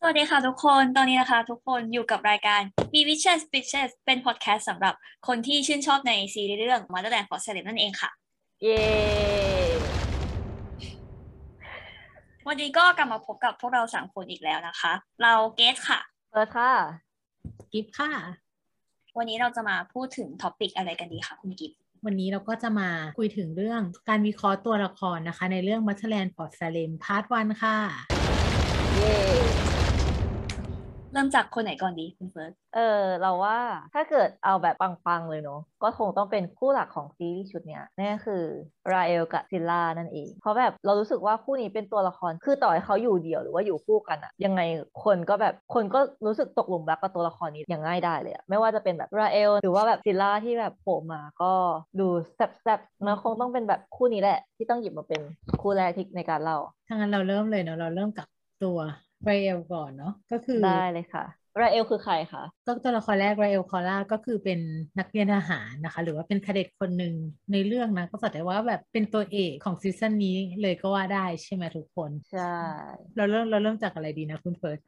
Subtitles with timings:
[0.00, 2.60] สวัสดีค่ะทุกคน ตอนนี้นะคะ ทุกคนอยู่กับรายการ
[2.92, 4.94] b v i s h e s Bitches เป็นพอดแคสต์สำหรับ
[5.26, 8.10] คนที่ชื่นชอบในซีรีส์เรื่อง Motherland Fort Salem นั่นเองค่ะ
[8.62, 8.80] เย้
[12.48, 14.92] วันนี้ก็กลับมาพบกับพวกเราสามคนอีกแล้วนะคะ
[15.22, 16.70] เราเกตค่ะ เฟิร์สค่ะ
[17.72, 18.10] กิฟค่ะ
[19.18, 21.72] วันนี้เราจะมาพูดถึง topic อะไรกันดีคะคุณกิฟ
[22.06, 22.88] วันนี้เราก็จะมา
[23.18, 27.76] คุยถึงเรื่องการวิเคราะห์ตัวละครนะคะ ในเรื่องมั t แลนด์ r อ r ซาเลมพาร์ทวันค่ะ
[28.96, 29.67] เย้
[31.12, 33.58] เริ่มจากคนไหนก่อนดีคุณเฟิร์สเออ เราว่า
[33.94, 38.42] ถ้าเกิดเอาแบบปังๆเลยเนาะก็คงต้องเป็นคู่หลักของซีรีส์ชุดเนี้ยนั่นก็คือ
[38.92, 44.60] ราเอลกับซิลล่านั่นเองเพราะแบบเรารู้สึกว่าคู่นี้เป็นตัวละครคือต่อให้เขาอยู่เดี่ยวหรือว่าอยู่คู่กันอะยังไง
[45.04, 51.52] คนก็แบบคนก็รู้สึกตกหลุมรักกับตัวละครนี้อย่างง่ายได้เลยอะไม่ว่าจะเป็นแบบราเอลหรือว่าแบบซิลล่าที่แบบโผล่มาก็
[52.00, 55.20] ดูแซ่บๆมันคงต้องเป็นแบบคู่นี้แหละ ที่ต้องหยิบมาเป็น
[55.60, 58.26] คู่แรกที่ในการเล่าถ้างั้นเราเริ่มเลยเนาะเราเริ่มกับ
[58.64, 58.78] ตัว
[59.22, 61.24] ไรเอลก่อนเนาะก็คือได้เลยค่ะ
[61.60, 64.58] ราเอลคือใครคะก็ตัวละครแรกไรเอลคอล่าก็คือเป็น
[64.98, 67.14] นักเรียนทหารนะคะ หรือว่าเป็น cadet คนหนึ่ง
[67.52, 72.40] ในเรื่องนะ ก็แสดงว่าแบบเป็นตัวเอกของซีซั่นนี้เลยก็ว่าได้ใช่ไหมทุกคน ใช่
[73.16, 74.78] เราเริ่มเราเริ่มจากอะไรดีนะคุณเฟิร์ส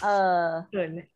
[0.00, 0.08] เออ
[0.70, 1.06] เชิญเลย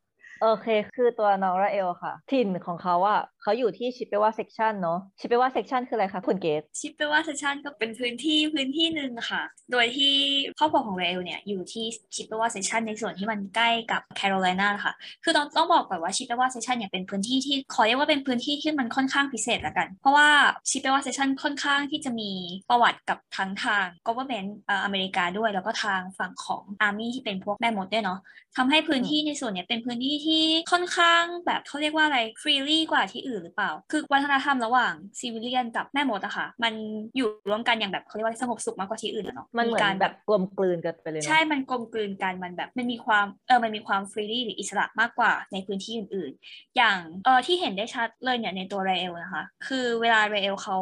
[0.42, 10.14] โอเค คือตัวน้องราเอลค่ะ ถิ่นของเขาอะเขาอยู่ที่ Chippewa Cession เนาะ Chippewa Cession คืออะไรคะคุณเกตChippewa Cession ก็เป็นพื้นที่พื้นที่หนึ่งค่ะ โดยที่
[10.58, 14.92] ครอบครัวของราเอลเนี่ยอยู่ที่ Chippewa Cession ในส่วนที่มันใกล้กับแคโรไลนาค่ะ
[15.24, 20.28] คือต้องต้องบอกก่อนว่า Chippewa Cession เนี่ยเป็นพื้นที่ที่ขอเรียกว่าเป็นพื้นที่ที่มันค่อนข้างพิเศษละกัน เพราะว่า
[20.70, 22.30] Chippewa Cession ค่อนข้างที่จะมี
[22.70, 28.20] ประวัติกับทั้งทาง government อ่ออเมริกาด้วย แล้วก็ทางฝั่งของ army ที่เป็นพวกแม่มดด้วยเนาะ
[28.56, 30.29] ทำให้พื้นที่ในส่วนเนี้ยเป็นพื้นที่ที่
[30.72, 36.72] ค่อนข้างแบบเขาเรียกว่าอะไร freely กว่าที่อื่นหรือเปล่า คือวัฒนธรรมระหว่างcivilian กับแม่มดอะค่ะ มัน
[37.16, 50.78] อยู่ร่วมกันอย่างแบบเขาเรียกว่าสงบสุขมากกว่าที่อื่นอะเนาะมันเหมือนการแบบกลมกลืนกันไปเลยเนอะใช่ มันกลมกลืนกันมันแบบมันมีความเออมันมีความ freely หรืออิสระมากกว่าในพื้นที่อื่น ๆ อย่างเออที่เห็นได้ชัดเลยเนี่ยในตัวเรเอลนะคะคือเวลาเรเอลเขา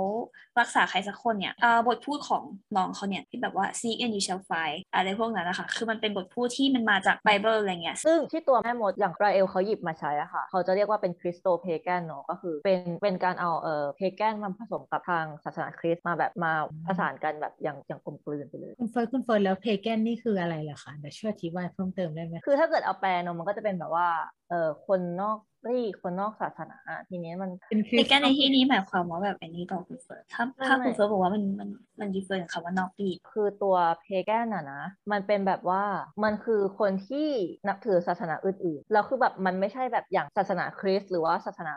[0.60, 2.42] รักษาใครสักคนเนี่ยเออบทพูดของ
[2.76, 16.52] น้องเขาเนี่ยที่แบบว่า seek and you shall find อะไรพวกนั้นนะคะคือมันเป็นบทพูดที่มันมาจากไบเบิลอะไรเงี้ยซึ่งที่ตัวแม่มดอย่างราเอลเขาหยิบมาใช้อะค่ะ เขาจะเรียกว่าเป็น Christo-Pagan เนาะก็คือเป็นเป็นการเอาเอ่อ pagan มาผสมกับทางศาสนาคริสต์มาแบบมา
[16.86, 24.08] ผสานกันแบบอย่างอย่างกลมกลืนไปเลยคุณเฟิร์สคุณเฟิร์สแล้ว pagan นี่คืออะไรล่ะคะเดี๋ยวช่วยอธิบายเพิ่มเติมได้ไหมคือถ้าเกิดเอาแปลเนาะมันก็จะเป็นแบบว่า
[24.50, 31.68] เอ่อคนนอกรีต คนนอกศาสนาทีนี้มันเป็นคริใน pagan ในที่นี้หมายความว่าแบบอันนี้ต่อคุณเฟิร์สถ้าถ้าไม่คุณเฟิร์สบอกว่ามันมัน
[32.00, 34.82] มัน differ กับคำว่านอกรีตคือตัว pagan อะนะ
[35.12, 35.84] มันเป็นแบบว่า
[36.24, 37.28] มันคือคนที่
[37.68, 41.76] นับถือศาสนาอื่นๆแล้วคือแบบมันไม่ใช่แบบอย่างศาสนาคริสต์หรือว่าศาสนา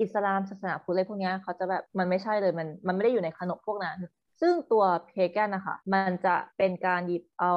[0.00, 3.98] อิสลามศาสนาพุทธอะไรพวกเนี้ยเขาจะแบบมันไม่ใช่เลยมันมันไม่ได้อยู่ในขนบพวกนั้น
[4.40, 7.54] ซึ่งตัวเพแกนนะคะมันจะเป็นการหยิบเอา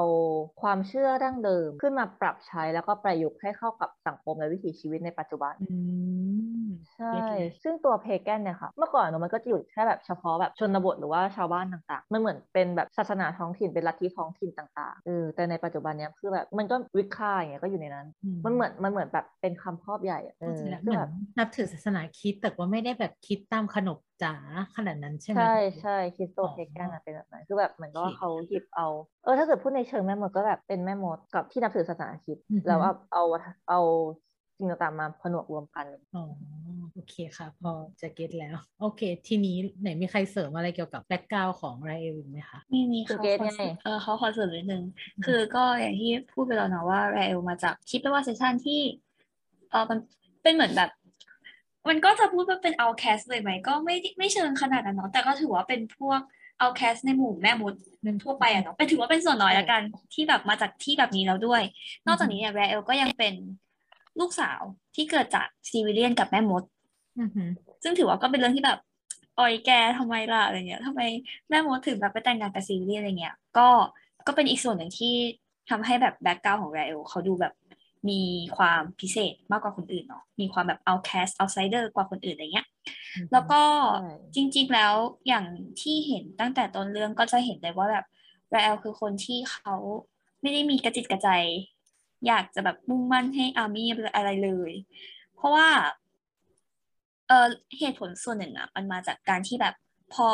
[0.62, 5.56] ความเชื่อดั้งเดิม ขึ้นมาปรับใช้แล้วก็ประยุกต์ให้เข้ากับสังคมและวิถีชีวิตในปัจจุบัน
[6.94, 18.08] ใช่เก็ตเลยซึ่งตัวเพแกนเนี่ยค่ะ เมื่อก่อนเนอะมันก็จะอยู่แค่แบบเฉพาะแบบชนบทหรือว่าชาวบ้านต่างๆ มันเหมือนเป็นแบบศาสนาท้องถิ่นเป็นลัทธิท้องถิ่นต่างๆเออแต่ในปัจจุบันเนี้ยคือแบบมันก็วิคาอย่างเงี้ยก็อยู่ในนั้น
[18.46, 21.08] มันเหมือนมันเหมือนแบบเป็นคำครอบใหญ่อะเออเหคือมือแบนบ
[21.38, 24.36] นับถือศาสนาคริดแต่ว่าไม่ได้แบบคิดตามขนบจ๋า
[24.76, 28.86] ขนาดนั้นใช่ไหมใช่ใช่คริสโตอ๋อเพแกนอะเป็นแบบนั้นคือแบบเหมือนกับว่าโอเคเขาหยิบเอา
[29.24, 33.24] เออถ้าเกิดพูดในเชิงแม่มดก็แบบเป็นแม่มดกับที่นับถือศาสนาคริดอือฮึแล้วเอาเอา
[33.70, 33.80] เอา
[34.64, 35.86] สิ่งต่างๆมาผนวกรวมกัน
[36.16, 36.24] อ๋อ
[36.94, 44.84] โอเคค่ะ พอจะเก็ตแล้ว โอเค ทีนี้ไหนมีใครเสริมอะไรเกี่ยวกับแบ็กกราวของไรเอลอีกไหมคะมีมีคุณเขาเกรทขอไงเออเขาขอเสริมนิดนึง
[45.26, 48.82] คือก็อย่างที่พูดไปแล้วเนาะว่าแรเอลมาจากชิปเปว่าเซสชันที่
[49.72, 50.00] เออมัน
[50.44, 50.90] เป็นเหมือนแบบ
[51.90, 56.22] มันก็จะพูดว่าเป็นเอาแคสเลยไหม ก็ไม่ได้ไม่เชิงขนาดนั้นเนาะแต่ก็ถือว่าเป็นพวก
[56.60, 57.74] เอาแคสในหมู่แม่มด
[58.24, 59.82] ทั่วไปอะเนาะเป็นถือว่าเป็นส่วนน้อยละกัน
[60.14, 61.62] ที่แบบมาจากที่แบบนี้แล้วด้วย
[62.08, 63.34] นอกจากนี้เนี่ยแรเอลก็ยังเป็น
[64.20, 64.62] ลูกสาว
[64.96, 66.64] ที่เกิดจากซีวิเลียนกับแม่มด
[67.20, 67.50] อือหือ
[67.84, 68.80] ซึ่งถือว่าก็เป็นเรื่องที่แบบ
[69.40, 71.02] ออยแกทำไมล่ะอะไรเงี้ยทำไม
[71.50, 73.68] แม่มดถึงแบบไปแต่งงานกับ civilian อะไรเงี้ย ก็
[74.28, 75.14] ก็เป็นอีกส่วนหนึ่งที่
[75.70, 77.54] ทำให้แบบ background ของไรเอลเขาดูแบบ
[78.10, 78.22] มี
[78.58, 82.68] ความพิเศษมากกว่าคนอื่นเนาะ มีความแบบ outcast outsider กว่าคนอื่นอะไรเงี้ย
[83.32, 83.62] แล้วก็
[84.02, 84.94] ใช่จริง ๆ แล้ว
[85.28, 85.46] อย่าง
[85.82, 88.06] ที่เห็นตั้งแต่ต้นเรื่องก็จะเห็นเลยว่าแบบ
[88.50, 89.76] ไรเอลคือคนที่เขา
[90.42, 91.30] ไม่ได้มีกระจิตกระใจ
[92.28, 94.72] อยากจะแบบมุ่งมั่นให้ army อะไรเลย
[95.36, 95.68] เพราะว่า
[97.28, 97.48] เออ
[97.80, 99.76] เหตุผลส่วนหนึ่งอะมันมาจากการที่แบบ
[100.14, 100.30] พอ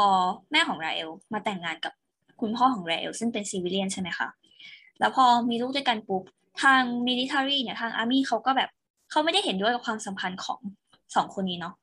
[0.52, 1.94] แม่ของราเอลมาแต่งงานกับ
[2.42, 4.28] คุณพ่อของราเอลซึ่งเป็นซีวิเลียนใช่ไหมคะ
[5.00, 6.24] แล้วพอมีลูกด้วยกันปุ๊บ
[6.64, 8.70] ทางมิลิ t ารีเนี่ยทางอาร์มี่เขาก็แบบ
[9.10, 10.60] เขาไม่ได้เห็นด้วยกับความสัมพันธ์ของ
[11.16, 11.74] สองคนนี้เนาะ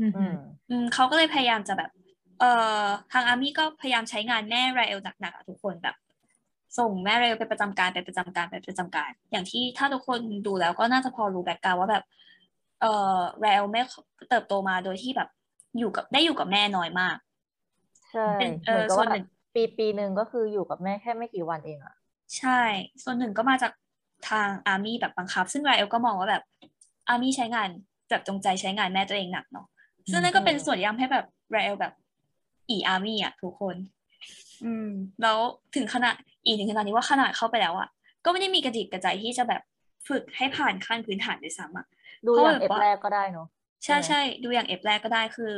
[0.00, 0.36] อืออืหือม
[0.70, 1.90] อืมเขาก็เลยพยายามจะแบบ
[2.40, 2.52] เอ่
[2.82, 5.96] อทางอาร์มี่ก็พยายามใช้งานแม่ไรเอลหนักๆอะทุกคนแบบ
[6.78, 12.04] ส่งแม่เร็วไปประจำการไปประจำการไปประจำการ อย่างที่ถ้าทุกคนดูแล้วก็น่าจะพอรู้ background ว่าแบบ
[12.80, 13.80] เออไรเอล
[14.30, 15.28] เติบโตมาโดยที่แบบ
[15.78, 17.16] อยู่กับได้อยู่กับแม่น้อยมาก
[18.10, 21.94] ใช่เป็นเอเหมือนกับส่วนว่าหนึ่งปีปีหนึ่งก็คืออยู่กับแม่แค่ไม่กี่วันเองอะ
[22.38, 22.60] ใช่
[23.02, 23.72] ส่วนหนึ่งก็มาจาก
[24.28, 26.42] ทาง army แบบบังคับ ซึ่งไรเอลก็มองว่าแบบ
[27.08, 27.68] army ใช้งาน
[28.10, 29.66] แบบจงใจใช้งานแม่ตัวเองหนักเนาะ
[30.10, 31.92] ซึ่งนั่นก็เป็นส่วนที่ทำให้แบบไรเอลแบบ
[32.70, 33.76] hate army อะทุกคน
[34.64, 34.88] อืม
[35.22, 35.38] แล้ว
[35.74, 36.14] ถึงขนาด
[36.48, 37.88] อีกถึงขนาดนี้ว่าขนาดเข้าไปแล้วอะ
[38.24, 39.62] ก็ไม่ได้มีกระจิกกระใจที่จะแบบ
[40.08, 41.86] ฝึกให้ผ่านขั้นพื้นฐานด้วยซ้ำอะ
[42.26, 43.46] ดูเพราะอย่างแบบเอฟว่าแรกก็ได้เนาะ
[43.84, 45.52] ใช่ใช่ไหมใช่ดูอย่างเอฟแรกก็ได้คือ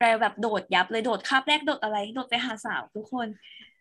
[0.00, 3.26] เราแบบโดดยับเลยโดดคาบแรกโดดอะไรโดดไปหาสาวทุกคน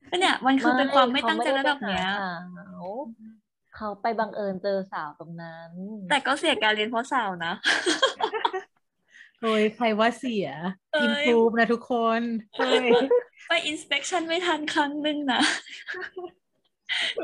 [0.09, 3.25] ก็เนี่ยมันคือเป็นความไม่ตั้งใจระดับเนี้ยเขาไม่ได้ไปหาสาว
[3.75, 5.71] เขาไปบังเอิญเจอสาวตรงนั้น
[6.09, 7.53] แต่ก็เสียการเรียนเพราะสาวนะ
[9.41, 10.47] โอ้ยใครว่าเสีย
[10.93, 12.21] เอ้ย improve นะทุกคน
[12.55, 12.87] เฮ้ย
[13.47, 15.41] ไป inspection ไม่ทันครั้งหนึ่งนะ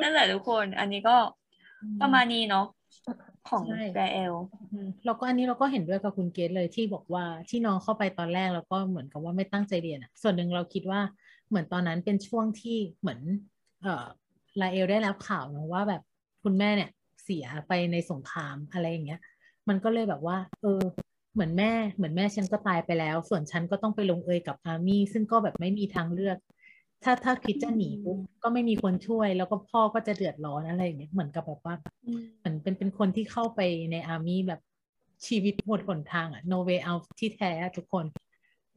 [0.01, 1.15] นั่นแหละทุกคน อันนี้ก็
[2.01, 2.65] ประมาณนี้เนาะ
[3.49, 4.33] ของใช่แบบราเอล
[4.71, 11.01] อืมแล้วก็อันนี้เราก็เห็นด้วยกับคุณเกตเลยที่บอกว่าที่น้องเข้าไปตอนแรกแล้วก็เหมือนกับว่าไม่ตั้งใจเรียนอะ ส่วนหนึ่งเราคิดว่า
[11.49, 13.19] เหมือนตอนนั้นเป็นช่วงที่เหมือน
[13.81, 14.05] เอ่อ
[14.61, 16.01] ราเอลได้รับข่าวเนอะว่าแบบ
[16.43, 16.89] คุณแม่เนี่ย
[17.23, 19.21] เสียไปในสงครามอะไรอย่างเงี้ย
[19.69, 20.81] มันก็เลยแบบว่า เออ
[21.33, 26.37] เหมือนแม่ เหมือนแม่ฉันก็ตายไปแล้ว ส่วนฉันก็ต้องไปลงเอยกับอาร์มี่ซึ่งก็แบบไม่มีทางเลือก
[27.03, 31.75] ถ้าถ้าคิดจะหนีปุ๊บก็ไม่มีคนช่วย แล้วก็พ่อก็จะเดือดร้อนอะไรอย่างเงี้ยเหมือนกับแบบว่า
[32.39, 33.59] เหมือนเป็นเป็นคนที่เข้าไป
[33.91, 34.61] ในอาร์มี่แบบ
[35.27, 38.05] ชีวิตหมดหนทางอะ no way out ที่แท้อะทุกคน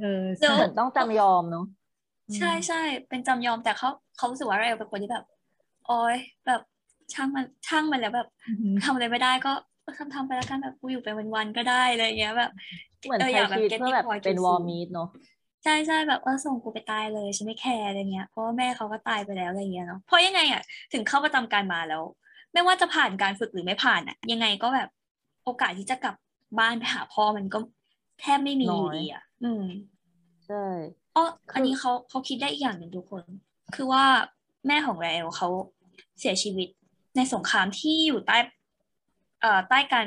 [0.00, 1.66] เออเดี๋ยวเหมือนต้องจำยอมเนาะ
[2.36, 5.24] ใช่ใช่เป็นจำยอมแต่เขาเขารู้สึกว่าเราเป็นคนที่แบบ
[5.86, 6.16] โอ้ย
[6.46, 6.60] แบบ
[7.12, 9.52] ช่างมันช่างมันแล้วแบบอือหือทำอะไรไม่ได้ก็
[9.98, 12.50] ทำทำไปแล้วกันแบบกูอยู่ไปวันๆก็ได้อะไรอย่างเงี้ยแบบ
[13.04, 15.08] เหมือนเอออใช้ยากแบบชีวิต get เพื่อ the แบบ point เป็น to วอ see ร์มีดเนาะ
[15.64, 20.62] ใช่ใช่แบบเออส่งกูไปตายเลยฉันไม่แคร์อะไรเงี้ยเพราะว่าแม่เขาก็ตายไปแล้วอะไรเงี้ยเนาะเพราะยังไงอะ
[20.92, 22.02] ถึงเข้าประจำการมาแล้ว
[22.52, 24.88] ไม่ว่าจะผ่านการฝึกหรือไม่ผ่านอะ ยังไงก็แบบ
[25.44, 26.14] โอกาสที่จะกลับ
[26.58, 27.58] บ้านไปหาพ่อมันก็
[28.20, 29.64] แทบไม่มีอยู่ดีอะ อืม
[30.46, 30.64] ใช่
[31.16, 33.24] อ๋อคืออัอันนี้เขาเขาคิดได้อีกอย่างหนึ่งทุกคน
[33.74, 34.04] คือว่า
[34.66, 35.48] แม่ของ Raelle เขา
[36.20, 36.68] เสียชีวิต
[37.16, 38.38] ในสงครามที่อยู่ใต้
[39.40, 40.06] เอ่อใต้การ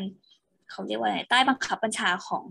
[0.71, 2.43] เขาเรียกว่าอะไรใต้บังคับบัญชาของ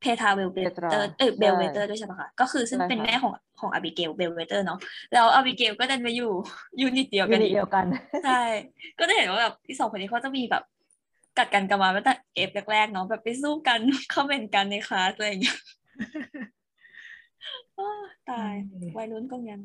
[0.00, 4.78] Petra Bellweather เออ Bellweather ด้วยใช่ปะคะก็คือซึ่งเป็นแม่ของของ Abigail Bellweather เนาะ
[5.12, 6.32] แล้ว Abigail ก็ดันมาอยู่
[6.80, 7.86] unit เดียวกันอีก unit เดียวกัน
[8.24, 8.42] ใช่
[8.98, 10.62] ก็จะเห็นว่าแบบที่สองคนนี้เขาจะมีแบบ
[11.38, 13.78] กัดกันกันมาตั้งแต่ ep แรกๆเนาะแบบไปสู้กัน
[14.12, 15.58] combat กันในคลาสอะไรอย่างเงี้ย
[17.78, 19.60] อ้าวตายใช่วัยรุ่นก็ยัง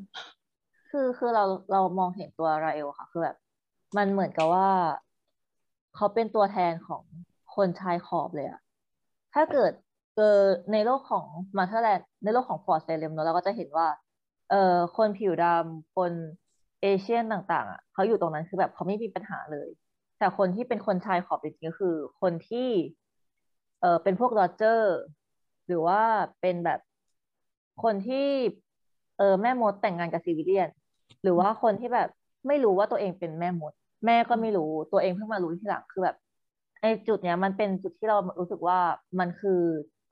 [0.90, 3.36] คือคือเราเรามองเห็นตัว Raelle ค่ะ คือแบบ
[3.96, 4.68] มันเหมือนกับว่า
[5.96, 7.02] เขาเป็นตัวแทนของ
[7.56, 8.60] คนชายขอบเลยอะ
[9.34, 9.72] ถ้าเกิด
[10.16, 13.88] เออในโลกของ Motherland ในโลกของ Fort Salem เนอะเราก็จะเห็นว่า
[14.50, 16.12] เออคนผิวดำคน
[16.82, 19.68] Asian ต่างๆอะเขาอยู่ตรงนั้นคือแบบเขาไม่มีปัญหาเลย
[20.18, 22.68] แต่คนที่เป็นคนชายขอบจริงๆก็คือ คนที่
[23.80, 24.96] เออเป็นพวกโรเจอร์
[25.66, 26.00] หรือว่า
[26.40, 26.80] เป็นแบบ
[27.82, 28.28] คนที่
[29.18, 30.68] เออแม่มดแต่งงานกับซิวิเลียน
[31.22, 32.08] หรือว่าคนที่แบบ
[32.46, 33.72] ไม่รู้ว่าตัวเองเป็นแม่มด
[34.06, 36.16] แม่ก็ไม่รู้ตัวเองเพิ่งมารู้ทีหลังคือแบบ
[36.80, 38.78] ไอ้จุดเนี้ยมันเป็นจุดที่เรารู้สึกว่า
[39.18, 39.60] มันคือ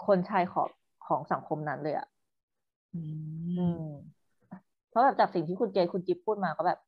[0.06, 0.70] คนชายขอบ
[1.06, 2.06] ของสังคมนั้นเลยอะ
[2.94, 2.98] อื
[3.56, 4.22] อืมม
[4.88, 6.78] เพราะแบบจากสิ่งที่คุณเจคุณจิ๊บพูดมาก็แบบ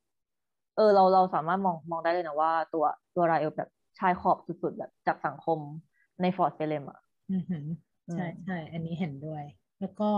[0.77, 2.85] เออ เราเราสามารถมองมองได้เลยนะว่า ตัว
[3.15, 5.59] ตัว Raelle แบบชายขอบสุดๆแบบจากสังคม
[6.23, 6.99] ใน Fort Salem อะ
[7.31, 7.67] อือหือ
[8.09, 9.45] อืมใช่ใช่อันนี้เห็นด้วย
[9.81, 10.11] แล้วก็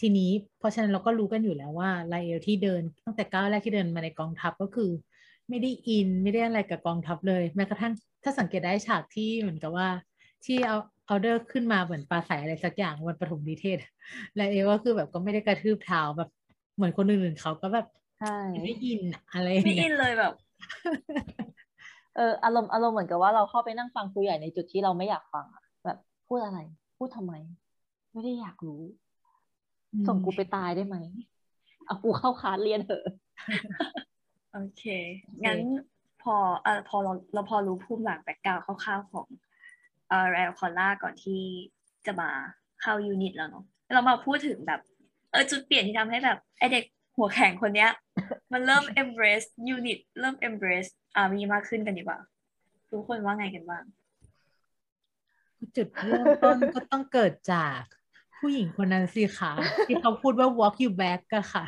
[0.00, 4.90] ทีนี้เพราะฉะนั้นเราก็รู้กันอยู่แล้วว่า Raelle ที่เดินตั้งแต่ก้าวแรกที่เดินมาในกองทัพก็คือ
[5.48, 7.92] ไม่ได้อินไม่ได้อะไรกับกองทัพเลย แม้กระทั่ง
[8.24, 9.88] ถ้าสังเกตได้ฉากที่เหมือนกับว่า
[10.44, 10.76] ที่เอา
[11.08, 13.78] Alder ขึ้นมาเหมือนปราศรัยอะไรสักอย่างวันปฐมนิเทศ
[14.34, 16.30] Raelle ก็คือแบบก็ไม่ได้กระทืบเท้าแบบ
[16.76, 17.86] เหมือนคนอื่นๆเขาก็แบบ
[18.20, 20.32] ใช่ไม่ได้อินอะไรอย่างเงี้อิยนเลยแบบ
[22.16, 25.98] เอออารมณ์อารมณ์เหมือนกับว่าเราเข้าไปนั่งฟังครูใหญ่ในจุดที่เราไม่อยากฟังอะแบบ
[26.28, 26.58] พูดอะไร
[26.96, 27.32] พูดทำไม
[28.12, 28.82] ไม่ได้อยากรู้
[29.92, 30.96] อืมส่งกูไปตายได้ไหม
[31.86, 33.04] เอากูเข้าคลาสเรียนเถอะ
[34.52, 34.84] โอเค
[35.44, 35.60] งั้น
[36.22, 39.26] พอเอ่อพอเราเราพอรู้ภูมิหลัง background คร่าวๆของ
[40.08, 41.40] เอ่อ Raelle Collar ก่อนที่
[42.06, 42.30] จะมา
[42.80, 44.80] เข้ายูนิตแล้วเนาะเรามาพูดถึงแบบ
[45.30, 46.84] เออจุดเปลี่ยนที่ทำให้แบบไอเด็ก
[47.16, 47.90] หัวแข็งคนเนี้ย
[48.52, 52.18] มันเริ่ม embrace unit เริ่ม embrace army มากขึ้นกันดีกว่า
[52.90, 53.84] ทุกคนว่าไงกันบ้าง
[55.76, 57.80] จุดเริ่มต้นก็ต้องเกิดจาก
[58.38, 59.52] ผู้หญิงคนนั้นสิคะ
[59.86, 61.64] ที่เขาพูดว่า walk you back ก็ค่ะ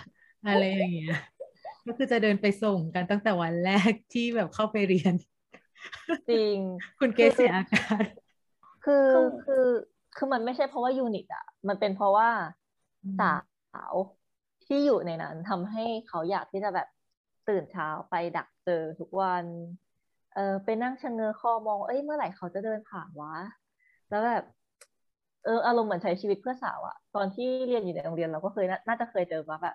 [0.49, 1.19] อะไรอย่างเงี้ย
[1.87, 5.15] ก็คือจะเดินไปส่งกันตั้งแต่วันแรกที่แบบเข้าไปเรียน
[6.31, 6.57] จริง
[7.01, 8.03] คุณเกศเสียอาการ
[8.85, 9.55] คือคือคือ
[10.17, 12.29] คือมันไม่ใช่เพราะว่ายูนิตอะ มันเป็นเพราะว่า
[13.05, 13.95] อืมสาว
[14.65, 16.89] ที่อยู่ในนั้นทำให้เขาอยากที่จะแบบ
[17.49, 19.47] ตื่นเช้าไปดักเจอทุกวัน
[20.35, 23.35] เออไปนั่งชะเง้อคอมอง เอ้ยเมื่อไหร่เขาจะเดินผ่านวะ
[24.09, 24.43] แล้วแบบ
[25.45, 29.75] เอออารมณ์เหมือนใช้ชีวิตเพื่อสาวอะตอนที่เรียนอยู่ในโรงเรียนเราก็เคยน่าจะเคยเจอมาแบบ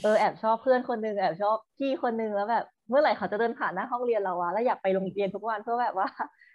[0.00, 6.08] เออแอบชอบเพื่อนคนนึงแอบชอบพี่คนนึงแล้วแบบ เมื่อไหร่เขาจะเดินผ่านหน้าห้องเรียนเราวะแล้วอยากไปโรงเรียนทุกวันเพื่อแบบว่า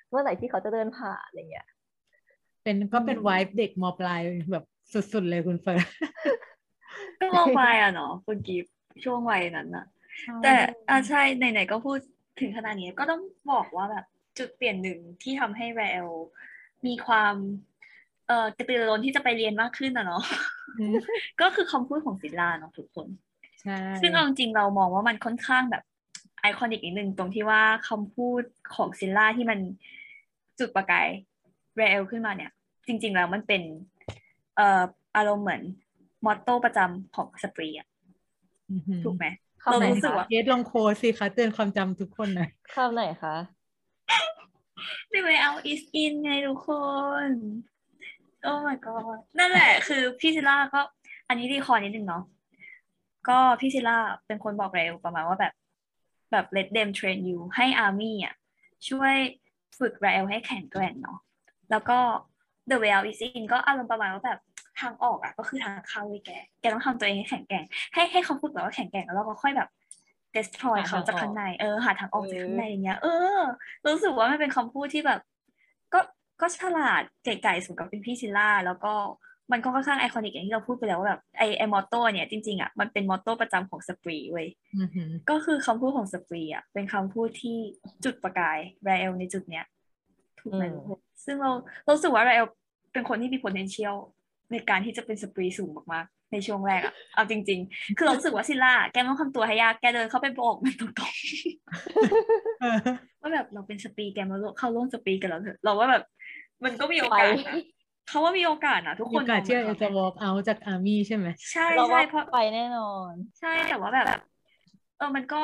[0.09, 1.65] เมื่อไหร่ที่เขาจะเดินผ่านอะไรเงี้ย
[2.63, 5.85] เป็นก็เป็นไวฟ์เด็กมปลายแบบสุดๆเลยคุณเฟิร์น
[7.19, 9.85] ก็มองไปอะเนาะคุณกิฟต์ช่วงวัยนั้นอะ
[10.43, 10.53] แต่
[10.89, 11.97] อ่าใช่ไหนๆก็พูด
[12.39, 14.05] ถึงขนาดนี้ก็ต้องบอกว่าแบบ
[14.37, 16.07] จุดเปลี่ยนหนึ่งที่ทำให้แรล
[16.85, 17.35] มีความ
[18.27, 20.23] เอ่อกระตือรือร้นที่จะไปเรียนมากขึ้นอะเนาะ
[21.41, 23.07] ก็คือคำพูดของศิลาเนาะทุกคน
[23.61, 25.83] ใช่ซึ่งเอาจริงๆเรามองว่ามันค่อนข้างแบบ
[26.41, 28.43] iconic นิดนึงตรงที่ว่าคำพูด
[28.75, 29.59] ของ Scylla ที่มัน
[30.59, 31.09] จุดประกาย
[31.75, 32.51] Raelle ขึ้นมาเนี่ย
[32.87, 33.61] จริง ๆ แล้วมันเป็น
[34.55, 34.81] เอ่อ
[35.17, 35.61] อารมณ์เหมือน
[36.25, 37.87] motto ประจำของ Spree อะ
[38.71, 39.25] อือหือถูกไหม
[39.63, 43.35] คำเราไหนรู้สึกคะว่าเกสลอง quote สิคะเตือนความจำทุกคนหน่อยคำไหนคะ
[45.11, 46.69] The way out is in ไงทุกค
[47.27, 47.31] น
[48.43, 50.81] โอ้ my god นั่นแหละ คือพี่ Scylla ก็
[51.27, 52.23] อันนี้ recall นิดนึงเนาะ
[53.29, 55.53] ก็พี่ซิลล่าเป็นคนบอกเร็วประมาณว่าแบบ
[56.31, 58.35] แบบ let them train you ให้อาร์มี่อะ
[58.89, 59.15] ช่วย
[59.79, 61.19] ฝึกเรลให้แข็งแกร่งเนาะ
[61.73, 61.99] แล้วก็
[62.69, 64.39] the way out is in ก็อารมณ์ประมาณว่าแบบ
[64.79, 67.63] ทางออกอะก็คือทางเข้าเว้ยแก แกต้องทำตัวเองให้แข็งแกร่ง
[67.93, 69.69] ให้ให้เขาฝึกแบบว่าแข็งแกร่งแล้วเราก็ค่อยแบบ
[70.35, 73.39] destroy หาทางเขาจากออกข้างในเออหาทางออกเออจากข้างในอย่างเงี้ย เออ
[73.87, 75.19] รู้สึกว่ามันเป็นคำพูดที่แบบ
[75.93, 75.99] ก็
[76.41, 78.93] ก็ฉลาดเก๋ไก่สมกับเป็นพี่ซิลล่า แล้วก็
[79.51, 87.57] มันก็ค่อนข้าง iconic อย่างที่เราพูดไปแล้วว่าแบบไอไอ motto เนี่ยจริงๆอะมันเป็น motto ประจำของ Spree เว้ยอือหือก็คือคำพูดของ Spree อะเป็นคำพูดที่
[88.03, 89.65] จุดประกาย Raelle ในจุดเนี้ย
[90.39, 91.51] ถูกไหมอืมทุกคน ซึ่งเรา
[91.83, 92.47] เรารู้สึกว่า Raelle
[92.93, 93.95] เป็นคนที่มี potential
[94.51, 102.77] ในการที่จะเป็น Spree สูงมากๆในช่วงแรกอะเอาจริง ๆ คือเรารู้สึกว่า Scylla แกไม่ต้องทำตัวให้ยากแกเดินเข้าไปบอกมันตรงๆเออ
[103.21, 106.03] ว่าแบบเราเป็น Spree แกมาร่วมเข้าร่วม Spree กันแล้วเถอะเราว่าแบบ
[106.63, 107.55] มันก็มีโอไปกาสนะ
[108.07, 114.07] เขาว่ามีโอกาสนะทุกคมีนโอกาสที่มเรางจะแบบ walk out จากอาร์มี่ใช่ไหมใช่เราใช่ว่าเพราะไปแน่นอน ใช่แต่ว่าแบบ
[114.97, 115.41] เออมันก็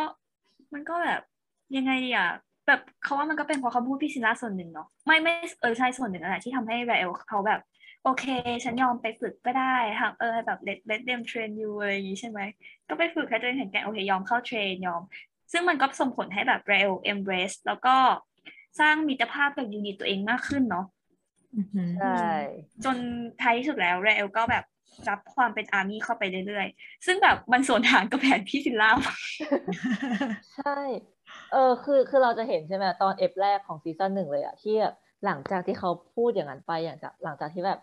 [0.74, 1.22] มันก็แบบ
[1.78, 2.30] ยังไงดีอะ
[2.70, 7.62] แบบเขาว่ามันก็เป็นเพราะคำพูดพี่ศิลาส่วนหนึ่งเนาะไม่ไม่เออใช่ส่วนหนึ่งนั่นแหละที่ทำให้ไรเอลเขาแบบ
[8.04, 8.26] โอเค
[8.64, 12.40] ฉันยอมไปฝึกก็ได้หากเออแบบ let let them train you อะไรอย่างงี้ใช่ไหม
[12.90, 15.02] ก็ไปฝึกให้ตัวเองแข็งแกร่งโอเคยอมเข้าเทรนยอม
[15.52, 17.96] ซึ่งมันก็ส่งผลให้แบบเรล embrace แล้วก็
[18.80, 20.86] สร้างมิตรภาพกับ unit ตัวเองมากขึ้นเนาะ
[21.56, 22.28] อือหือใช่
[22.84, 22.98] จน
[23.42, 24.66] ท้ายที่สุดแล้ว Raelle ก็แบบ
[25.10, 29.18] รับความเป็น army เข้าไปเรื่อยๆ ซึ่งแบบมันสวนทางกับแผนพี่ Scylla มาก
[30.56, 30.80] ใช่
[31.52, 37.80] เออคือคือเราจะเห็นใช่ไหมตอน ep แรกของซีซั่นหนึ่งเลยอะที่แบบหลังจากที่เขาพูดอย่างนั้นไปอย่างจากหลังจากที่แบบ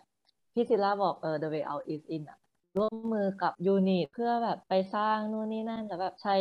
[0.53, 2.39] พี่ Scylla บอกเออ the way out is in อะ
[2.77, 6.35] ร่วมมือกับ unit เพื่อแบบไปสร้างนู่นนี่นั่นแล้วแบบใช้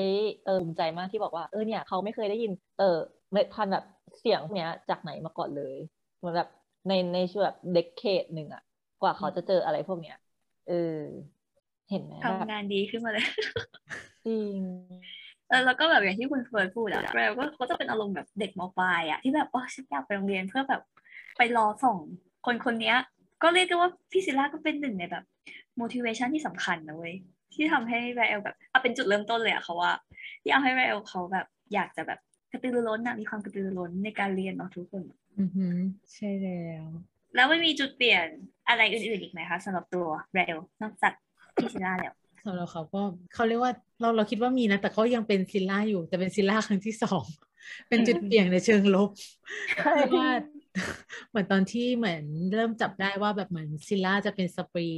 [0.44, 2.98] เออภูมิใจมากที่บอกว่าเออเนี่ยเขาไม่เคยได้ยิน เออ
[3.32, 3.84] เมล็ดพันธุ์แบบ
[4.18, 5.74] เสียงพวกเนี้ยจากไหนมาก่อนเลย
[6.18, 6.48] เหมือนแบบ
[6.88, 8.62] ในในช่วงแบบเด็กเคดหนึ่งอะ
[9.02, 10.16] กว่าเขาจะเจออะไรพวกเนี้ย
[10.68, 10.98] เออ
[11.90, 13.26] เห็นไหมแบบทำงานดีขึ้นมาเลย
[14.26, 15.25] จริงเออ
[15.64, 20.82] แล้วก็แบบอย่างที่คุณเฟิร์นพูดอะเรลก็เขาจะเป็นอารมณ์แบบเด็กมปลายอะที่แบบอ๋อฉันอยากไปโรงเรียนเพื่อแบบ
[21.36, 21.96] ไปรอส่ง
[22.46, 22.96] คนคนเนี้ย
[23.42, 25.24] ก็เรียกได้ว่าพี่ซิลล่าก็เป็นหนึ่งในแบบ
[25.80, 27.14] motivation ที่สำคัญนะเว้ย
[27.54, 29.92] ที่ทำให้เรลแบบเอาเป็นจุดเริ่มต้นเลยอะเขาว่า
[30.42, 32.18] ที่เอาให้เรลเขาแบบอยากจะแบบ
[32.52, 35.02] กระตือรือร้นอะมีความกระตือรือร้นในการเรียนเนาะทุกคน
[35.40, 35.76] อือหือ
[36.14, 36.86] ใช่แล้ว
[37.34, 38.26] แล้วไม่มีจุดเปลี่ยน
[38.68, 41.12] อะไรอื่นๆอีกไหมคะสำหรับตัวเรลนอกจาก
[41.56, 43.02] พี่ซิลล่าแล้ว สำหรับเขาก็
[43.34, 47.24] เขาเรียกว่าเราเราคิดว่ามีนะ แต่เขายังเป็นซิลล่าอยู่ แต่เป็นซิลล่าครั้งที่สอง
[47.88, 49.10] เป็นจุดเปลี่ยนในเชิงลบ
[49.76, 50.30] ใช่เพราะว่า
[51.30, 52.22] เหมือนตอนที่เหมือน
[52.54, 54.88] เริ่มจับได้ว่าแบบเหมือนซิลล่าจะเป็นสปรี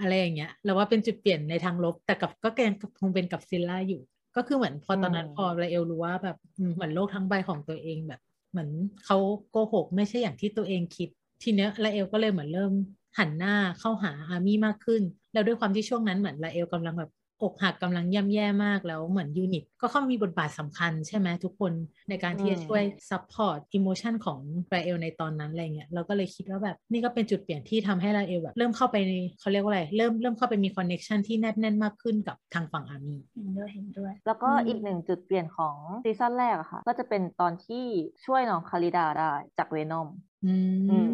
[0.00, 4.02] อะไรอย่างเงี้ยเราว่าเป็นจุดเปลี่ยนในทางลบ แต่กับก็ยังคงเป็นกับซิลล่าอยู่
[4.36, 8.20] ก็คือเหมือนพอตอนนั้นพอไรเอลรู้ว่าแบบอืมเหมือนโลกทั้งใบของตัวเองแบบ
[8.50, 8.68] เหมือน
[9.04, 9.18] เขา
[9.50, 11.08] โกหกไม่ใช่อย่างที่ตัวเองคิด
[11.42, 12.72] ทีเนี้ยไรเอลก็เลยเหมือนเริ่ม
[13.18, 17.10] หันหน้าเข้าหาอาร์มี่มากขึ้น แล้วด้วยความที่ช่วงนั้นเหมือนไรเอลกำลังแบบ
[17.42, 21.72] อกหักกำลังย่ำแย่มากแล้วเหมือนยูนิต ก็เข้ามามีบทบาทสำคัญใช่ไหมทุกคน
[22.08, 37.84] ในการที่จะช่วย support emotion ของ Raelle ในตอนนั้นอะไรเงี้ยเราก็เลยคิดว่าแบบนี่ก็เป็นจุดเปลี่ยนที่ทำให้ Raelle แบบเริ่มเข้าไปในเขาเรียกว่าอะไร เริ่มเริ่มเข้าไปมี connection ที่แนบแน่นมากขึ้นกับทางฝั่ง armyเห็นด้วยเห็นด้วย แล้วก็อืมอีกหนึ่งจุดเปลี่ยนของซีซั่นแรกอะค่ะ ก็จะเป็นตอนที่
[38.26, 40.08] ช่วยน้อง Khalida ได้จาก venom
[40.42, 40.48] อื
[40.88, 41.08] อืม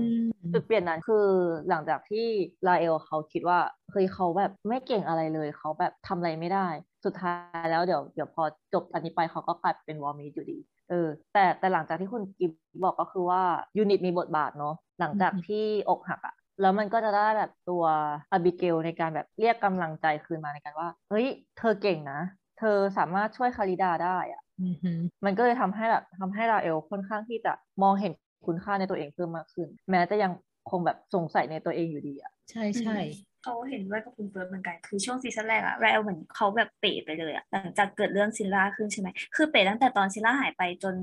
[0.52, 1.26] จุดเปลี่ยนนั้นคือ
[1.68, 2.26] หลังจากที่
[2.66, 3.58] Raelle เขาคิดว่า
[3.90, 6.68] เฮ้ยเขาแบบไม่เก่งอะไรเลยเขาแบบทำอะไรไม่ได้
[7.04, 8.42] สุดท้ายแล้วเดี๋ยวเดี๋ยวพอ
[8.72, 10.58] จบอันนี้ไปเขาก็กลายเป็นวอร์มีอยู่ดี
[10.90, 12.50] เออแต่แต่หลังจากที่คุณกิฟ
[12.84, 13.42] บอกก็คือว่า
[13.76, 17.84] ยูนิตมีบทบาทเนาะหลังจากอืมที่อกหักอะแล้วมันก็จะได้แบบตัว
[18.32, 21.26] อาบิเกลในการแบบเรียกกำลังใจคืนมาในการว่า เฮ้ย
[21.58, 22.20] เธอเก่งนะ
[22.58, 28.12] เธอสามารถช่วยคาริดาได้อะอือหือมันก็เลยทำให้แบบทำให้ราเอลค่อนข้างที่จะมองเห็น
[28.46, 30.32] คุณค่าในตัวเองเพิ่มมากขึ้น แม้จะยัง
[30.70, 32.98] คงแบบสงสัยในตัวเองอยู่ดีอะใช่ใช่
[33.44, 40.94] เขาเห็นด้วยกับคุณเฟิร์สเหมือนกัน คือช่วงซีซั่นแรกอะ Raelle เหมือนเขาแบบเป๋ไปเลยอะหลังจากเกิดเรื่อง Scylla ขึ้นใช่ไหมคือเป๋ตั้งแต่ตอน Scylla หายไปจน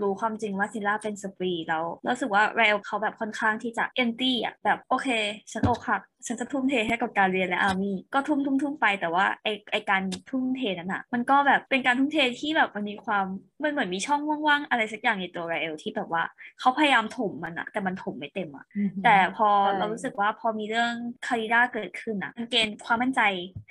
[0.00, 5.08] รู้ความจริงว่า Scylla เป็น Spree แล้วแล้วรู้สึกว่า Raelle เขาแบบค่อนข้างที่จะเอนตี้อะแบบโอเค
[5.52, 13.24] ฉันอกหัก ฉันจะทุ่มเทให้กับการเรียนและ army ก็ทุ่มทุ่มทุ่มไปแต่ว่าไอไอการทุ่มเทนั้นอะมันก็แบบเป็นการทุ่มเทที่แบบมันมีความ
[13.62, 16.22] มันเหมือนมีช่องว่างๆอะไรสักอย่างในตัว Raelle ที่แบบว่า
[16.60, 20.92] เขาพยายามถมมันอะแต่มันถมไม่เต็มอะอือหือแต่พอใช่เรารู้สึกว่าพอมีเรื่อง
[21.26, 23.20] Khalida เกิดขึ้นอะมัน gain ความมั่นใจ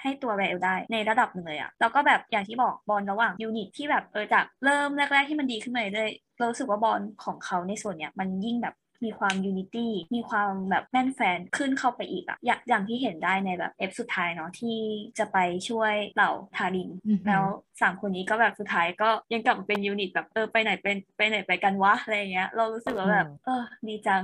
[0.02, 14.78] ให้ตัว Raelle ได้ในระดับหนึ่งเลยอะแล้วก็แบบอย่างที่บอกบอลระหว่าง unit ที่แบบเออจากเริ่มแรก ๆที่มันดีขึ้นมาเลยๆเรารู้สึกว่าบอลของเขาในส่วนเนี้ยมันยิ่งแบบ มีความ unity มีความแบบแน่นแฟ้นขึ้นเข้าไปอีกอะอย่างอย่างที่เห็นได้ในแบบ ep สุดท้ายเนาะที่
[15.18, 15.38] จะไป
[15.70, 17.44] ช่วยเหล่าทาริมอือหือแล้ว
[17.82, 24.24] สามคนนี้ก็แบบสุดท้ายก็ยังกลับมาเป็น unit แบบเออไปไหนเป็นไปไหนไปกันวะอะไรอย่างเงี้ย เรารู้สึกว่าแบบอืมเออดีจัง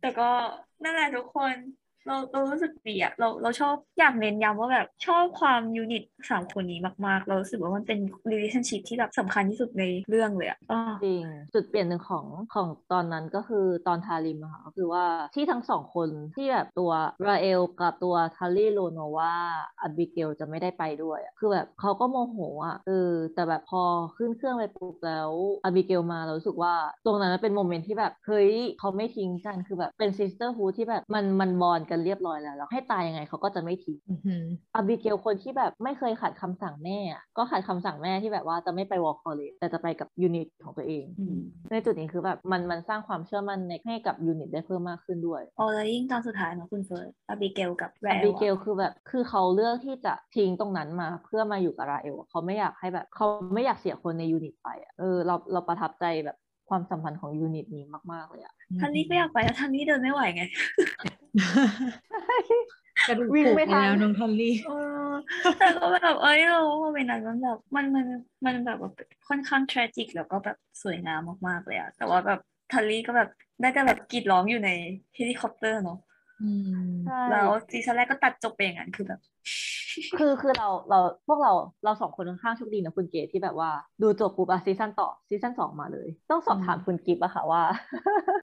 [0.00, 0.30] แต่ก็
[0.84, 1.56] นั่นแหละทุกคน
[2.08, 7.98] เราเรารู้สึกดีอะเราเราชอบอยากเน้นย้ำว่าแบบชอบความ unit สามคนนี้มากๆ เรารู้สึกว่ามันเป็น
[8.30, 11.24] relationship ที่แบบสำคัญที่สุดในเรื่องเลยอะอ่าจริง
[11.54, 16.92] จุดเปลี่ยนหนึ่งของของตอนนั้นก็คือตอนทาริมอะค่ะก็คือว่าที่ทั้งสองคนที่แบบตัว
[17.26, 19.34] Raelle กับตัวทารีโลโนวา
[19.82, 22.36] Abigail จะไม่ได้ไปด้วยคือแบบเขาก็โมโห
[22.66, 23.82] อะเออแต่แบบพอ
[24.16, 25.30] ขึ้นเครื่องไปปุ๊บแล้ว
[25.64, 26.74] Abigail มาเรารู้สึกว่า
[27.04, 28.50] ตรงนั้นเป็น moment ที่แบบเฮ้ย
[28.80, 41.38] เขาไม่ทิ้งกันคือแบบเป็น sisterhood ที่แบบมันมัน bond กันเรียบร้อยแล้วแล้วให้ตายยังไงเขาก็จะไม่ทิ้งอือหือ Abigail คนที่แบบไม่เคยขัดคำสั่งแม่อะก็ขัดคำสั่งแม่ที่แบบว่าจะไม่ไป War College แต่จะไปกับ unit ของตัวเองอืม
[41.72, 56.36] ในจุดนี้คือแบบมันมันสร้างความเชื่อมั่นในให้กับ unit ได้เพิ่มมากขึ้นด้วยอ๋อแล้วยิ่งตอนสุดท้ายเนาะคุณเฟิร์ส Abigail กับ Raelle Abigail อะคือแบบคือเขาเลือกที่จะทิ้งตรงนั้นมาเพื่อมาอยู่กับ Raelle อะเขาไม่อยากให้แบบเขาไม่อยากเสียคนใน unit ไปอะเออเราเราประทับใจแบบ
[56.68, 60.42] ความสัมพันธ์ของ unit นี้มาก ๆ เลยอะทันนี้ก็อยากไปแล้วทันนี้เดินไม่ไหวไง
[63.08, 64.72] กระดูกวิ่งผุไม่ไปทันแล้วน้องทันลี่เอ
[65.08, 65.10] อ
[65.58, 68.06] แต่ก็แบบเอ้ยเราว่าเป็นนั้นมันแบบมันมัน
[68.44, 68.90] มันแบบว่า
[69.28, 72.40] ค่อนข้าง tragic แล้วก็แบบสวยงามมากๆเลยอะแต่ว่าแบบ
[72.72, 73.28] ทัลลี่ก็แบบ
[73.60, 74.70] ได้แต่แบบกรีดร้องอยู่ใน
[75.14, 76.07] เฮลิคอปเตอร์เนาะอืม
[77.06, 79.20] ใช่แล้วซีซั่นแรกก็ตัดจบไปอย่างนั้นคือแบบ
[80.18, 80.98] คือคือเราเรา
[81.28, 81.52] พวกเรา
[81.84, 83.70] เราสองคนค่อนข้างโชคดีนะคุณเกดที่แบบว่า
[84.02, 87.62] ดูจบปุ๊บอะซีซั่นต่อซีซั่นสองมาเลย ต้องสอบถามคุณกิฟต์อะค่ะว่า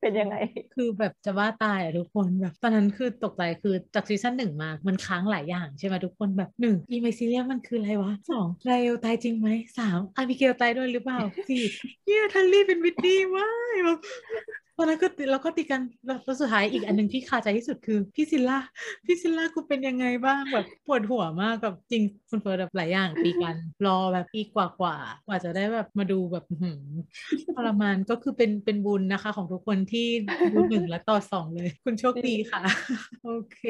[0.02, 0.36] เป็นยังไง
[0.76, 11.64] คือแบบจะว่าตายอะทุกคนแบบตอนนั้นคือตกใจคือจากซีซั่นหนึ่งมา มันค้างหลายอย่างใช่ไหมทุกคนแบบหนึ่งอี myceliumันคืออะไรวะสองไลเอลตายจริงไหมสามอาบิเกลตายด้วยหรือเปล่าสี่
[12.06, 14.00] เนี่ยทันลี่เป็น biddy ว้ายแบบ
[14.78, 18.60] ตอนนั้นก็เราก็ตีกันแล้วสุดท้ายอีกอันหนึ่งที่คาใจที่สุดคือพี่ซิลล่า
[19.06, 24.96] พี่ซิลล่ากูเป็นยังไงบ้างแบบปวดหัวมากแบบจริงคุณเฟิร์สแบบหลายอย่างตีกัน รอแบบปีกว่ากว่า
[25.28, 26.82] กว่าจะได้แบบมาดูแบบหือ
[27.56, 30.08] ทรมานก็คือเป็นเป็นบุญนะคะ ของทุกคนที่
[30.54, 32.62] ดูหนึ่งและต่อสองเลย คุณโชคดีค่ะ
[33.26, 33.62] โอเค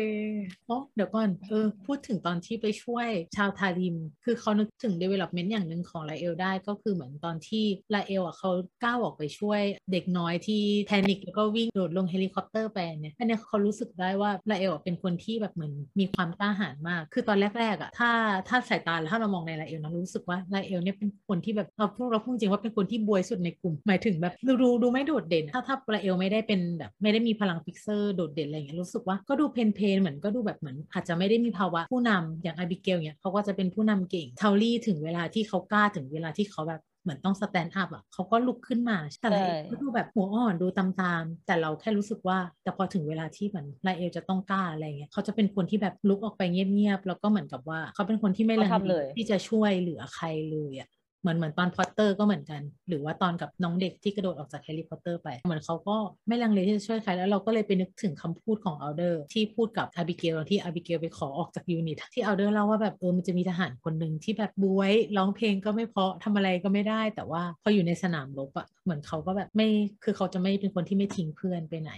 [0.70, 8.52] อ๋อเดี๋ยวก่อนเออพูดถึงตอนที่ไปช่วยชาวทาริม คือเขานึกถึง development อย่างหนึ่งของไลเอลได้ก็คือเหมือนตอนที่ไลเอลอะเขา
[8.84, 18.12] ก้าวออกไปช่วยเด็กน้อยที่ panic แล้วก็วิ่งโดดลงเฮลิคอปเตอร์ไปเนี่ยอันนี้เขารู้สึกได้ว่าไลเอลเป็นคนที่แบบเหมือนมีความกล้าหาญมาก คือตอนแรกๆอะถ้า
[18.48, 40.86] ถ้าสายตาแล้วถ้าเรามองในไลเอลนะรู้สึกว่าไลเอลเนี่ยเป็นคนที่แบบเราพูดเราพูดจริงว่าเป็นคนที่บ๊วยสุดในกลุ่ม หมายถึงแบบดูดูดูไม่โดดเด่น ถ้าถ้าไลเอลไม่ได้เป็นแบบไม่ได้มีพลัง fixer โดดเด่นอะไรอย่างเงี้ยรู้สึกว่าก็ดู plain plain เหมือนก็ดูแบบเหมือนอาจจะไม่ได้มีภาวะผู้นำอย่างอาบิเกลเนี่ยเขาก็จะเป็นผู้นำเก่งทันลี่ถึงเวลาที่เขากล้าถึงเวลาที่เขาแบบ เหมือนต้อง stand up อะเขาก็ลุกขึ้นมาแต่ไลเอลก็ดูแบบหัวอ่อนดูตา
[41.22, 50.90] มๆ แต่เราแค่รู้สึกว่า แต่พอถึงเวลาที่เหมือนไลเอลจะต้องกล้าอะไรเงี้ยเขาจะเป็นคนที่แบบลุกออกไปเงียบๆแล้วก็เหมือนกับว่าเขาเป็นคนที่ไม่ลังเขาทำเลเลยที่จะช่วยเหลือใครเลยอะ
[51.26, 55.96] เหมือนเหมือนตอนพอตเตอร์ก็เหมือนกัน หรือว่าตอนกับน้องเด็กที่กระโดดออกจากแฮร์รี่พอตเตอร์ไป เหมือนเขาก็
[56.28, 69.68] ไม่ลังเลที่จะช่วยใครแล้วเราก็เลยไปนึกถึงคำพูดของอัลเดอร์ที่พูดกับอาบิเกลที่อาบิเกลไปขอออกจาก unit ที่อัลเดอร์เล่าว่าแบบเออมันจะมีทหารคนหนึ่งที่แบบบ๊วยร้องเพลงก็ไม่เพราะทำอะไรก็ไม่ได้ แต่ว่าพออยู่ในสนามรบอะเหมือนเขาก็แบบไม่
[70.04, 71.92] คือเขาจะไม่เป็นคนที่ไม่ทิ้งเพื่อนไปไหน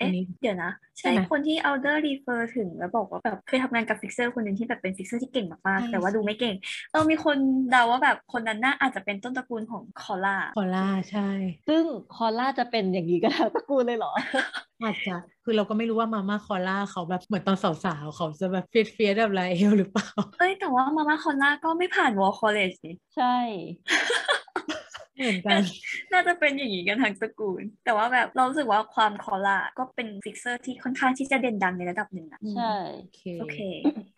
[0.00, 6.54] อ๊ะนนี้เดี๋ยวนะ ใช่ใช่ไหมคนที่ Alder refer ถึงแล้วบอกว่าแบบเคยทำงานกับ fixer คนหนึ่งที่แบบเป็น fixer ที่เก่งมากใช่ๆแต่ว่าดูไม่เก่ง
[6.90, 7.36] เออมีคน
[7.70, 11.28] เดาว่าแบบคนนั้นน่าอาจจะเป็นต้นตระกูลของคอล่าคอล่าใช่
[11.68, 11.82] ซึ่ง
[12.14, 14.12] คอล่าจะเป็นอย่างนี้กันทั้งตระกูลเลยเหรอ
[14.82, 20.08] อาจจะคือเราก็ไม่รู้ว่ามาม่าคอล่าเขาแบบเหมือนตอนสาวๆเขาจะแบบเฟียดเฟียดแบบไรเอลหรือเปล่า
[20.38, 23.36] เอ้ยแต่ว่ามาม่าคอล่าก็ไม่ผ่าน War College นี่ใช่
[25.16, 25.60] เหมือนกัน
[26.12, 33.58] น่าจะเป็นอย่างนี้กันทั้งตระกูล แต่ว่าแบบเรารู้สึกว่าความคอล่าก็เป็น fixer ที่ค่อนข้างที่จะเด่นดังในระดับหนึ่งอะใช่ โอเคโอเค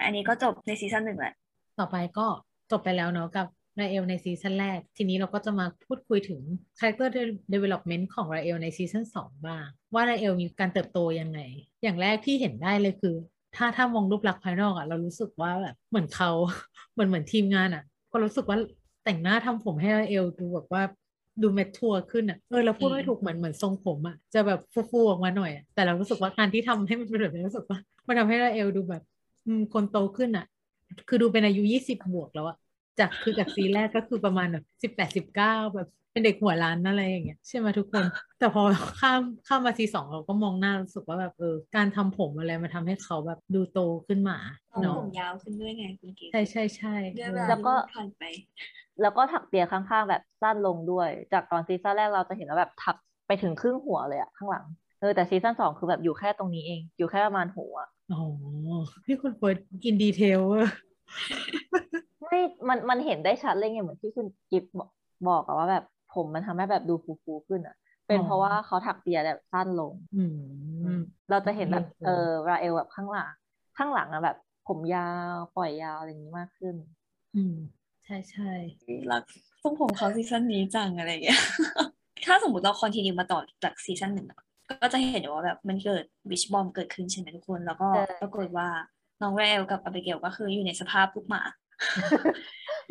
[0.05, 1.35] อันนี้ก็จบในซีซั่นหนึ่งแหละ
[1.79, 2.27] ต่อไปก็
[2.71, 6.40] จบไปแล้วเนาะกับ ไรเอลในซีซั่นแรก ทีนี้เราก็จะมาพูดคุยถึง
[6.78, 7.08] character
[7.54, 11.38] development ของไรเอลในซีซั่นสองบ้าง ว่าไรเอลมีการเติบโตยังไง
[11.82, 13.14] อย่างแรกที่เห็นได้เลยคือ
[13.56, 16.30] ถ้าถ้ามองรูปลักษณ์ภายนอกอะเรารู้สึกว่าแบบเหมือนเขา
[16.92, 18.58] เหมือนเหมือนทีมงานอะก็รู้สึกว่า
[19.04, 20.82] แต่งหน้าทำผมให้ไรเอลดูแบบว่า
[21.42, 24.60] ดูเมทัวร์ขึ้นอะเออเราพูดไม่ถูกเหมือนเหมือนทรงผมอะจะแบบ
[24.90, 29.02] ฟูๆออกมาหน่อยอะแต่เรารู้สึกว่าการที่ทำให้มันเป็นแบบนี้รู้สึกว่า มันทำให้ไรเอลดูแบบ
[29.46, 30.46] อืมคนโตขึ้นอะ
[31.08, 32.56] คือดูเป็นอายุยี่สิบบวกแล้วอะ
[32.98, 38.04] จากคือจากซีแรกก็คือประมาณแบบสิบแปดสิบเก้าแบบเป็นเด็กหัวล้านอะไรอย่างเงี้ยใช่ไหมทุกคน
[38.38, 38.62] แต่พอ
[39.00, 44.37] ข้ามข้ามมาซีสองเราก็มองหน้ารู้สึกว่าแบบเออการทำผมอะไรมาทำให้เขาแบบดูโตขึ้นมา
[44.70, 48.22] เอาเนาะผมยาวขึ้นด้วยไงคุณเก๋ใช่ใช่ใช่ด้วยเอเวอลาแล้วก็ที่ผ่านไป
[49.02, 54.64] แล้วก็ถักเปียข้างๆแบบสั้นลงด้วย จากตอนซีซั่นแรกเราจะเห็นว่าแบบถักไปถึงครึ่งหัวเลยอะข้างหลัง
[55.00, 57.74] เออแต่ซีซั่นสองคือแบบอยู่แค่ตรงนี้เอง อยู่แค่ประมาณหัว
[58.12, 58.22] อ๋อ
[59.04, 59.56] พี่คุณเฟิร์ส
[59.87, 60.72] in detail เว่อร์
[62.26, 64.90] ไม่มันมันเห็นได้ชัดเลยไงเหมือนที่คุณกิฟต์บอก
[65.28, 65.84] บอกอะว่าแบบ
[66.14, 70.24] ผมมันทำให้แบบดูฟูๆขึ้นอะเป็นเพราะว่าเขาถักเปียแบบสั้นลงอื
[70.96, 70.98] ม
[71.30, 73.32] เราจะเห็นแบบอืมเออราเอลแบบข้างหลัง
[73.76, 74.36] ข้างหลังอะแบบ
[74.68, 76.74] ผมยาวปล่อยยาวอะไรอย่างนี้มากขึ้น
[77.36, 77.54] อืม
[78.04, 78.50] ใช่ใช่
[79.10, 79.22] รัก
[79.62, 81.40] ทรงผมเขาซีซั่นนี้จังอะไรอย่างเงี้ย
[82.26, 84.40] ถ้าสมมติเรา continue มาต่อจากซีซั่นหนึ่งอะ
[84.82, 88.68] ก็จะเห็นว่าแบบมันเกิด witch bomb เกิดขึ้นใช่ไหมทุกคน แล้วก็ใช่ปรากฏว่า
[89.22, 91.42] น้องเรลกับอ b เบเกลก็คืออยู่ในสภาพลูกหมา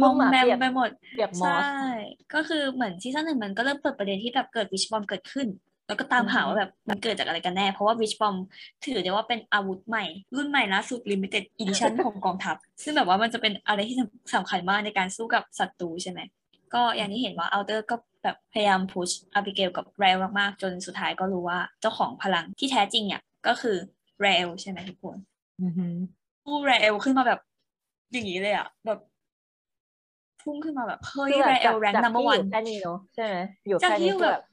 [0.01, 5.47] มลูอกมหมาแมมเปียกไปหมดเปียกมอใช่สก็คือเหมือนซีซั่นหนึ่งมันก็เริ่มเปิดประเด็นที่แบบเกิด witch bomb เกิดขึ้น
[5.87, 8.35] แล้วก็ตามหาอือฮึว่าแบบมันเกิดจากอะไรกันแน่ เพราะว่า witch bomb
[8.85, 16.19] ถือได้ว่าเป็นอาวุธใหม่ รุ่นใหม่ล่าสุด limited edition ของกองทัพ ซึ่งแบบว่ามันจะเป็นอะไรที่สำสำคัญมากในการสู้กับศัตรูใช่ไหม
[16.73, 23.77] ก็อย่างที่เห็นว่าอัลเดอร์ก็แบบพยายาม push อาบิเกลกับเรลมากๆ จนสุดท้ายก็รู้ว่าเจ้าของพลังที่แท้จริงเนี่ยก็คือ
[24.21, 25.17] เรลใช่ไหมทุกคน
[25.61, 25.95] อือหือ
[26.43, 27.39] พุ่งเรลขึ้นมาแบบ
[28.11, 28.99] อย่างนี้เลยอะแบบ
[30.41, 33.35] พุ่งขึ้นมาแบบเฮ้ยคือเรแบบจากลแรงจากนัมเบอที่ร์อวันยู่แค่นี้เนาะใช่ไหม
[33.67, 34.43] อยู่จากแค่ที่นี้อยู่คือแบแบบบ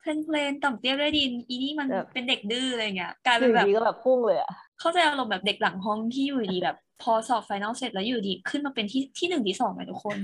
[0.00, 4.50] plain plain ต่ำเตี้ยเรี่ยดินอีนี่มันแบบเป็นเด็กดื้ออะไรเงี้ยกลายอเป็นยู่แบบดีก็แบบพุ่งเลยอะ
[4.80, 10.16] เข้าใจอารมณ์แบบเด็กหลังห้องที่อยู่ดีแบบ พอสอบ final เสร็จแล้วอยู่ดีขึ้นมาเป็นที่ที่หนึ่งที่สองไหมทุกคน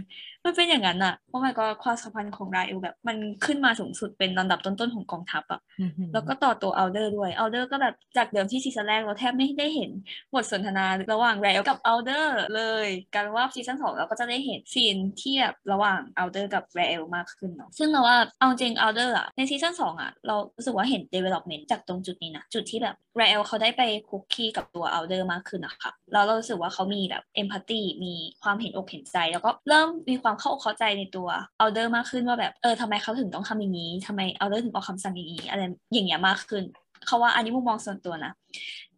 [0.45, 9.91] มันเป็นอย่างนั้นอะเพราะมันก็ความสัมพันธ์ของราเอลแบบ มันขึ้นมาสูงสุดเป็นลำดับต้นๆของกองทัพอะอือหือแล้วก็ต่อตัวอัลเดอร์ด้วยอัลเดอร์ก็แบบจากเดิมที่ซีซั่นแรกเราแทบไม่ได้เห็น
[10.35, 31.29] บทสนทนาระหว่างไรเอลกับอัลเดอร์เลยการว่าซีซั่นสองเราก็จะได้เห็น scene ที่แบบระหว่างอัลเดอร์กับไรเอลมากขึ้นเนาะซึ่งเราว่าเอาจริงอัลเดอร์อะในซีซั่นสองอะเรารู้สึกว่าเห็น development จากตรงจุดนี้นะจุดที่แบบไรเอลเขาได้ไปคลุกคลีกับตัวอัลเดอร์มากขึ้นนะคะแล้วเรารู้สึกว่าเขามีแบบ empathy มีความเห็นอกเห็นใจ แล้วก็เริ่มมีความเข้าอกเข้าใจในตัว
[31.61, 35.61] อัลเดอร์มากขึ้นว่าแบบเออทำไมเขาถึงต้องทำอย่างนี้ทำไมอัลเดอร์ถึงออกคำสั่งอย่างนี้อะไร
[35.93, 36.65] อย่างเงี้ยมากขึ้น
[37.07, 38.33] เขาว่าอันนี้มุมมองส่วนตัวนะ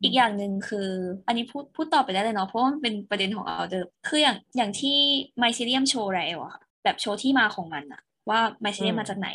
[0.03, 0.89] อีกอย่างหนึ่งคือ
[1.27, 4.97] อันนี้พูดพูดต่อไปได้เลยเนาะเพราะว่ามันเป็นประเด็นของอัลเดอร์คืออย่างอย่างที่
[5.39, 8.01] mycelium โชว์ไรเอลอะค่ะแบบโชว์ที่มาของมันอะ
[8.31, 9.29] ว่า mycelium มาจากไหน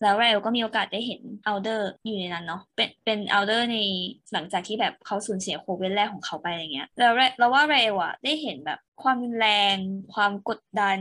[0.00, 3.76] แล้วไรเอลก็มีโอกาสได้เห็นอัลเดอร์อยู่ในนั้นเนาะเป็นเป็นอัลเดอร์ใน
[4.32, 9.76] หลังจากที่แบบเขาสูญเสีย coven แรกของเขาไปอะไรเงี้ยแล้วเราว่าไรเอลอะได้เห็นแบบ ความรุนแรง
[10.14, 10.98] ความกดดัน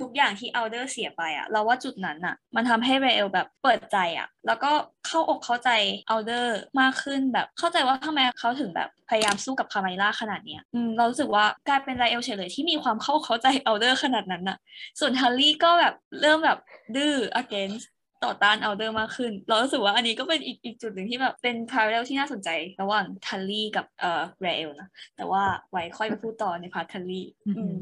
[0.00, 4.72] ทุกอย่างที่อัลเดอร์เสียไปอะเราว่าจุดนั้นอะมันทำให้ไรเอลแบบเปิดใจอะแล้วก็
[5.06, 5.70] เข้าอกเข้าใจ
[6.08, 14.58] อัลเดอร์มากขึ้นแบบเข้าใจว่าทำไมเขาถึงแบบพยายามสู้กับคามาริลล่าขนาดเนี้ยอืมเรารู้สึกว่ากลายเป็นไรเอลเฉยเลยที่มีความเข้าเข้าใจอัลเดอร์ขนาดนั้นน่ะ
[15.00, 16.58] ส่วนทัลลี่ก็แบบเริ่มแบบ
[16.96, 17.84] ดื้อ against
[18.24, 22.48] ต่อต้านอัลเดอร์มากขึ้น เรารู้สึกว่าอันนี้ก็เป็นอีกอีกจุดหนึ่งที่แบบเป็น parallel ที่น่าสนใจ
[22.82, 27.74] ระหว่างทัลลี่กับเอ่อเรเอลนะ แต่ว่าไว้ค่อยไปพูดต่อใน part ทัลลี่อืม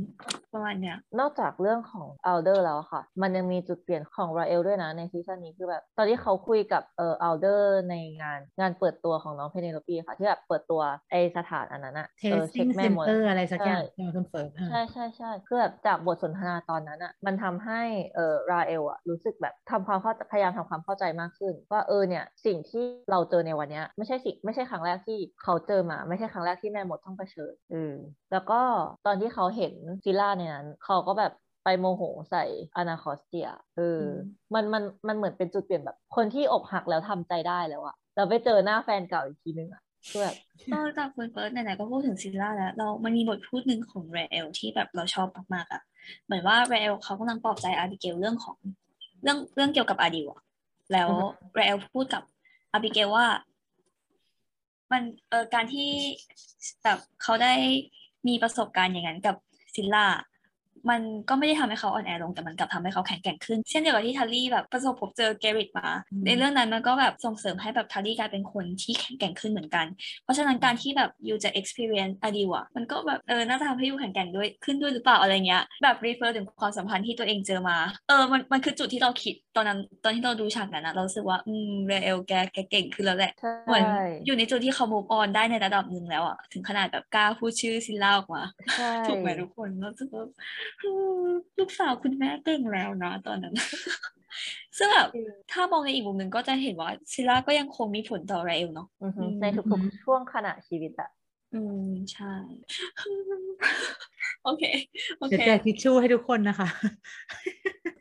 [0.53, 17.83] ประมาณเนี้ย นอกจากเรื่องของอัลเดอร์แล้วอะค่ะ มันยังมีจุดเปลี่ยนของราเอลด้วยนะในซีซั่นนี้คือแบบตอนที่เขาคุยกับเอ่ออัลเดอร์ในงานงานเปิดตัวของน้องเพเนโลปีค่ะที่แบบเปิดตัวไอสถานอันนั้นอะเทเอสอติ้เช็งคเซแม่นหมดเตอร์อะไรสักอย่างใช่ใช่ไหมคุณเฟิร์สอ่าใช่ใช่ใช่คือแบบจากบทสนทนาตอนนั้นอะมันทำให้
[18.15, 27.95] เอ่อราเอลอะรู้สึกแบบทำความเข้าพยายามทำความเข้าใจมากขึ้น ว่าเออเนี่ยสิ่งที่เราเจอในวันเนี้ยไม่ใช่สิ่งไม่ใช่ครั้งแรกที่เขาเจอมา ไม่ใช่ครั้งแรกที่แม่มดต้องเผชิญเออ
[28.33, 28.61] แล้วก็
[29.07, 31.33] ตอนที่เขาเห็นซิลล่าในนั้น เขาก็แบบ
[31.65, 32.45] ไปโมโหใส่
[32.77, 34.13] อนาคอสเตียเอออม
[34.55, 40.37] มันมันมันเหมือนเป็นจุดเปลี่ยนแบบ คนที่อกหักแล้วทำใจได้แล้วอะเราไปเจอหน้าแฟนเก่าอีกทีนึงอะคือแบบ
[40.73, 45.83] ก็จากคุณเฟิร์สไหนๆก็พูดถึงซิลล่าแล้ว เรา มันมีบทพูดหนึ่งของเรเอลที่แบบเราชอบมากๆอะ
[46.27, 48.57] เหมือนว่าเรเอลเขากำลังปลอบใจอาบิเกลเรื่องของ
[49.23, 50.41] เรื่องเรื่องเกี่ยวกับอาดิลอะ
[50.93, 52.23] แล้วอือฮึเรเอลพูดกับ
[52.73, 53.27] อาบิเกลว่า
[54.93, 55.91] มันเออการที่
[56.83, 57.53] แบบเขาได้
[58.29, 59.37] มีประสบการณ์อย่างนั้นกับ
[59.75, 60.07] ซิลล่า
[60.91, 65.89] มันก็ไม่ได้ทำให้เขาอ่อนแอลงแต่มันกลับทำให้เขาแข็งแกร่งขึ้น เช่นเดียวกับที่ทัลลี่แบบประสบพบเจอเกริตมา
[66.27, 69.87] ในเรื่องนั้นมันก็แบบส่งเสริมให้แบบทัลลี่กลายเป็นคนที่แข็งแกร่งขึ้นเหมือนกัน
[70.25, 77.77] เพราะฉะนั้นการที่แบบยูจะ experience อดีวะมันก็แบบเออน่าจะทำให้ยูแข็งแกร่งด้วยขึ้นด้วยหรือเปล่าอะไรเงี้ยแบบ refer ถึงความสัมพันธ์ที่ตัวเองเจอมา
[78.09, 83.33] เออมันมันคือจุดที่เราคิดตอนนั้นตอนที่เราดูฉากนั้นนะเราสึกว่า อืมเรเอลแกแกเก่งขึ้นแล้วแหละ
[83.67, 83.85] เหมือน
[84.27, 88.43] อยู่ในจุดที่เขา move on ได้ในระดับหนึ่งแล้วอะถึงขนาดแบบกล้าพูดชื่อซิลล่าออกมา
[89.07, 90.25] ถูกไหมทุกคนแล้วสึกว่า
[91.59, 93.55] ลูกสาวคุณแม่เก่งแล้วนะตอนนั้น
[94.79, 95.09] ซึ่งแบบ
[95.53, 98.89] ถ้ามองในอีกมุมหนึ่งก็จะเห็นว่าซิลล่าก็ยังคงมีผลต่อเรเอลเนาะ
[99.43, 101.11] ในทุกๆช่วงขณะชีวิตอะ
[101.55, 102.35] อืม ใช่
[104.45, 104.65] โอเค
[105.19, 106.69] โอเคจะแจกทิชชู่ให้ทุกคนนะคะ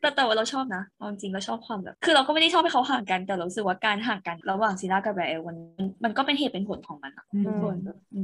[0.01, 5.57] แต่แต่ว่าเราชอบนะจริงเราชอบความแบบ คือเราก็ไม่ได้ชอบให้เขาห่างกันแต่เราสึกว่าการห่างกันระหว่างซีร่ากับแบรเอลมัน
[6.03, 7.11] มันก็เป็นเหตุเป็นผลของมัน
[7.45, 7.75] ทุกคน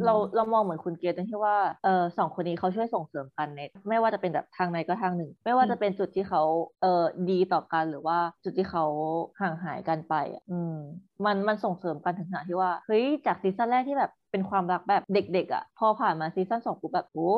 [0.05, 6.41] เราเรามองเหมือนคุณเกียร์ตรงที่ว่าเออสองคนนี้เขาช่วยส่งเสริมกันในไม่ว่าจะเป็นแบบทางไหนก็ทางหนึ่ง ไม่ว่าจะเป็นจุดที่เขา
[6.81, 8.85] เออดีต่อกันหรือว่าจุดที่เขา
[9.41, 10.75] ห่างหายกันไปอะอืม
[11.25, 17.31] มันมันส่งเสริมกันถึงขนาดที่ว่าเฮ้ยจากซีซั่นแรกที่แบบเป็นความรักแบบเด็กๆอะ่ะ พอผ่านมาซีซั่นสองปุ๊บแบบโอ้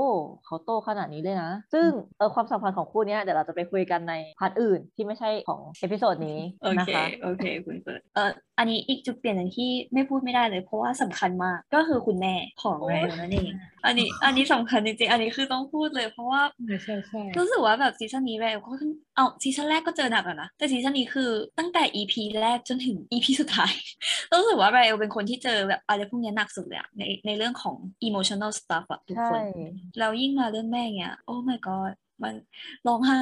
[0.46, 6.40] เขาโตขนาดนี้เลยนะ ซึ่งเออความสัมพันธ์ของคู่นี้เดี๋ยวเราจะไปคุยกันใน part อื่นที่ไม่ใช่ของ episode นี้
[6.78, 13.52] นะคะโอเคคุณเฟิร์สเออ อันนี้อีกจุดเปลี่ยนหนึ่งที่ไม่พูดไม่ได้เลย เพราะว่าสำคัญมากก็คือคุณแม่ของเรลนั่นเอง
[13.86, 16.42] อันนี้อันนี้สำคัญจริงๆ อันนี้คือต้องพูดเลย เพราะว่า
[16.84, 18.72] ใช่ใช่รู้สึกว่าแบบซีซั่นนี้เรลก็
[19.16, 23.74] เอาซีซั่นแรกก็เจอหนักอะนะแต่ซีซั่นนี้คือตั้งแต่ EP แรกจนถึง EP สุดท้าย
[24.40, 27.76] รู้สึกว่าเรลเป็นคนที่เจอแบบอะไรพวกนี้หนักสุดเลยในในเรื่องของ
[28.08, 29.42] emotional stuff อะทุกคน
[30.00, 31.94] แล้วยิ่งมาเรื่องแม่เนี้ยโอ้ my god
[32.24, 32.36] มัน
[32.88, 33.22] ร้องไห้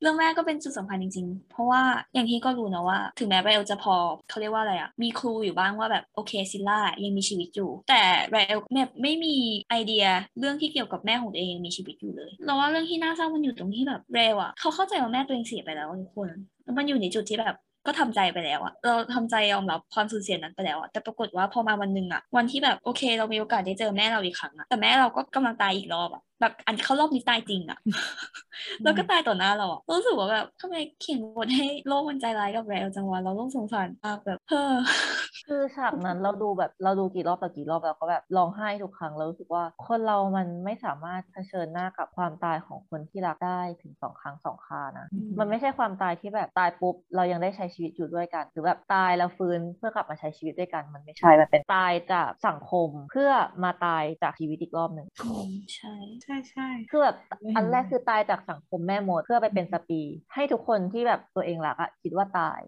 [0.00, 1.82] เรื่องแรกก็เป็นจุดสำคัญจริงๆ เพราะว่า
[2.14, 3.94] อย่างที่ก็รู้นะว่า ถึงแม้ไรเอลจะพอ
[4.28, 9.34] เขาเรียกว่าอะไรอะมีครูอยู่บ้างว่าแบบโอเคซิลล่ายังมีชีวิตอยู่ แต่ไรเอลแบบไม่มี
[9.70, 10.04] ไอเดีย
[10.38, 16.28] เรื่องที่เกี่ยวกับแม่ของตัวเองยังมีชีวิตอยู่เลยเราว่าเรื่องที่น่าเศร้ามันอยู่ตรงที่แบบเรลอะเขาเข้าใจว่าแม่ตัวเองเสียไปแล้วทุกคน
[16.64, 27.78] แล้วมันอยู่ในจุดที่แบบก็ทำใจไปแล้วอะเราทำใจยอมรับความสูญเสียนั้นไปแล้วอะแต่ปรากฏว่าพอมาวันหนึ่งอะวันที่แบบโอเค เรามีโอกาสได้เจอแม่เราอีกครั้งอะแต่แม่เราก็กำลังตายอีกรอบอะ แบบอันเขารอบนี้ตายจริงอะ
[28.82, 34.72] แล้วก็ตายต่อหน้าเราอะรู้สึกว่าแบบทำไมเขียนบทให้โลกมันใจร้ายกับแรลจังวะเราต้องสงสารมากแบบเฮ้อ
[35.46, 45.06] คือฉากนั้นเราดูแบบเราดูกี่รอบต่อกี่รอบเราก็แบบร้องไห้ทุกครั้งเรารู้สึกว่าคนเรามันไม่สามารถเผชิญหน้ากับความตายของคนที่รักได้ถึงสองครั้งสองคานะ
[45.38, 53.30] มันไม่ใช่ความตายที่แบบตายปุ๊บเรายังได้ใช้ชีวิตอยู่ด้วยกัน หรือแบบตายแล้วฟื้นเพื่อกลับมาใช้ชีวิตด้วยกันมันไม่ใช่มันเป็นตายจากสังคมเพื่อ
[53.64, 55.06] มาตายจากชีวิตอีกรอบหนึ่ง
[55.76, 57.16] ใช่ใช่ใช่คือแบบ
[57.56, 60.00] อันแรกคือตายจากสังคมแม่มดเพื่อไปเป็นสปี
[60.34, 62.60] ให้ทุกคนที่แบบตัวเองรักอะคิดว่าตาย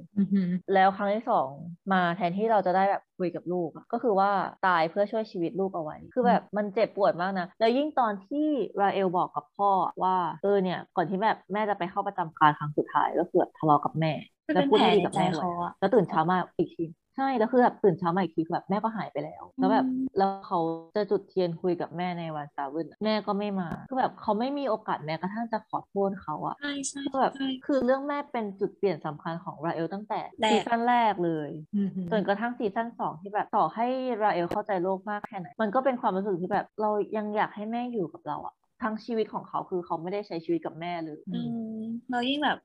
[0.75, 1.49] แล้วครั้งที่สอง
[1.93, 4.31] มาแทนที่เราจะได้แบบคุยกับลูกก็คือว่า
[4.67, 8.49] ตายเพื่อช่วยชีวิตลูกเอาไว้ คือแบบมันเจ็บปวดมากนะ แล้วยิ่งตอนที่
[8.81, 9.71] ราเอลบอกกับพ่อ
[10.03, 14.13] ว่าเออเนี่ยก่อนที่แบบแม่จะไปเข้าประจำการครั้งสุดท้ายก็คือทะเลาะกับแม่
[14.53, 15.27] แล้วพูดไม่ดีกับแม่
[15.79, 16.85] แล้วตื่นเช้ามาอีกที
[17.17, 19.87] ใช่แล้วคือแบบตื่นเช้ามาอีกทีแบบแม่ก็หายไปแล้วแล้วแบบ
[20.19, 20.59] แล้วเขา
[20.97, 27.33] จะจุดเทียนคุยกับแม่ในวันซาวินแม่ก็ไม่มาคือแบบเขาไม่มีโอกาสแม้กระทั่งจะขอโทษเขาอะใช่ใช่คือแบบ
[27.67, 31.51] คือเรื่องแม่เป็นจุดเปลี่ยนสำคัญของราเอลตั้งแต่ซีซั่นแรกเลย
[32.11, 33.87] จนกระทั่งซีซั่นสองที่แบบต่อให้
[34.23, 41.41] ราเอลเข้าใจโลกมากแค่ไหนมันก็เป็นความรู้สึกที่แบบเรายังอยากให้แม่อยู่กับเราอะ ทั้งชีวิตของเขาคือเขาไม่ได้ใช้ชีวิตกับแม่เลยอื
[41.81, 42.59] มเรายิ่งแบบ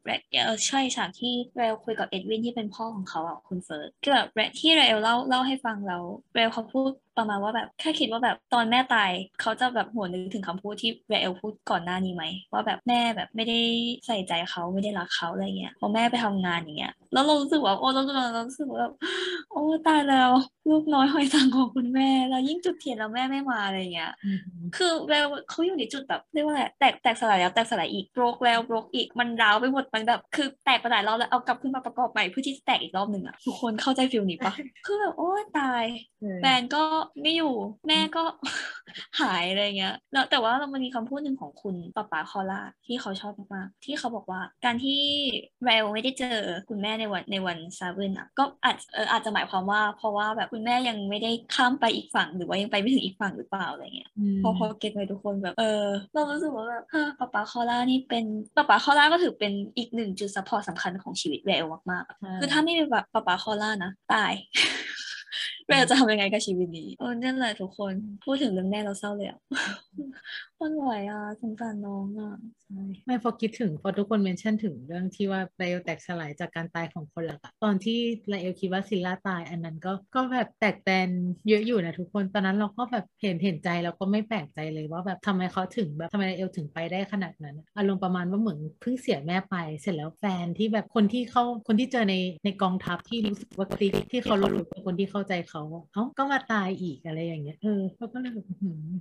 [0.46, 6.04] เออใช่ฉากที่เรลคุยกับเอ็ดวินที่เป็นพ่อของเขาอะคุณเฟิร์สคือแบบที่เรลเล่าเล่าให้ฟังแล้ว
[6.36, 13.60] เรลเขาพูด ประมาณว่าแบบแค่คิดว่าแบบตอนแม่ตายเขาจะแบบหัวนึกถึงคำพูดที่เรลพูดก่อนหน้านี้ไหมว่าแบบแม่แบบไม่ได้
[14.08, 18.02] ใส่ใจเขาไม่ได้รักเขาอะไรเงี้ยพอแม่ไปทำงานอย่างเงี้ยแล้วเรารู้สึกว่าโอ้เรา
[18.34, 18.94] เรารู้สึกว่าแบบ
[19.52, 20.32] โอ้ตายแล้ว
[20.70, 24.12] ลูกน้อยหอยสังของคุณแม่แล้วยิ่งจุดเทียนแล้วแม่ไม่มาอะไรเงี้ย
[24.78, 34.54] คือเรลเขาอยู่ในจุดแบบเรียกว่าอะไรแตกแตกสลายแล้วแตกสลายอีกโบรกแล้วโบรกอีกมันร้าวไปหมดมันแบบคือแตกไปหลายรอบแล้วเอากลับขึ้นมาประกอบใหม่เพื่อที่จะแตกอีกรอบหนึ่งอะทุกคนเข้าใจฟิลนี้ปะ
[34.86, 35.84] คือแบบโอ้ตาย
[36.42, 36.84] แฟนก็
[37.22, 37.54] ไม่อยู่
[37.88, 38.24] แม่ก็
[39.22, 45.02] หายอะไรเงี้ยแล้วแต่ว่าเรามันมีคำพูดหนึ่งของคุณป๊ะป๋าคอลลาร์ที่เขาชอบมากๆที่เขาบอกว่าการที่
[45.64, 46.38] เรลไม่ได้เจอ
[46.70, 54.10] คุณแม่ในวันในวันซาวินอะก็อาจเอออาจจะหมายความว่า เพราะว่าแบบคุณแม่ยังไม่ได้ข้ามไปอีกฝั่งหรือว่ายังไปไม่ถึงอีกฝั่งหรือเปล่าอะไรเงี้ย
[54.44, 56.84] พอพอ get ไว้ทุกคนแบบเออเรารู้สึกว่าแบบ
[57.20, 64.34] ป๊ะป๋าคอลลาร์นี่เป็นป๊ะป๋าคอลลาร์ก็ถือเป็นอีกหนึ่งจุด support สำคัญของชีวิตเรลมากๆคือถ้าไม่มีแบบป๊ะป๋าคอลลาร์นะตาย
[65.78, 69.40] เราจะทำยังไงกับชีวิตนี้โอ้นั่นแหละทุกคนพูดถึงเรื่องแม่เราเศร้าเลยอะ
[70.62, 81.10] มันไหวอะสงสารน้องอะใช่ไม่พอคิดถึงพอทุกคน mention ถึงเรื่องที่ว่าไลเอลแตกสลายจากการตายของคนหลักอะตอนที่ไลเอลคิดว่าซิลล่าตายอันนั้นก็ก็แบบแตกแตน
[81.50, 95.62] เยอะอยู่นะทุกคนตอนนั้นเราก็แบบเห็นเห็นใจเราก็ไม่แปลกใจเลยว่าแบบทำไมเขาถึงแบบทำไมไลเอลถึงไปได้ขนาดนั้น อารมณ์ประมาณว่าเหมือนเพิ่งเสียแม่ไป เสร็จแล้วแฟนที่แบบคนที่เขาคนที่เจอในในกองทัพที่รู้สึกว่าที่ที่เขารู้เป็นคนที่เข้าใจเขา
[95.94, 98.46] เอ้าก็มาตายอีกอะไรอย่างเงี้ยเออเขาก็เลยแบบ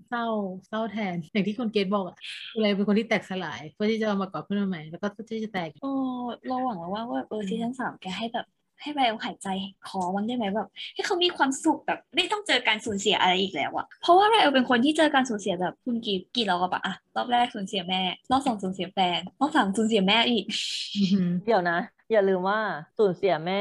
[0.08, 0.26] เศร้า
[0.68, 2.16] เศร้าแทนอย่างที่คุณเกดบอกอะ
[2.60, 5.86] เลยเป็นคนที่แตกสลายเพื่อที่จะเอามากอบขึ้นมาใหม่แล้วก็ที่จะแตกอีกโอ้
[6.46, 8.46] เราหวังว่าว่าเออซีซั่นสามแกให้แบบ
[8.82, 9.48] ให้แววหายใจ
[9.88, 20.44] ขอมันได้ไหมแบบให้เขามีความสุขแบบ ไม่ต้องเจอการสูญเสียอะไรอีกแล้วอะเพราะว่าแววเป็นคนที่เจอการสูญเสียแบบคุณกี่กี่รอบอะอะรอบแรกสูญเสียแม่ รอบสองสูญเสียแฟนรอบสามสูญเสียแม่อีก
[20.94, 21.74] อือหือเดี๋ยวนะ
[22.10, 22.58] อย่าลืมว่า
[22.98, 23.54] สูญเสียแม่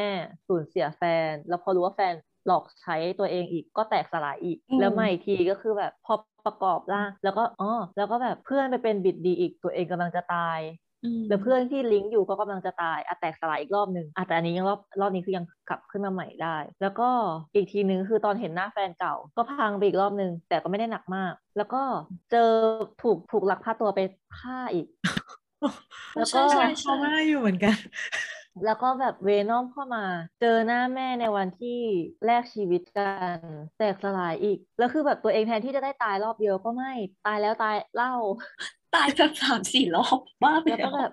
[0.47, 2.15] สูญเสียแฟน แล้วพอรู้ว่าแฟน
[2.47, 6.13] หลอกใช้ตัวเองอีกก็แตกสลายอีกอืมแล้วมาอีกทีก็คือแบบพอ
[6.45, 10.59] ประกอบร่าง แล้วก็อ๋อแล้วก็แบบเพื่อนไปเป็นบิดดีอีกตัวเองกำลังจะตาย
[11.03, 17.09] อืมแล้วเพื่อนที่ลิงก์อยู่ก็กำลังจะตายอะแตกสลายอีกรอบหนึ่งอะแต่อันนี้ยังรอบรอบนี้คือยังกลับขึ้นมาใหม่ได้ แล้วก็
[17.55, 21.81] อีกทีนึงคือตอนเห็นหน้าแฟนเก่า ก็พังไปอีกรอบหนึ่งแต่ก็ไม่ได้หนักมาก แล้วก็
[22.31, 22.51] เจอ
[23.03, 23.99] ถูกถูกลักพาตัวไป
[24.39, 24.87] ฆ่าอีก
[26.17, 27.75] แล้วก็ใช่ใช่เขาไม่ได้อยู่เหมือนกัน
[28.65, 30.05] แล้วก็แบบเวนอมเข้ามา
[30.41, 31.79] เจอหน้าแม่ในวันที่
[32.25, 33.37] แลกชีวิตกัน
[33.77, 36.91] แตกสลายอีก แล้วคือแบบตัวเองแทนที่จะได้ตายรอบเดียวก็ไม่
[37.25, 38.13] ตายแล้วตายเล่า
[38.95, 41.11] ตายแบบสามสี่รอบบ้าไปแล้วแล้ก็วแบบ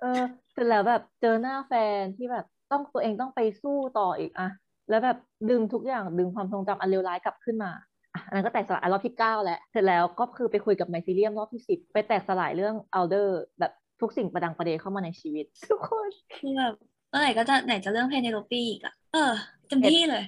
[0.00, 4.48] เออเสร็จแล้วแบบเจอหน้าแฟนที่แบบต้องตัวเองต้องไปสู้ต่ออีกอะ
[4.90, 5.18] แล้วแบบ
[5.50, 7.70] ดึงทุกอย่างดึงความทรงจำอันเลวร้ายกลับขึ้นมา
[8.14, 16.74] อะอันนั้นก็แตกสลายรอบที่เก้าแล้ว เสร็จแล้วก็คือไปคุยกับ mycelium รอบที่สิบไปแตกสลายเรื่องอัลเดอร์ แบบ ทุกสิ่งประดังประเดเข้ามาในชีวิต ทุกคนคือแบบ
[17.10, 19.32] เมื่อไหร่ก็จะไหนจะเรื่องเพเนโลปีอีกอะเออ
[19.68, 20.24] เต็มที่เลย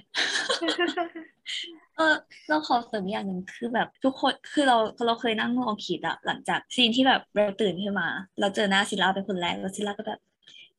[1.97, 2.15] เออ
[2.49, 8.07] เราขอเสริมอย่างหนึ่งคือแบบทุกคนคือเราเราเคยนั่งลองคิดอะหลังจาก scene ที่แบบเราตื่นขึ้นมา
[8.39, 10.19] เราเจอหน้าซิลล่าเป็นคนแรกแล้วซิลล่าก็แบบ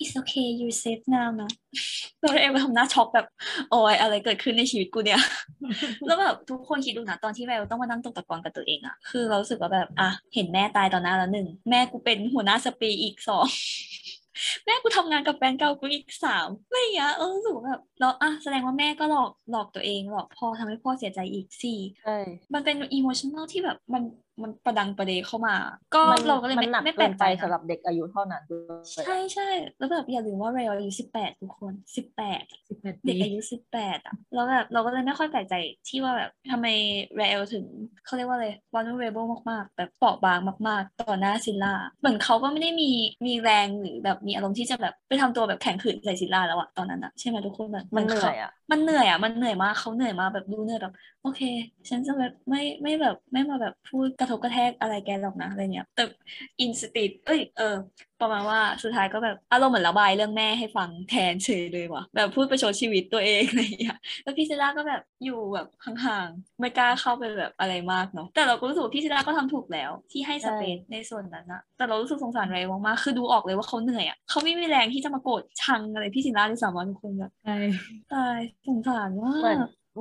[0.00, 1.50] it's okay you safe now นะ
[2.20, 3.26] เราเองไปทำหน้าช็อกแบบ
[3.70, 5.20] โอ้ยอะไรเกิดขึ้นในชีวิตกูเนี่ย
[6.06, 13.46] แล้วแบบทุกคนคิดดูนะตอนที่แววต้องมานั่งตกตะกอนกับตัวเองอะคือเรารู้สึกว่าแบบอะเห็นแม่ตายต่อหน้าแล้วหนึ่งแม่กูเป็นหัวหน้าสปีอีกสอง
[14.66, 22.16] แม่กูทำงานกับแฟนเก่ากูอีกสามไม่อย่างเงี้ยเออรู้สึกว่าแบบแล้วอะแสดงว่าแม่ก็หลอกหลอกตัวเองหลอกพ่อทำให้พ่อเสียใจอีกสี่ใช่
[22.54, 24.02] มันเป็นอีโมชัน a ลที่แบบมัน
[24.42, 25.54] มันประดังประเดเข้ามา
[25.94, 29.42] ก็มันเราก็เลยมันไม่หนักไม่แปลเกินกไปใจสำหนะรับเด็กอายุเท่านั้นด้วยใช่ใช่
[29.78, 35.54] แล้วแบบอย่าลืมว่าเรลอายุสิบแปดทุกคนสิบแปดสิบแปดเด็ปีกอายุสิบแปดอะแล้วแบบเราก็เลยไม่ค่อยแปลกใจ
[35.88, 36.66] ที่ว่าแบบทำไม
[37.16, 37.64] เรลถึง
[38.04, 42.90] เขาเรียกว่าอะไร vulnerable มากๆ แบบเปราะบางมาก ๆ ต่อหน้าซิลล่าเหมือนเขาก็ไม่ได้มี
[43.26, 51.40] มีแรงหรือแบบมีอารมณ์ที่จะแบบไปทำตัวแบบแข็งขืนใส่ซิลล่าแล้วอะตอนนั้นอะใช่ไหมทุกคนแบบมันเหนื่ขาอยอะมันเหนื่อยอะมันเหนื่อยมากเขาเหนื่อยมากแบบดูเหนื่อยแบบ โอเค
[51.88, 56.04] ฉันจะแบบไม่ไม่แบบไม่มาแบบพูดกระทบกระแทกอะไรแกหรอกนะอะไรเนี้ยแต่
[56.60, 57.76] อินสติเอ้ยเออ
[58.20, 77.56] ประมาณว่าสุดท้ายก็แบบอารมณ์เหมือนระบายเรื่องแม่ให้ฟังแทนเฉยเลยว่ะแบบพูดประชดชีวิตตัวเองอะไรอย่างเงี้ยแล้วพี่ซิล่าก็แบบอยู่แบบห่างๆไม่กล้าเข้าไปแบบอะไรมากเนาะแต่เราก็รู้สึกว่าพี่ซิล่าก็ทำถูกแล้ว ที่ให้สเปซในส่วนนั้นนะแต่เรารู้สึกสงสารเรย์มากๆคือดูออกเลยว่าเขาเหนื่อยอะเขาไม่มีแรงที่จะมาโกรธชังอะไรพี่ซิล่าที่สามวันทุกคนแบบใช่
[78.12, 79.34] ตายสงสารมา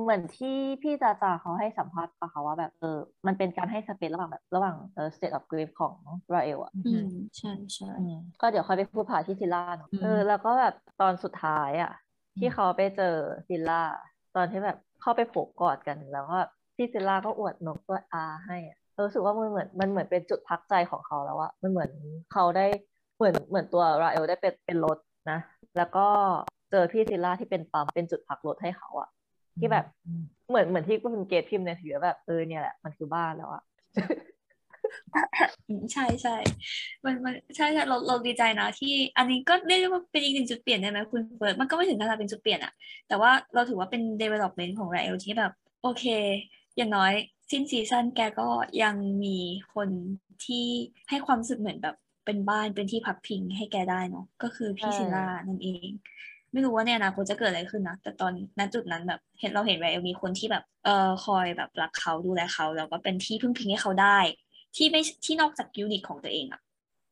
[0.00, 5.94] เหมือนกเหมือนที่พี่จาจาเขาให้สัมภาษณ์ปะคะว่าแบบเออมันเป็นการให้สเปซระหว่างแบบระหว่างเออ state of grief ของ
[6.34, 7.06] ราเอลอะอืม
[7.38, 11.92] ใช่ใช่อืมก็เดี๋ยวค่อยไปพูดผ่าที่ซิลล่าเนอะอืมเออแล้วก็แบบตอนสุดท้ายอะ
[12.38, 13.14] ที่เขาไปเจอ
[13.48, 13.82] ซิลล่า
[14.36, 16.38] ตอนที่แบบเข้าไปโผล่กอดกันแล้วก็
[16.76, 21.90] พี่ซิลล่าก็อวดนกตัวอาให้อะรู้สึกว่ามันเหมือนมันเหมือนเป็นจุดพักใจของเขาแล้วอะมันเหมือน
[22.32, 22.66] เขาได้
[23.16, 24.98] เหมือนเหมือนตัวราเอลได้เป็นเป็นรถ
[25.30, 25.38] นะ
[25.76, 26.06] แล้วก็
[26.70, 29.08] เจอพี่ซิลล่าที่เป็นปั๊มเป็นจุดพักรถให้เขาอะ
[29.58, 33.62] ที่แบบอืมเหมือนเหมือนที่คุณเกดพิมพ์ในถือแบบเออเนี่ยแหละมันคือบ้านแล้วอะ
[35.68, 36.36] อืมใช่ใช่
[37.04, 42.72] มันมันใช่ใช่เราเราดีใจนะที่ อันนี้ก็เรียกได้ว่าเป็นอีกหนึ่งจุดเปลี่ยนได้ไหมคุณเฟิร์สมันก็ไม่ถึงขนาดเป็นจุดเปลี่ยนอะ
[43.08, 46.04] แต่ว่าเราถือว่าเป็น development ของไรเอลที่แบบ โอเค
[46.76, 47.12] อย่างน้อย
[47.50, 48.48] สิ้นซีซั่นแกก็
[48.82, 49.38] ยังมี
[49.74, 49.88] คน
[50.44, 50.66] ที่
[51.08, 55.90] ให้ความรู้สึกเหมือนแบบเป็นบ้านเป็นที่พักพิงให้แกได้เนาะก็คือพี่ใช่ซิลล่านั่นเอง
[56.52, 64.18] ไม่รู้ว่าในอนาคตจะเกิดอะไรขึ้นนะ แต่ตอนณจุดนั้นแบบ เห็นเราเห็นไรเอลมีคนที่แบบเอ่อคอยแบบรักเขาดูแลเขาแล้วก็เป็นที่พึ่งพิงให้เขาได้
[64.76, 66.60] ที่ไม่ที่นอกจาก unit ของตัวเองอะ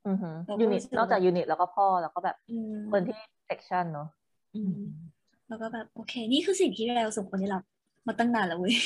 [0.07, 4.09] อือหือเราก็ unit รู้สึกนอกจากว่ายูนิตแล้วก็พ่อแล้วก็แบบอืมคนที่เซ c ชันเนาะ
[4.55, 4.73] อืม
[5.49, 7.63] แล้วก็แบบโอเค นี่คือสิ่งที่เราสมควรได้รับ
[8.07, 8.77] มาตั้งนานแล้วเว้ย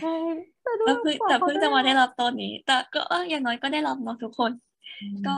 [0.00, 0.14] ใช่
[0.62, 4.50] แต่ดูแล้วเพิ่งกว่าแต่เขาเพิ่งจะมาได้รับตอนนี้ แต่ก็เอออย่างน้อยก็ได้รับเนาะทุกคน
[5.26, 5.36] ก็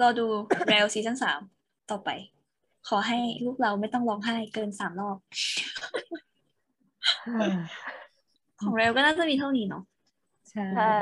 [0.00, 0.26] รอดู
[0.66, 1.40] เรลซีซั่นสาม
[1.90, 2.10] ต่อไป
[2.88, 5.16] ขอให้ลูกเราไม่ต้องร้องไห้เกินสามรอบ
[8.60, 9.82] ของเรลก็น่าจะมีเท่านี้เนาะ
[10.50, 10.94] ใช่ใช่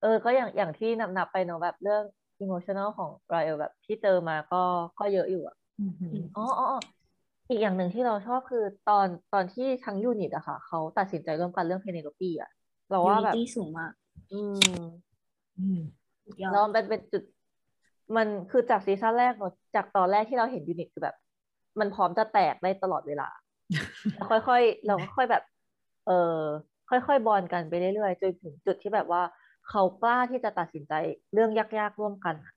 [0.00, 2.02] เออ ก็อย่างอย่างที่นับนับไปเนาะแบบเรื่อง
[2.42, 4.62] emotional ของราเอลแบบที่เจอมาก็
[4.98, 6.78] ก็เยอะอยู่อะอือหืออ๋ออ๋ออ๋อ
[7.50, 12.50] อีกอย่างหนึ่งที่เราชอบคือตอนตอนที่ทั้ง unit อะค่ะ เขาตัดสินใจร่วมกันเรื่องเพเนโลปีอะ
[12.90, 13.92] เราว่าแบบ unity สูงมาก
[14.32, 14.80] อืม
[15.58, 15.80] อืม
[16.24, 17.22] สุดยอดแล้วมันเป็นจุด
[18.16, 21.16] มันคือจากซีซั่นแรกเนอะจากตอนแรกที่เราเห็น unit คือแบบ
[21.80, 23.28] มันพร้อมจะแตกได้ตลอดเวลา
[24.14, 25.42] แล้วค่อยๆเราก็ค่อยแบบ
[26.06, 26.40] เออ
[26.90, 29.22] ค่อยๆบอลกันไปเรื่อยๆจนถึงจุดที่แบบว่า
[29.68, 30.92] เขากล้าที่จะตัดสินใจ
[31.32, 32.54] เรื่องยากๆร่วมกันอะ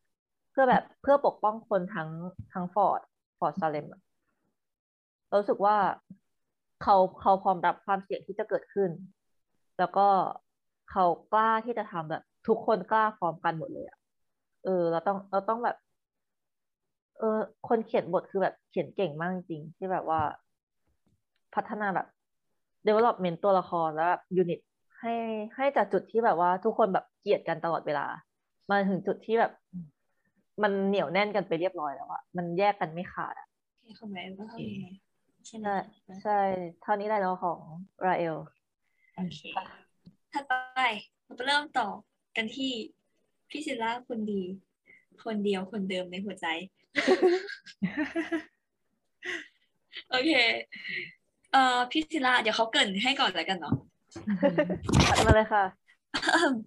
[0.51, 2.09] เพื่อแบบเพื่อปกป้องคนทั้ง
[2.53, 3.01] ทั้ง Fort
[3.39, 3.85] Fort Salem
[5.27, 5.75] เรารู้สึกว่า
[6.83, 8.89] เขาเขาพร้อมรับความเสี่ยงที่จะเกิดขึ้น
[9.79, 10.07] แล้วก็
[10.91, 13.97] เขากล้าที่จะทำแบบ ทุกคนกล้าพร้อมกันหมดเลยอะ
[14.67, 15.77] เออ เราต้องเราต้องแบบ
[17.19, 20.21] เออ คนเขียนบทคือแบบเขียนเก่งมากจริงๆที่แบบว่า
[21.55, 22.07] พัฒนาแบบ
[22.87, 24.59] development ตัวละครแล้วแบบยูนิต
[24.99, 25.13] ให้
[25.55, 28.05] ให้จากจุดที่แบบว่าทุกคนแบบเกลียดกันตลอดเวลา
[28.69, 29.51] มาถึงจุดที่แบบ
[30.63, 34.91] มันเหนียวแน่นกันไปเรียบร้อยแล้วอะมันแยกกันไม่ขาดอะโอเคของแม่ก็เท่านี้
[35.47, 35.75] ใช่ไหมใช่
[36.23, 36.39] ใช่
[36.81, 37.59] เท่านี้แหละเนาะของ
[38.05, 38.35] ราเอล
[39.15, 39.41] โอเค
[40.33, 40.53] ถัดไป
[41.23, 41.87] เราไปเริ่มต่อ
[42.35, 42.71] กันที่
[43.49, 44.41] พี่ซิลล่าคนดี
[45.25, 46.47] คนเดียวคนเดิมในหัวใจ
[50.09, 50.31] โอเค
[51.51, 53.75] เอ่อพี่ซิลล่าเดี๋ยวเขาเกรินให้ก่อนแล้วกันเนาะ
[55.07, 55.65] ถัดมาเลยค่ะ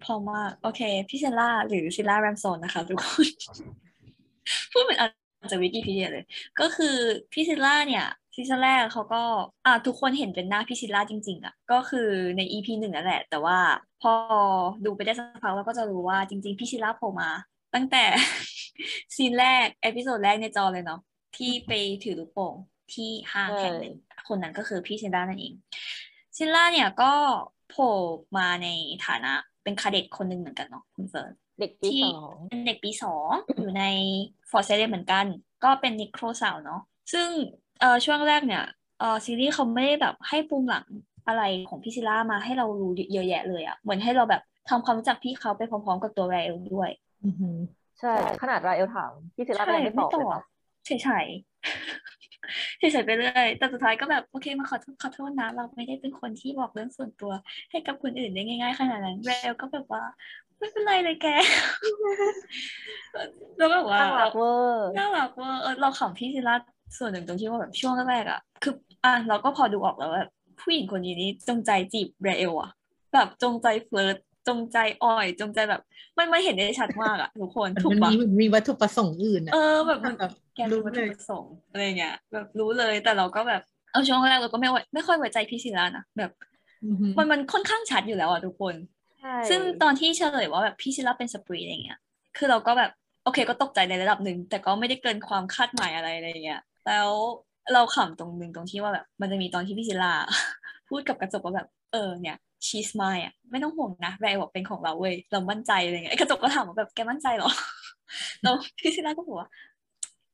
[0.04, 3.28] พอมากโอเค พี่ซิลล่าหรือซิลล่าแรมโซนนะคะทุกคน
[4.72, 5.08] พูดเหมือนอ่า
[5.44, 6.24] นจากวิกิพีเดียเลย
[6.60, 6.96] ก็คือ
[7.32, 9.22] พี่ซิลล่าเนี่ย ซีซั่นแรกเขาก็
[9.66, 13.58] อ่าทุกคนเห็นเป็นหน้าพี่ซิลล่าจริง ๆอะก็คือใน EP หนึ่งนั่นแหละ แต่ว่า
[14.02, 14.12] พอ
[14.84, 17.30] ดูไปได้สักพักเราก็จะรู้ว่าจริง ๆพี่ซิลล่าโผล่มา
[17.74, 18.04] ตั้งแต่
[19.16, 21.00] ซีนแรก episode แรกในจอเลยเนาะ
[21.36, 21.72] ที่ไป
[22.04, 22.54] ถือลูกโป่ง
[22.94, 23.94] ที่ห้างแห่งหนึ่ง
[24.28, 25.54] คนนั้นก็คือพี่ซิลล่านั่นเอง
[26.36, 27.12] ซิลล่าเนี่ยก็
[27.70, 27.94] โผล่
[28.36, 28.68] มาใน
[29.06, 33.84] ฐานะเป็น cadet คนหนึ่งเหมือนกันเนาะคุณเฟิร์นเด็กปีที่สองเป็นเด็กปีสองอยู่ใน
[34.50, 35.24] ฟอร์เซเลเหมือนกัน
[35.64, 36.80] ก็เป็นนิโครสาวเนาะ
[37.12, 37.28] ซึ่ง
[37.80, 38.64] เอ่อช่วงแรกเนี่ย
[39.00, 40.86] เอ่อซีรีส์เขาไม่ได้แบบให้ปูมหลัง
[41.26, 46.90] อะไรของพี่ซิลล่ามาให้เรารู้เยอะแยะเลยอะเหมือนให้เราแบบทำความรู้จักพี่เขาไปพร้อมๆกับตัวแรลด้วย
[47.24, 47.56] อือหือ
[48.00, 48.12] ใช่
[48.42, 50.44] ขนาดราเอลถามพี่ศิลาก็ยังไม่ตอบเลยนะ
[50.86, 57.32] เฉยๆเฉยๆไปเรื่อยแต่สุดท้ายก็แบบโอเคมาขอโทษขอโทษนะเราไม่ได้เป็นคนที่บอกเรื่องส่วนตัว
[57.70, 60.02] ให้กับคนอื่นได้ง่าย ๆ ขนาดนั้นแรลก็แบบว่า
[60.58, 61.26] ไม่เป็นไรเลยแก
[63.56, 66.54] แล้วแบบว่าน่ารักเวอร์น่ารักว่าเออเราขำพี่ซิลล่า
[66.98, 68.74] ส่วนหนึ่งตรงที่ว่าแบบช่วงแรกๆอะคือ
[69.04, 70.30] อะเราก็พอดูออกแล้วว่าแบบ
[70.60, 72.70] ผู้หญิงคนนี้นี่จงใจจีบเรเอลอะ
[73.14, 74.16] แบบจงใจ flirt
[74.48, 75.80] จงใจอ่อย จงใจแบบ
[76.18, 83.62] มันมันเห็นได้ชัดมากอะทุกคนมันถูกมันปะมีมีวัตถุประสงค์อื่นเอออะแบบมันแบบแกรู้รู้วัตถุประสงค์อะไรเงี้ยแบบรู้เลยแต่เราก็แบบ
[83.92, 86.30] เอาช่วงแรกเราก็ไม่ไว้ไม่ค่อยไว้ใจพี่ศิลานะแบบ
[86.84, 88.74] อือหือมันมันค่อนข้างชัดอยู่แล้วอะทุกคน
[89.20, 91.98] ใช่ซึ่งตอนที่เฉลยว่าแบบพี่ศิลาเป็นสปรีอะไรเงี้ย
[92.36, 92.90] คือเราก็แบบ
[93.24, 96.60] โอเคก็ตกใจในระดับหนึ่งแต่ก็ไม่ได้เกินความคาดหมายอะไรอะไรเงี้ย
[96.90, 97.10] แล้ว
[97.72, 100.12] เราขำตรงหนึ่งตรงที่ว่าแบบ มันจะมีตอนที่พี่ศิลา
[100.88, 102.36] พูดกับกระจกว่าแบบ เออเนี่ย
[102.66, 107.50] ชีสไมอะไม่ต้องห่วงนะแรบอกเป็นของเราเว้ยเรามั่นใจอะไรเงี้ยไอ้กระจกก็ถามว่าแบบแกมั่นใจเหรอ
[108.42, 109.48] แล้วพี่ศิลาก็บอกว่า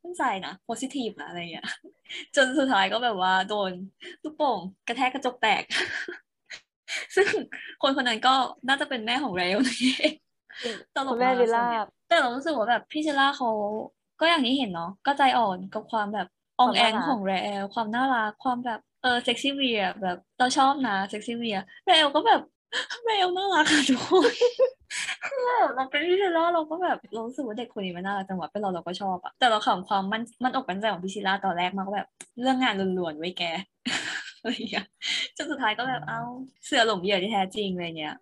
[0.03, 1.67] มั่นใจนะ positive นะอะไรเงี้ย
[2.37, 3.71] จนสุดท้ายก็แบบว่าโดน
[4.23, 5.63] ลูกโป่งกระแทกกระจกแตก
[7.17, 7.29] ซึ่ง
[7.83, 8.35] คนคนนั้นก็
[8.69, 10.15] น่าจะเป็นแม่ของเรลนี่เอง
[10.95, 13.51] ตลกคุณแม่มากส่วนล่าเนี้ยแต่เรารู้สึกว่าแบบพี่ซิลล่าเขา
[14.21, 16.29] ก็อย่างที่เห็นเนาะก็ใจอ่อนกับความแบบ
[16.61, 22.41] อองแองของเรลความน่ารักความแบบเออเซ็กซี่เวียแบบเราชอบนะเซ็กซี่เวียเรลก็แบบ
[23.05, 24.33] เรลน่ารักอะทุกคน
[25.27, 32.09] คือแบบเราเป็นพี่ซิลล่าเราก็แบบเรารู้สึกว่าเด็กคนนี้มันน่ารักจังหวะเป็นเราเราก็ชอบอะแต่เราขำความมันมันอกมันใจของพี่ซิล่าตอนแรกมากว่าแบบ
[32.41, 33.43] เรื่องงานล้วนๆเว้ยแก
[34.41, 34.87] อะไรอย่างเงี้ย
[35.37, 36.21] จนสุดท้ายก็แบบเอ้า
[36.67, 38.17] เสือหลงเหยื่อที่แท้จริงอะไรเงี้ย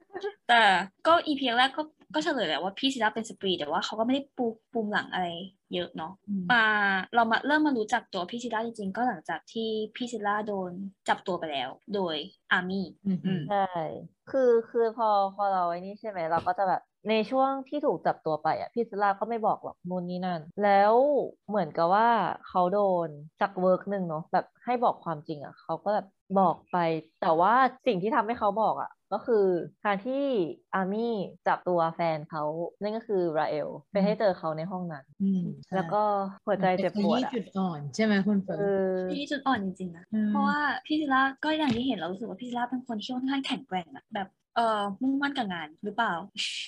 [0.49, 0.61] แต่
[1.07, 1.83] ก็ EP แรกก็
[2.15, 5.27] ก็เฉลยแหละว่าพี่ซิล่าเป็น Spree แต่ว่าเขาก็ไม่ได้ปูปูมหลังอะไร
[5.75, 6.65] เยอะเนาะอืมมา
[7.15, 10.73] เรามาเริ่มมารู้จักตัวพี่ซิล่าจริงๆ ก็หลังจากที่พี่ซิล่าโดน
[11.09, 12.17] จับตัวไปแล้ว โดย
[12.53, 13.67] army อือหือใช่
[14.31, 20.95] คือคือพอพอเราไอ้นี่ใช่ไหมเราก็จะแบบ ในช่วงที่ถูกจับตัวไปอะพี่ซิลาก็ไม่บอกหรอกนู่นนี่นั่น แล้ว
[21.49, 22.09] เหมือนกับว่า
[22.49, 23.09] เขาโดน
[23.41, 26.07] จาก work หนึ่งเนาะแบบให้บอกความจริงอะเขาก็แบบ
[26.39, 26.77] บอกไป
[27.23, 27.53] แต่ว่า
[27.87, 29.47] สิ่งที่ทำให้เขาบอกอะก็คือ
[29.85, 30.23] การที่
[30.75, 31.13] army
[31.47, 32.43] จับตัวแฟนเขา
[32.83, 36.03] นั่นก็คือราเอลไปให้เจอเขาในห้องนั้นอืมใช่แล้วก็
[36.47, 46.13] หัวใจเจ็บปวดมันอะเป็นจุดอ่อนใช่ไหมคุณเฟิเอร์นอที่จุดอ่อนจริงๆนะอืมเพราะว่าพี่ซิล่าก็อย่างที่เห็นเรารู้สึกว่าพี่ซิล่าเป็นคนที่ค่อนข้างแข็งแกร่งอะแบบ เออมุ่งมั่นกับงานหรือเปล่า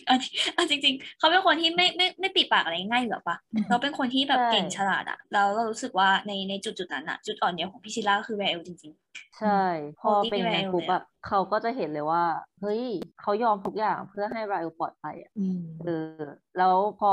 [0.09, 3.37] อันนี้อันจริง ๆ เขาเป็นคนที่ไม่ไม่ไม่ปิดปากอะไรง่ายอยู่หรอปะ
[3.69, 9.06] เราเป็นคนที่แบบใช่เก่งฉลาดอะแล้วเรารู้สึกว่าในในจุดจุดๆนั้นอะจุดอ่อนเดียวของพี่ซิล่าก็คือแวร์เอลจริง ๆ
[9.39, 9.63] ใช่
[10.01, 12.23] พอเป็นอย่างนั้นปุ๊บแบบเขาก็จะเห็นเลยว่า
[12.61, 12.83] เฮ้ย
[13.21, 15.89] เขายอมทุกอย่างเพื่อให้ราเอลปลอดภัยอะอืมเอ
[16.21, 16.23] อ
[16.59, 17.13] แล้วพอ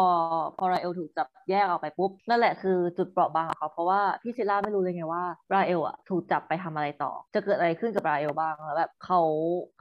[0.57, 5.23] พอราเอลถูกจับแยกออกไปปุ๊บ นั่นแหละคือจุดเปราะบางของเขาเพราะว่าพี่ซิลล่าไม่รู้เลยไงว่า
[5.53, 9.19] ราเอลอะถูกจับไปทำอะไรต่อ จะเกิดอะไรขึ้นกับราเอลบ้างแล้วแบบเขา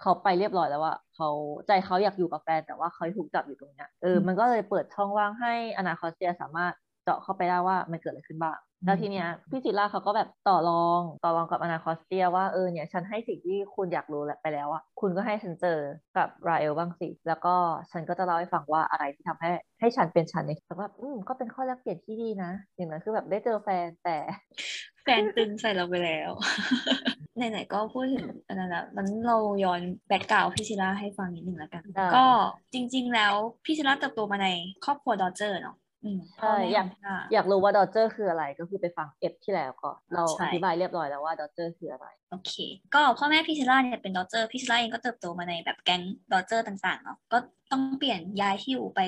[0.01, 1.29] เขาไปเรียบร้อยแล้วว่าเขา
[1.67, 6.73] ใจเขาอยากอยู่กับแฟนแต่ว่าเขาถูกจับอยู่ตรงเนี้ยเออมันก็เลยเปิดช่องว่างให้อนาคอสเตียสามารถ
[7.05, 15.79] เจาะเข้าไปได้ว่ามันเกิดอะไรขึ้นบ้าง แล้วทีเนี้ยพี่จิล่าเขาก็แบบต่อรองต่อรองกับอนาคอสเตียว่าเออเนี่ยฉันให้สิ่งที่คุณอยากรู้แล้วไปแล้วอะคุณก็ให้ฉันเจอ
[16.17, 17.55] กับราเอลบ้างสิ แล้วก็
[17.91, 24.17] ฉันก็จะเล่าให้ฟังว่าอะไรที่ทำให้ให้ฉันเป็นฉันในแต่ว่าอืมก็เป็นข้อแลกเปลี่ยนที่ดีนะอย่างนั้นคือแบบได้เจอแฟนแต่
[25.03, 26.31] แฟนตึงใส่เราไปแล้ว
[27.37, 32.27] ไหนๆก็พูดถึงอันนั้นแล้วมันเราย้อน background พี่ซิล่าให้ฟังนิดหนึ่งแล้วกันได้ก็
[32.73, 34.49] จริง ๆ แล้วพี่ซิล่าเติบโตมาใน
[34.85, 35.82] ครอบครัว dodger เนาะอืม
[36.37, 42.53] ใช่พ่อแม่อยากของพี่ซิล่าอยากรู้ว่า dodger คืออะไรก็คือไปฟัง EP ที่แล้วก็เราใช่อธิบายเรียบร้อยแล้วว่า dodger คืออะไร โอเค
[42.95, 47.39] ก็พ่อแม่พี่ซิล่าเนี่ยเป็น dodger พี่ซิล่าเองก็เติบโตมาในแบบแก๊ง dodger ต่างๆเนาะก็
[47.73, 49.01] ต้องเปลี่ยนย้ายที่อยู่ไป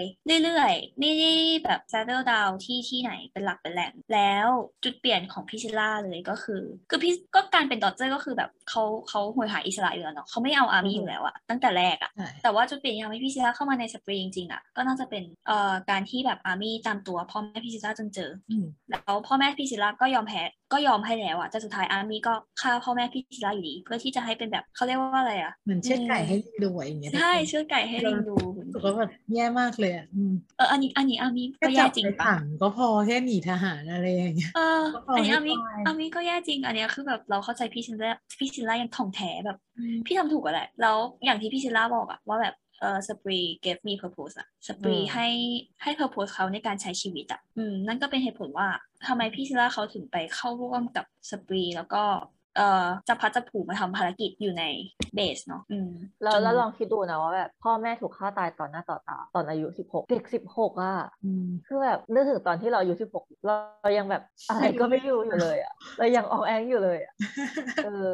[0.44, 1.32] เรื่อยๆ ไม่ได้
[1.64, 4.48] แบบซ t เ e ิลดาวที่ที่ไหนเป็นหลักเป็นแหล่งแล้ว
[4.84, 20.42] จุดเปลี่ยนของพี่ซิล่าเลยก็คือ คือพี่ก็การเป็น dodger ก็คือแบบเขาเขาโหยหาอิสระอยู่แล้วเนาะเขาไม่เอา army อือฮึอยู่แล้วอะตั้งแต่แรกอะใช่แต่ว่าจุดเปลี่ยนที่ทำให้พี่ซิล่าเข้ามาใน Spree จริงๆอะก็น่าจะเป็นเอ่อการที่แบบ army ตามตัวพ่อแม่พี่ซิล่าจนเจออืมแล้วพ่อแม่พี่ซิลล่าก็ยอมแพ้
[20.74, 28.34] ก็ยอมให้แล้วอะแต่สุดท้าย army ก็ฆ่าพ่อแม่พี่ซิลล่าอยู่ดีเพื่อที่จะให้เป็นแบบเขาเรียกว่าอะไรอะเหมือนเชือดไก่ให้ลิงดูอะอย่างเงี้ยใช่เชือดไก่ให้ลิงดู
[28.66, 39.56] รู้สึกว่าแบบแย่มากเลยอะอืมเอออันนี้อันนี้อาร์มี่แค่ก็จัแย่จริงแค่จับไปขังปะก็พอแค่หนีทหารอะไรอย่างเงี้ยเออก็พออันนี้ให้อาร์มี่ตาย army ก็แย่จริงอันเนี้ยคือแบบเราเข้าใจพี่ซิลล่าพี่ซิลล่าอย่างถ่องแท้แบบ
[40.06, 42.54] พี่ทำถูกอะแหละแล้วอย่างที่พี่ซิลล่าบอกอะว่าแบบ
[42.84, 45.28] เออสปรี gave me purpose อะสปรีอืมให้
[45.82, 48.68] ให้ purpose เขาในการใช้ชีวิตอะอืมนั่นก็เป็นเหตุผลว่า
[49.08, 52.02] ทำไมพี่ศิลาเขาถึงไปเข้าร่วมกับสปรีแล้วก็
[52.56, 54.64] เอ่อจะพัดจะผูมาทำภารกิจอยู่ใน
[55.14, 55.90] เบสเนาะอืม
[56.22, 67.14] แล้วจนแล้วลองคิดดูนะว่าแบบพ่อแม่ถูกฆ่าตายต่อหน้าต่อตาตอนอายุสิบหกเด็กสิบหกอะอืมคือแบบนึกถึงตอนที่เราอายุสิบหกเราเรายังแบบอะไรก็ไม่รู้อยู่เลยอะเรายังอองแองอยู่เลยอะ
[67.84, 68.10] เออ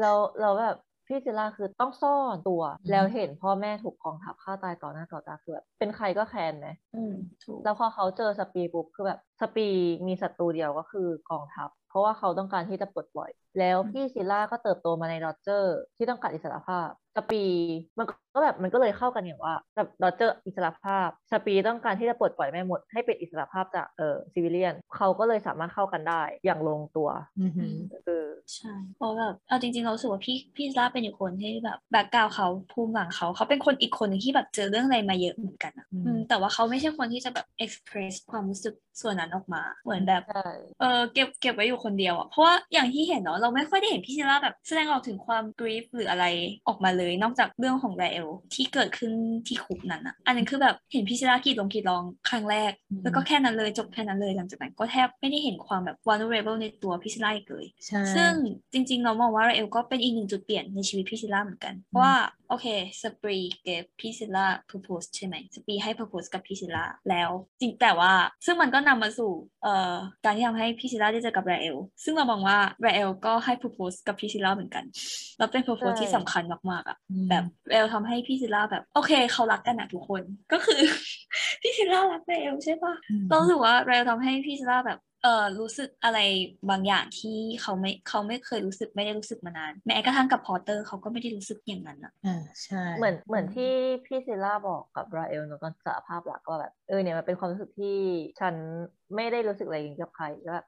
[0.00, 0.76] เราเราแบบ
[1.10, 9.68] พี่ซิล่าคือต้องซ่อนตัวอืมแล้วเห็นพ่อแม่ถูกกองทัพฆ่าตายต่อหน้าต่อตาคือแบบเป็นใครก็แค้นไหมอืมถูกแล้วพอเขาเจอ Spree ปุ๊บคือแบบ Spree
[10.06, 17.44] มีศัตรูเดียวก็คือกองทัพ เพราะว่าเขาต้องการที่จะปลดปล่อย แล้วพี่ซิล่าก็เติบโตมาในดอ d เจอร์ ที่ต้องการอิสรภาพ Spree
[17.98, 19.54] มันก็แบบมันก็เลยเข้ากันอย่างว่า
[20.02, 27.08] ดอ d เจอร์อิสรภาพ สปีต้องการที่จะปลดปล่อยแม่มดให้เป็นอิสรภาพจากเออ civilian เขาก็เลยสามารถเข้ากันได้อย่างลงตัว
[27.40, 40.48] อือหือเออใช่เพราะแบบเอาจริงๆเรารู้สึกว่าพี่พี่ซิลล่าเป็นอีกคนที่แบบ background เขาภูมิหลังเขาเขาเป็นคนอีกคนหนึ่งที่แบบเจอเรื่องอะไรมาเยอะเหมือนกันอะอืมอืมแต่ว่าเขาไม่ใช่คนที่จะแบบ express ความรู้สึกส่วนนั้นออกมา เหมือนแบบใช่
[40.80, 46.24] เออเก็บเก็บไว้อยู่คนเดียวอะเพราะว่าอย่างที่เห็นเนาะเราไม่ค่อยได้เห็นพี่ซิล่าแบบแสดงออกถึงความกรีฟหรืออะไร
[46.68, 49.12] ออกมาเลยนอกจากเรื่องของไรเอลที่เกิดขึ้น
[49.46, 58.32] ที่คุกนั้นอะอันนั้นคือแบบเห็นพี่ซิล่ากรีดลงกรีดร้องครั้งแรกอืมแล้วก็แค่นั้นเลยจบแค่นั้นเลย หลังจากนั้นก็แทบไม่ได้เห็นความแบบ vulnerable ในตัวพี่ซิล่าอีกเลยใช่ซึ่ง
[58.72, 62.14] จริงๆเรามองว่าไรเอลก็เป็นอีกหนึ่งจุดเปลี่ยนในชีวิตพี่ซิล่าเหมือนกันเพราะว่า
[62.48, 62.66] โอเค
[63.02, 67.30] สปรีเก็บพี่ซิล่า propose ใช่ไหมสปรีให้ propose กับพี่ซิล่าแล้ว
[67.60, 68.12] จริงแต่ว่า
[68.46, 69.30] ซึ่งมันก็นำมาสู่
[69.62, 69.94] เอ่อ
[70.24, 74.84] การที่ทำให้พี่ซิล่าได้เจอกับไรเอลซึ่งเรามองว่าไรเอลก็ให้ propose กับพี่ซิล่าเหมือนกัน
[75.38, 80.22] แล้วเป็น propose ที่สำคัญมากๆอะอืมแบบไรเอลทำให้พี่ซิล่าแบบ โอเคเขารักกันนะทุกคน
[80.52, 80.80] ก็คือ
[81.62, 86.18] พี่ซิล่ารักไรเอลใช่ปะอืมเรารู้สึกว่าเราทำให้พี่ซิลล่าแบบเออรู้สึกอะไร
[86.70, 93.72] บางอย่างที่เขาไม่เขาไม่เคยรู้สึกไม่ได้รู้สึกมานาน แม้กระทั่งกับพอร์เตอร์เขาก็ไม่ได้รู้สึกอย่างนั้นอะอ่าใช่เหมือนเหมือนที่
[94.06, 97.96] พี่ซิล่าบอกกับราเอลเนอะตอนสารภาพรักว่าแบบเออเนี่ยมันเป็นความรู้สึกที่
[98.40, 98.54] ฉัน
[99.14, 100.66] ไม่ได้รู้สึกอะไรกับใครแล้วแบบ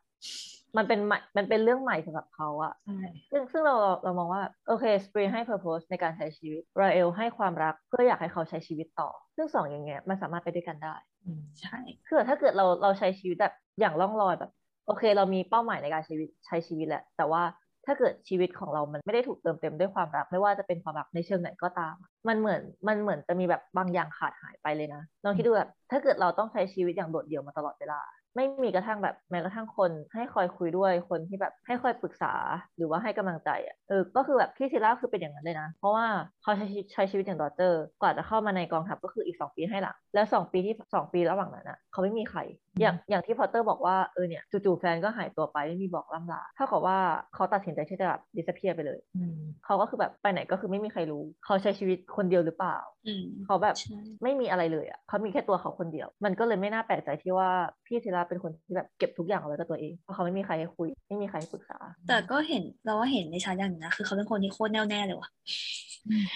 [0.76, 3.00] มันเป็นใหม่มันเป็นเรื่องใหม่สำหรับเขาอะใช่
[3.30, 10.94] ซึ่งซึ่งเราเรามองว่าโอเคสปรีให้ purpose ในการใช้ชีวิตราเอลให้ความรักเพื่ออยากให้เขาใช้ชีวิตต่อ ซึ่งสองอย่างเงี้ยมันสามารถไปด้วยกันได้
[11.24, 11.76] อืมใช่
[12.08, 14.50] คือถ้าเกิดเราเราใช้ชีวิตแบบอย่างล่องลอยแบบ
[14.86, 17.42] โอเค เรามีเป้าหมายในการชีวิตใช้ชีวิตแหละ แต่ว่า
[17.86, 21.94] ถ้าเกิดชีวิตของเรามันไม่ได้ถูกเติมเต็มด้วยความรัก ไม่ว่าจะเป็นความรักในเชิงไหนก็ตาม
[22.28, 28.00] มันเหมือนมันเหมือนจะมีแบบบางอย่างขาดหายไปเลยนะลองคิดดูแบบถ้าเกิดเราต้องใช้ชีวิตอย่างโดดเดี่ยวมาตลอดเวลา
[28.36, 32.32] ไม่มีกระทั่งแบบแม้กระทั่งคนให้คอยคุยด้วยคนที่แบบให้คอยปรึกษา
[32.76, 36.06] หรือว่าให้กำลังใจอะเออก็คือแบบพี่ซิล่าคือเป็นอย่างนั้นเลยนะ เพราะว่า
[36.42, 42.40] เขาใช้ชีวิตใช้ชีวิตอย่างดอเจอร์ กว่าจะเข้ามาในกองทัพก็คืออีกสองปีให้หลัง แล้วสองปีที่สองปีระหว่างนั้นอะเขาไม่มีใคร
[42.80, 46.98] อย่างอย่างที่พอตเตอร์บอกว่าเออเนี่ยจู่ๆแฟนก็หายตัวไปไม่มีบอกล่ำลาเท่ากับว่า
[47.34, 52.76] เขาตัดสินใจที่จะแบบ disappear ไปเลยอืมเขาก็คือแบบไปไหนก็คือไม่มีใครรู้ เขาใช้ชีวิตคนเดียวหรือเปล่า
[53.06, 57.50] อืมเขาแบบใช่ไม่มีอะไรเลยอะเขามีแค่ตัวเขาคนเดียว มันก็เลยไม่น่าแปลกใจที่ว่า
[57.86, 65.30] พี่ซิล่าเป็นคนที่แบบเก็บทุกอย่างเอาไว้กับตัวเองเพราะเขาไม่มีใครให้คุย ไม่มีใครให้ปรึกษา แต่ก็เห็นเราว่าเห็นซิล่าอย่างหนึ่งนะคือเขาเป็นคนที่โคตรแน่วแน่เลยว่ะ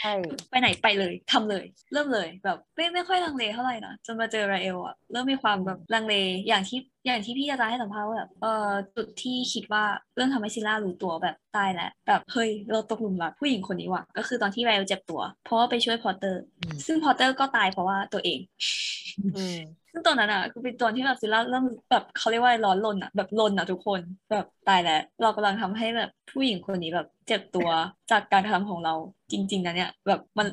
[0.01, 0.15] ใช่
[0.51, 6.15] ไปไหนไปเลยทำเลย เริ่มเลยแบบไม่ไม่ค่อยลังเลเท่าไหร่นะจนมาเจอราเอลอะเริ่มมีความแบบลังเล
[6.49, 9.85] อย่างที่ อย่างที่พี่อาจารย์ให้สัมภาษณ์ว่าแบบเออจุดที่คิดว่า
[10.17, 18.39] เรื่องทำให้ซิล่ารู้ตัวแบบตายแล้วแบบเฮ้ยเราตกหลุมรักผู้หญิงคนนี้ว่ะก็คือตอนที่ราเอลเจ็บตัว เพราะว่าไปช่วยพอตเตอร์อืมซึ่งพอตเตอร์ก็ตายเพราะว่าตัวเอง
[19.37, 19.59] อืม
[19.93, 24.01] ซึ่งตอนนั้นอะคือเป็นตอนที่แบบซิลล่าเริ่มแบบเขาเรียกว่าร้อนรนอะแบบรนอะทุกคน
[24.31, 27.69] แบบตายแล้ว เรากำลังทำให้แบบผู้หญิงคนนี้แบบเจ็บตัว
[28.11, 28.95] จากการกระทำของเรา
[29.33, 30.47] จริง ๆนะเนี่ยแบบมัน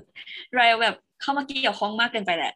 [0.54, 2.54] เราแบบเข้ามาเกี่ยวข้องมากเกินไปแหละ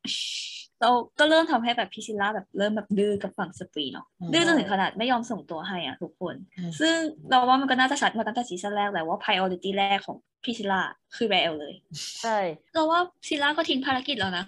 [0.81, 6.95] เราก็เริ่มทำให้แบบพี่ซิลล่าแบบเริ่มแบบดื้อกับฝั่งสปรีเนาะอืมดื้อจนถึงขนาดไม่ยอมส่งตัวให้อะทุกคนอืมซึ่ง
[7.29, 10.81] เราว่ามันก็น่าจะชัดมาตั้งแต่ซีซั่นแรกแหละว่า priority แรกของพี่ซิลล่า
[11.15, 11.73] คือแรลเลย
[12.21, 12.37] ใช่
[12.73, 14.45] เราว่าซิล่าก็ทิ้งภารกิจแล้วนะ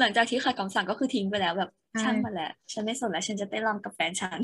[0.00, 4.38] หลังจากที่ขัดคำสั่งก็คือทิ้งไปแล้วแบบใช่ช่างมันแหละฉันไม่สนแล้วฉันจะเต้นรำกับแฟนฉัน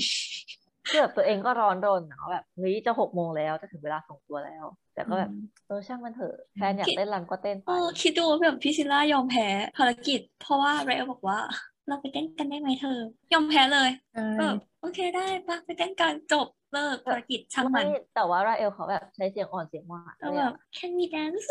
[0.89, 4.65] คือแบบตัวเองก็ร้อนรนเนาะแบบเฮ้ยจะหกโมงแล้วจะถึงเวลาส่งตัวแล้ว
[4.97, 5.33] แต่ก็แบบอืม
[5.67, 9.45] เออช่างมันเถอะแฟนอยากเต้นรำก็เต้นไปเออคิดดูว่าแบบพี่ซิล่ายอมแพ้
[9.77, 11.39] ภารกิจ เพราะว่าเรลบอกว่า
[11.87, 12.91] เราไปเต้นกันได้ไหมเธอ
[13.33, 14.45] ยอมแพ้เลยใช่เออ
[14.79, 17.85] โอเคได้ปะไปเต้นกันจบเลิกภารกิจช่างมันไม่
[18.15, 21.47] แต่ว่าราเอลเขาแบบใช้เสียงอ่อนเสียงหวานแล้วเลยแบอะบ can we dance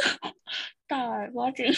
[0.88, 0.96] แต่
[1.38, 1.74] ว่าจริง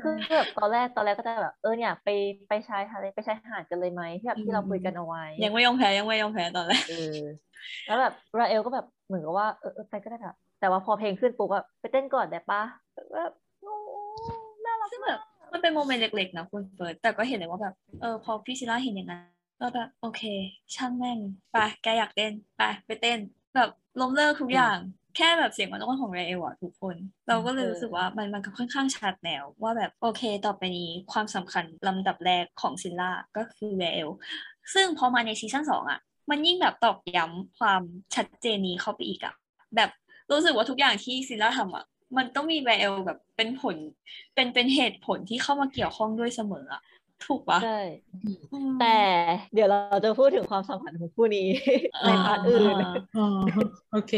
[0.00, 2.08] คือแบบตอนแรกตอนแรกก็จะแบบเออเนี่ยไป
[2.48, 6.94] ไปชายทะเลไปชายหาดกันเลยไหมที่แบบที่เราคุยกันเอาไว้ ยังไม่ยอมแพ้ยังไม่ยอมแพ้ตอนแรกเออ
[7.84, 12.62] แล้วแบบราเอลก็แบบเหมือนกับว่าเออเออไปก็ได้ค่ะ แต่ว่าพอเพลงขึ้นปุ๊บแบบไปเต้นก่อนได้ปะ
[13.12, 13.32] แบบ
[13.62, 13.74] โอ้
[14.64, 19.22] น่ารักซึ่งมาแบบมันเป็นโมเมนต์เล็กๆนะคุณเฟิร์สแต่ก็เห็นเลยว่าแบบเออพอพี่ซิล่าเห็นอย่างนั้น
[19.60, 20.22] ก็แบบโอเค
[20.74, 21.18] ช่างแม่ง
[21.52, 23.18] ไปแกอยากเต้นไปไปเต้น
[23.54, 24.78] แบบล้มเลิกทุกอย่าง
[25.16, 26.96] แค่แบบเสียงมันต้องของเรเอลอะทุกคน
[27.28, 34.08] เราก็เลยรู้สึกว่ามันมันก็ค่อนข้างชัดแล้ว ว่าแบบโอเคต่อไปนี้ความสำคัญลำดับแรกของซิลล่าก็คือเรเอล
[34.74, 36.00] ซึ่งพอมาในซีซั่นสองอะ
[36.30, 37.82] มันยิ่งแบบตอกย้ำความ
[38.14, 39.34] ชัดเจนนี้เข้าไปอีกอะ
[39.76, 39.90] แบบ
[40.30, 41.84] รู้สึกว่าทุกอย่างที่ซิลล่าทำอะ
[42.16, 43.76] มันต้องมีเรเอลแบบเป็นผล
[44.34, 46.82] เป็นเป็นเหตุผลที่เข้ามาเกี่ยวข้องด้วยเสมออะ
[47.26, 47.80] ถูกปะใช่
[48.52, 48.98] อืมแต่
[49.54, 51.46] เดี๋ยวเราจะพูดถึงความสัมพันธ์ของคู่นี้
[52.06, 53.26] ใน part อื่นอะอ๋อ
[53.92, 54.14] โอเค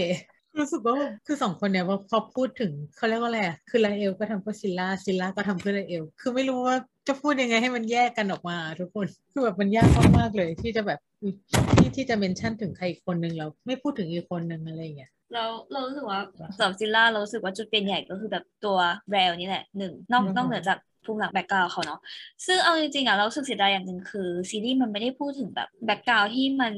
[0.59, 0.97] รู้สึกว่า
[1.27, 6.77] คือสองคนเนี่ยพอพอพูดถึงเขาเรียกว่าอะไรอะคือราเอลก็ทำเพื่อซิลล่าซิลล่าก็ทำเพื่อราเอลคือไม่รู้ว่า
[7.09, 9.89] จะพูดยังไงให้มันแยกกันออกมา ทุกคนคือแบบมันยาก
[10.19, 16.21] มากๆเลย ที่จะแบบที่ที่จะ mention ถึงใครอีกคนนึงแล้วไม่พูดถึงอีกคนนึงอะไรอย่างเงี้ย เราเรารู้สึกว่า
[16.57, 18.79] สำหรับซิลล่าเรารู้สึกว่าจุดเปลี่ยนใหญ่ก็คือแบบตัว
[19.11, 22.01] แรลนี่แหละหนึ่งนอกอืมนอกเหนือจากภูมิหลัง background เขาเนาะ
[22.47, 26.75] ซึ่งเอาจริงๆอะเรารู้สึกเสียดายอย่างหนึ่งคือซีรีส์มันไม่ได้พูดถึงแบบ background ที่มัน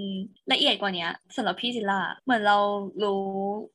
[0.52, 2.59] ละเอียดกว่านี้สำหรับพี่ซิลล่าเหมือนเรา
[3.02, 3.20] รู้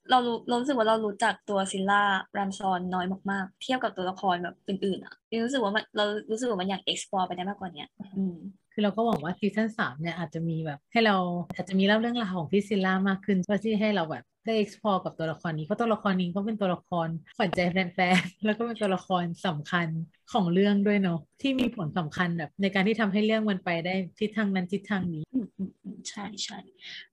[0.10, 2.04] เรารู้เรารู้สึกว่าเรารู้จักตัวซิลล่า
[2.34, 5.14] แรมชอร์นน้อยมากๆ เทียบกับตัวละครแบบอื่นๆอะ
[5.44, 7.86] รู้สึกว่ามันเรารู้สึกว่ามันอยาก explore ไปได้มากกว่านี้
[8.18, 8.36] อืม
[8.74, 11.16] คือเราก็หวังว่าซีซั่นสามเนี่ยอาจจะมีแบบให้เรา
[11.56, 19.88] อาจจะมีเล่าเรื่องราวของพี่ซิลล่ามากขึ้นเพื่อที่ให้เราแบบ ได้ explore กับตัวละครนี้ เพราะตัวละครนี้ก็เป็นตัวละครขวัญใจแฟนๆแล้วก็เป็นตัวละครสำคัญ
[20.34, 26.58] ของเรื่องด้วยเนาะที่มีผลสำคัญแบบ ในการที่ทำให้เรื่องมันไปได้ทิศทางนั้นทิศทางนี้อืมอืมอืมใช่ใช่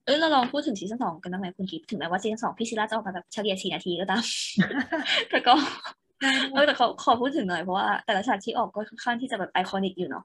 [0.05, 4.23] เออเราลองพูดถึงซีซั่นสองกันบ้างไหมคุณกิฟต์ถึงแม้ว่าซีซั่นสองพี่ซิล่าจะออกมาแบบเฉลี่ยสี่นาทีก็ตาม
[5.29, 5.53] แต่ก็
[6.53, 10.23] เออแต่ขอขอพูดถึงหน่อยเพราะว่าแต่ละฉากที่ออกก็ค่อนข้างที่จะแบบ iconic อยู่เนาะ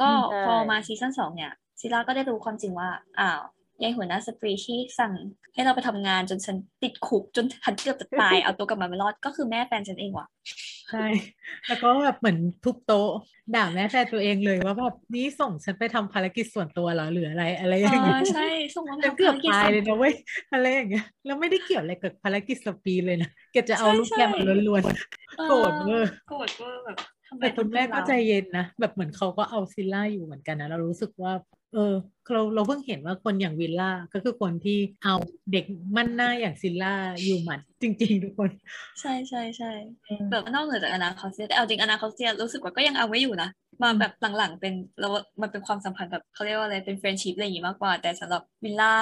[0.00, 2.88] ก็ใช่พอมาซีซั่นสองเนี่ยซิล่าก็ได้รู้ความจริงว่า
[3.20, 3.42] อ้าว
[3.84, 5.12] ยายหัวหน้าสปรีที่สั่ง
[5.54, 10.26] ให้เราไปทำงานจนฉันติดคุกจนฉันเกือบจะตายเอาตัวกลับมาไม่รอดก็คือแม่แฟนฉันเองว่ะ
[10.90, 11.06] ใช่
[11.68, 13.10] แล้วก็แบบเหมือนทุบโต๊ะ
[13.54, 20.14] ด่าแม่แฟนตัวเองเลยว่าแบบนี่ส่งฉันไปทำภารกิจส่วนตัวเหรอหรืออะไร อะไรอเอย่างเงี้อยใช่ส่งมาฉันทำเกือบภารกิจตายส่วนเลยนะเว้ย
[20.52, 26.96] อะไรอย่างเงี้ยแล้วไม่ได้เกี่ยวอะไรกับภารกิจสปีเลยนะแกจะเอาใช่ลูกแกมใช่มาล้วนๆโกรธเวอร์โกรธเวอร์แบบ
[27.28, 31.32] ทำไมแต่คุณแม่ทำก็เราใจเย็นนะ แบบเหมือนเขาก็เอาซิลล่าอยู่เหมือนกันนะ เรารู้สึกว่า
[31.74, 31.94] เออ
[32.32, 35.14] เราเราเพิ่งเห็นว่าคนอย่างวิลล่าก็คือคนที่เอา
[35.52, 35.64] เด็ก
[35.96, 36.94] มั่นหน้าอย่างซิลล่า
[37.24, 38.50] อยู่หมัดจริง ๆ ทุกคน
[39.00, 39.72] ใช่ใช่ใช่
[40.04, 43.48] เออแบบนอกเหนือจากอนาคอสเตียแต่เอาจริงอนาคอสเตียรู้สึกว่าก็ยังเอาไว้อยู่นะ
[43.82, 48.92] มาอืมแบบหลังๆเป็นแล้วมันเป็นความสัมพันธ์แบบเขาเรียกว่าอะไรเป็น friendship อะไรอย่างงี้มากกว่า แต่สำหรับวิลล่า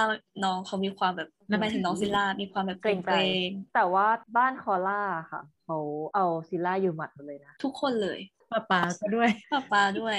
[0.44, 1.28] น้องเขามีความแบบ
[1.60, 4.06] หมายถึงน้องซิลล่ามีความแบบเกรงใจแต่ว่า
[4.36, 5.78] บ้านคอล่าค่ะ เขา
[6.14, 8.18] เอาซิลล่าอยู่หมัดหมดเลยนะๆทุกคนเลย
[8.52, 10.18] ป้าป๊าก็ด้วยป้าปาด้วย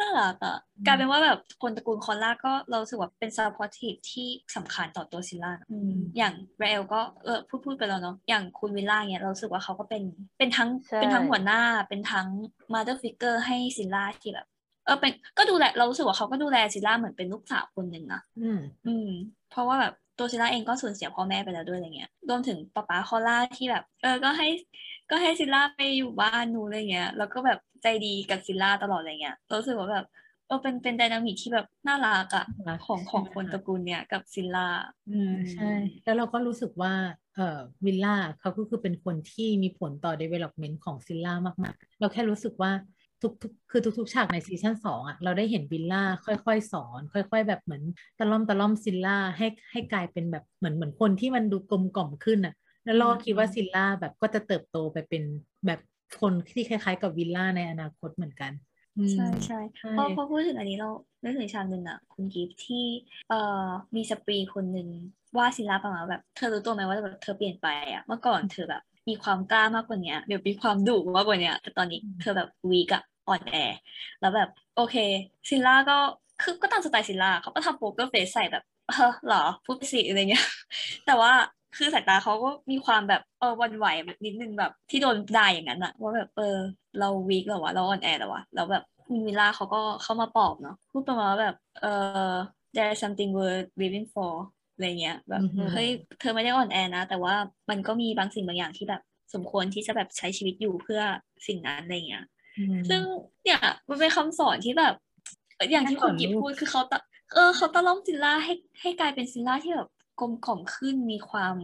[0.00, 10.02] น่ารักอะกลายเป็นว่าแบบคนตระกูลคอลล่าก็เรารู้สึกว่าเป็น supportive ที่สำคัญต่อตัวซิลล่าอืมอย่างเรลก็เออพูดพูดไปแล้วเนาะอย่างคุณวิลล่าเนี่ยเรารู้สึกว่าเขาก็เป็น
[10.38, 12.28] เป็นทั้งใช่เป็นทั้งหัวหน้าเป็นทั้ง
[12.72, 14.46] มา t เ e อร์ฟิกเกอร์ให้ซิลล่าที่แบบ
[14.84, 19.10] เออเป็นก็ดูแลเรารู้สึกว่าเขาก็ดูแลซิลล่าเหมือนเป็นลูกสาวคนหนึ่งนะอืมอืม
[19.50, 24.48] เพราะว่าแบบตัวซิลล่าเองก็สูญเสียพ่อแม่ไปแล้วด้วยอะไรเงี้ยรวมถึงป๊าป๊าคอล่าที่แบบ เออก็ให้
[25.10, 30.06] ก็ให้ซิลล่าไปอยู่บ้านนู้นอะไรเงี้ย แล้วก็แบบ ใจดีกับซิลล่าตลอดอะไรเงี้ยเรารู้สึกว่าแบบ
[30.46, 34.68] เออเป็นเป็น dynamic ที่แบบน่ารักอะรักของของใช่คนตระกูลเนี่ยกับซิลล่า
[35.10, 35.70] อืมใช่
[36.04, 36.92] แล้วเราก็รู้สึกว่า
[37.34, 42.72] เอ่อวิลล่าเขาก็คือเป็นคนที่มีผลต่อ development ของซิลล่ามาก ๆ เราแค่รู้สึกว่า
[43.22, 47.82] ทุกทุกคือทุกๆ ฉากในซีซั่นสองอะเราได้เห็นวิลล่าค่อยๆ สอน ค่อย ๆ แบบเหมือน
[48.18, 52.54] ตะล่อมตะล่อมซิลล่าให้ให้กลายเป็นแบบเหมือนเหมือนคนที่มันดูกลมกล่อมขึ้นอะ
[52.84, 55.22] แล้วเราก็คิดว่าซิลล่าแบบก็จะเติบโตไปเป็น
[55.66, 55.80] แบบ
[56.20, 58.52] คนที่คล้ายๆ กับวิลล่าในอนาคตเหมือนกัน
[58.96, 60.88] อืมใช่ใช่ใช่พอพอพูดถึงอันนี้เรา
[61.22, 62.84] นึกถึงฉากหนึ่งอะคุณกิฟต์ที่
[63.28, 63.34] เอ่
[63.66, 64.88] อมีสปรีคนหนึ่ง
[65.38, 73.54] ว่าซิลล่าประมาณว่าแบบเธอรู้ตัวไหมว่าแบบเธอเปลี่ยนไปอะเมื่อก่อนเธอแบบมีความกล้ามากกว่าเนี้ยเดี๋ยวมีความดุมากกว่าเนี้ยแต่ตอนนี้เธอแบบ weak อะอ่อนแอ
[74.20, 74.96] แล้วแบบโอเค
[75.48, 75.98] ซิลล่าก็
[76.42, 80.44] คือก็ตามสไตล์ซิลล่าเขาก็ทำ poker face ใส่แบบเออเหรอพูดไปสิอะไรเงี้ย
[81.06, 81.32] แต่ว่า
[81.76, 86.56] คือสายตาเขาก็มีความแบบเออหวันไหวแบบนิดนึงแบบที่โดนด่าอย่างนั้นอะว่าแบบเออ
[86.98, 91.86] เราวีกเหรอวะเราอ่อนแอเหรอวะแล้วแบบคุณวิลล่าเขาก็เข้ามาปลอบเนาะพูดประมาณว่าแบบเอ
[92.30, 92.34] อ
[92.76, 94.34] there's something worth living for
[94.74, 95.88] อะไรเงี้ยแบบอือหือเฮ้ย
[96.20, 97.34] เธอไม่ได้อ่อนแอนะ แต่ว่า
[97.70, 99.02] มันก็มีบางสิ่งบางอย่างที่แบบ
[99.34, 101.00] สมควรที่จะแบบใช้ชีวิตอยู่เพื่อ
[101.46, 102.24] สิ่งนั้นอะไรเงี้ย
[102.58, 103.02] อืมซึ่ง
[103.44, 104.94] เนี่ยมันเป็นคำสอนที่แบบ
[105.56, 106.98] เอ่ออย่างที่ให้คุสณอนกิฟลูกพูดคือเขาตะ
[107.34, 109.88] เออเขาตะล่อมซิลล่าให้ให้กลายเป็นซิลล่าที่แบบ
[110.20, 111.54] กลมกล่อมขึ้นมีความ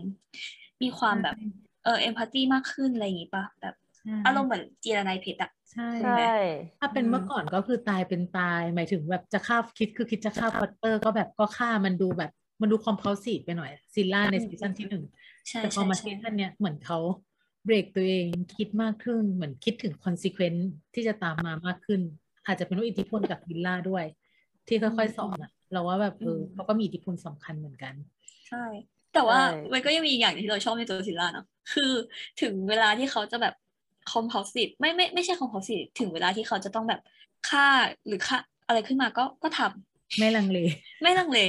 [0.82, 1.36] มีความแบบ
[1.84, 6.16] เออ empathy มากขึ้นอะไรอย่างงี้ปะแบบใช่อารมณ์เหมือนเจียระไนเพชรอะใช่ใช่
[6.80, 15.05] ถ้าเป็นอืมเมื่อก่อนก็คือตายเป็นตาย หมายถึงแบบจะฆ่าคิดคือคิดจะฆ่าพอตเตอร์ ก็แบบก็ฆ่ามันดูแบบมันดู compulsive ไปหน่อยซิลล่าในซีซั่นที่หนึ่ง
[15.48, 16.98] ใช่แต่พอใช่มาใช่ซีซั่นเนี้ยเหมือนเขา
[17.64, 18.26] เบรกตัวเอง
[18.57, 22.00] คิดมากขึ้น เหมือนคิดถึงคอนซ e เควนซ์ที่จะตามมามากขึ้น
[22.46, 24.05] อาจจะเป็นว่าอิทธิพลจากวิลล่าด้วย
[24.66, 28.66] ที่ค่อยๆสอนอะเราว่าแบบเออเขาก็มีอิทธิพลสำคัญเหมือนกันใช่
[29.14, 31.92] แต่ว่าใช่มันก็ยังมีอีกอย่างที่เราชอบในตัวซิลล่าเนาะคือ
[32.40, 33.55] ถึงเวลาที่เขาจะแบบ
[34.12, 37.00] compulsive ไม่ไม่ไม่ใช่ compulsive ถึงเวลาที่เขาจะต้องแบบ
[37.48, 37.66] ฆ่า
[38.07, 40.59] หรือฆ่าอะไรขึ้นมาก็ก็ทำไม่ลังเล
[41.02, 41.40] ไม่ลังเล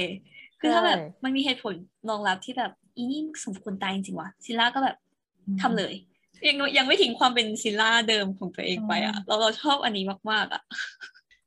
[0.60, 1.74] คือถ้าแบบใช่มันมีเหตุผล
[2.10, 4.96] รองรับที่แบบอีนี่สมควรตายจริงๆวะซิลล่าก็แบบ
[5.46, 5.94] อืมทำเลย
[6.48, 10.62] ยังยังไม่ทิ้งความเป็นซิลล่าเดิมของตัวเองไปอะอืมเราเราชอบอันนี้มากๆอะ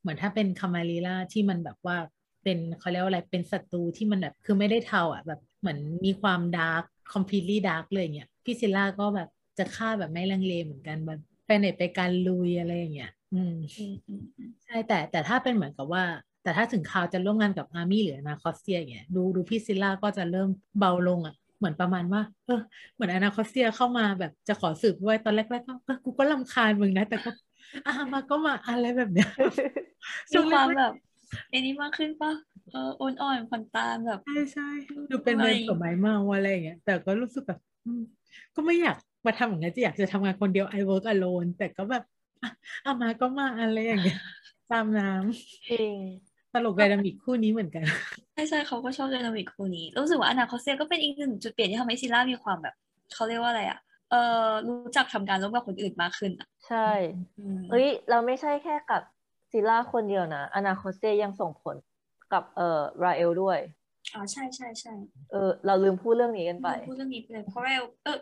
[0.00, 1.96] เหมือนถ้าเป็นคามารีล่าที่มันแบบว่า
[2.44, 16.04] เป็นเขาเรียกว่าอะไรเป็นศัตรูที่มันแบบคือไม่ได้เทาอะแบบ เหมือนมีความ dark complete dark เลยอย่างเงี้ยพี่ซิลล่าก็แบบจะฆ่าแบบไม่ลังเลเหมือนกันแบบไปไหนไปการลุยอะไรอย่างเงี้ยอืมอืมอืมอืมใช่แต่แต่ถ้าเป็นเหมือนกับว่า
[16.42, 20.48] แต่ถ้าถึงคราวจะร่วมงานกับ Army หรืออนาคอสเตียอย่างเงี้ยดูดูพี่ซิลล่าก็จะเริ่ม
[20.78, 22.60] เบาลงอะเหมือนประมาณว่า เออ
[22.94, 27.30] เหมือนอนาคอสเซียเข้ามาแบบจะขอสืบด้วยตอนแรกๆก็เออกูก็รำคาญมึงนะ แต่ก็
[27.86, 29.28] อะมาก็มาอะไรแบบเนี้ย
[30.32, 30.92] มีความแบบ
[31.52, 32.32] อันนี้มากขึ้นปะ
[32.70, 34.68] เอออ่อนอ่อนผ่อนตามแบบ ใช่ใช่
[35.10, 38.02] ดูเป็นอะไรเมืองกับไม้เมาอะไรอย่างเงี้ย แต่ก็รู้สึกแบบอืม
[38.54, 42.04] ก็ไม่อยากมาทำอย่างเงี้ยจะอยากจะทำงานคนเดียว I work alone แต่ก็แบบ
[42.42, 42.50] อะ
[42.82, 44.18] เอามาก็มาอะไรอย่างเงี้ย
[44.72, 45.08] ตามน้
[45.70, 47.84] จริงำตลก dynamic คู่นี้เหมือนกัน
[48.32, 52.74] ใช่ใช่เขาก็ชอบ dynamic คู่นี้ รู้สึกว่าอนาคอสเตียก็เป็นอีกหนึ่งจุดเปลี่ยนที่ทำให้ซิลล่ามีความแบบ
[53.14, 53.78] เขาเรียกว่าอะไรอะ
[54.10, 54.14] เอ
[54.46, 56.88] อรู้จักทำงานร่วมกับคนอื่นมากขึ้นอะ ใช่
[57.38, 59.02] อืมเอ้ย เราไม่ใช่แค่กับ
[59.50, 61.76] ซิลล่าคนเดียวนะอนาคอสเตียยังส่งผล
[62.32, 63.58] กับเอ่อราเอลด้วย
[64.14, 64.94] อ๋อใช่ใช่ใช่
[65.32, 68.18] เออเราลืมพูดเรื่องนี้กันไปพูดเรื่องนี้ไปเลยเพราะเรลเออ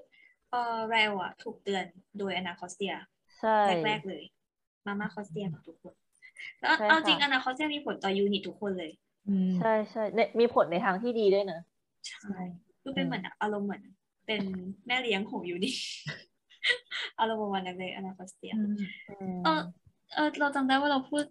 [0.50, 1.84] เออเรลอะถูกเตือน
[2.18, 2.94] โดยอนาคอสเตีย
[3.40, 4.22] ใช่แรกๆเลย
[4.86, 5.94] มาม่าคอสเตียกับทุกคน
[6.60, 8.90] แล้วใช่เอาจริงค่ะอนาคอสเตียมีผลต่อ unit ทุกคนเลย
[9.28, 11.60] อืมใช่ใช่เนี่ยมีผลในทางที่ดีด้วยนะ
[12.08, 12.36] ใช่
[12.82, 13.82] คือเป็นเหมือนอารมณ์เหมือน
[14.26, 14.42] เป็น
[14.86, 15.74] แม่เลี้ยงของ unit
[17.18, 19.60] อารมณ์ประมาณนั้นเลยอนาคอสเตียอืมอืมเออ
[20.14, 21.24] เออเราจำได้ว่าเราพูด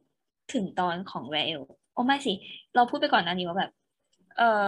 [0.53, 1.59] ถึงตอนของเรล
[1.93, 2.34] โอ้ไม่สิ
[2.75, 3.71] เราพูดไปก่อนหน้านี้ว่าแบบ
[4.38, 4.67] เออ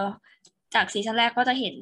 [0.74, 1.74] จากซีซั่นแรกก็จะเห็น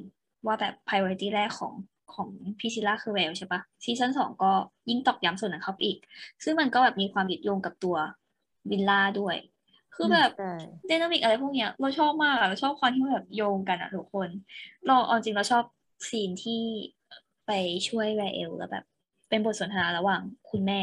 [0.46, 1.74] ว่าแบบ priority แรกของ
[2.14, 4.52] ของพี่ซิลล่าคือเรลใช่ปะซีซั่นสองก็
[4.88, 5.98] ยิ่งตอกย้ำส่วนนั้นเข้าไปอีก
[6.44, 7.96] ซึ่งมันก็แบบมีความยึดโยงกับตัว
[8.70, 9.36] วิลล่าด้วย
[9.94, 10.52] คือแบบใช่
[10.86, 14.28] dynamic อะไรพวกเนี้ย เราชอบมากอะเราชอบความที่มันแบบโยงกันอะทุกคน
[14.86, 15.64] เราเอาจริงเราชอบ
[16.08, 16.62] ซีนที่
[17.46, 17.50] ไป
[17.88, 18.84] ช่วยแวร์เอลแล้วแบบ
[19.28, 20.20] เป็นบทสนทนาระหว่าง
[20.50, 20.80] คุณแม่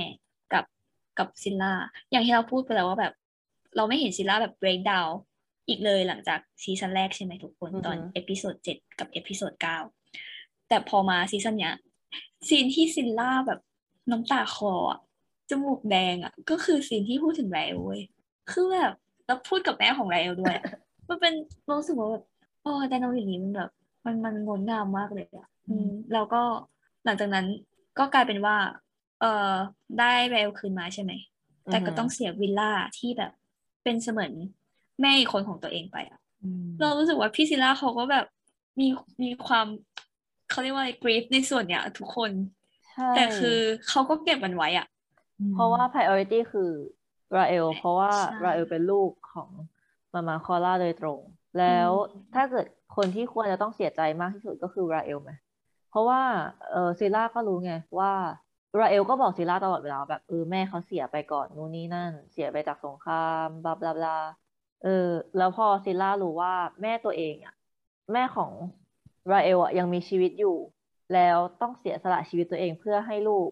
[1.18, 1.74] กับกับซิลล่า
[2.12, 3.14] อย่างที่เราพูดไปแล้วว่าแบบ
[3.76, 5.12] เราไม่เห็นซิลล่าแบบ break down
[5.68, 9.78] อีกเลยหลังจากซีซั่นแรกใช่ไหมทุกคนตอน episode เจ็ดกับ episode เก้า
[10.70, 11.74] แต่พอมาซีซั่นเนี้ย
[12.48, 13.60] ซีนที่ซิลล่าแบบ
[14.12, 15.00] น้ำตาคลออะ
[15.50, 18.02] จมูกแดงอะก็คือซีนที่พูดถึงแวร์เอลเว้ย
[18.52, 18.94] คือแบบ
[19.26, 20.64] แล้วพูดกับแม่ของแวร์เอลด้วยอะ
[21.10, 21.34] มันเป็น
[21.66, 22.24] เรารู้สึกว่าแบบ
[22.62, 23.72] โอ้ dynamic นี้มันแบบ
[24.06, 26.42] มันมันงดงามมากเลยอะอืมแล้วก็
[27.06, 27.46] หลังจากนั้น
[28.00, 28.56] ก็กลายเป็นว่า
[29.20, 29.56] เอ่อ
[30.00, 31.12] ได้แรเอลคืนมาใช่ไหม
[31.70, 33.32] แต่ก็ต้องเสียวิลล่าที่แบบ
[33.84, 34.32] เป็นเสมือน
[35.02, 38.26] แม่อีกคนของตัวเองไปอะอืมเรารู้สึกว่าพี่ซิลล่าเขาก็แบบ
[38.80, 38.88] มี
[39.24, 39.66] มีความ
[40.50, 42.32] เขาเรียกว่าอะไรกรีฟในส่วนเนี้ยทุกคน
[42.94, 43.58] ใช่แต่คือ
[43.88, 44.88] เขาก็เก็บมันไว้อะ
[45.54, 46.72] เพราะว่า priority คือ
[47.36, 49.50] ราเอลเพราะว่าใช่ราเอลเป็นลูกของ
[50.14, 51.20] มามาคอล่าโดยตรง
[51.60, 55.32] แล้วอืมถ้าเกิดคนที่ควรจะต้องเสียใจมากที่สุดก็คือราเอลไหม
[55.90, 56.22] เพราะว่า
[56.72, 58.12] เออซิล่าก็รู้ไงว่า
[58.80, 64.18] ราเอลก็บอกซิล่าตลอดเวลาแบบเออแม่เขาเสียไปก่อนนู่นนี่นั่น เสียไปจากสงครามบลาบลาบลา
[64.84, 67.56] เออ แล้วพอซิล่ารู้ว่าแม่ตัวเองอะ
[68.14, 68.52] แม่ของ
[69.32, 70.58] ราเอลอะยังมีชีวิตอยู่
[71.14, 73.50] แล้วต้องเสียสละชีวิตตัวเองเพื่อให้ลูก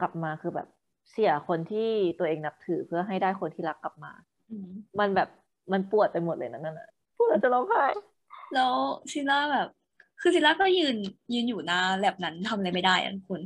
[0.00, 0.68] กลับมาคือแบบ
[1.10, 4.12] เสียคนที่ตัวเองนับถือเพื่อให้ได้คนที่รักกลับมา
[4.50, 4.68] อืม
[5.00, 5.28] มันแบบ
[5.72, 7.84] มันปวดไปหมดเลยนะนั่นน่ะพูดแล้วจะร้องไห้
[8.54, 8.72] แล้ว
[9.12, 9.68] ซิล่าแบบ
[10.26, 10.96] คือซิล่าก็ยืน
[11.34, 13.40] ยืนอยู่หน้าแลบนั้นทำอะไรไม่ได้อะทุกคน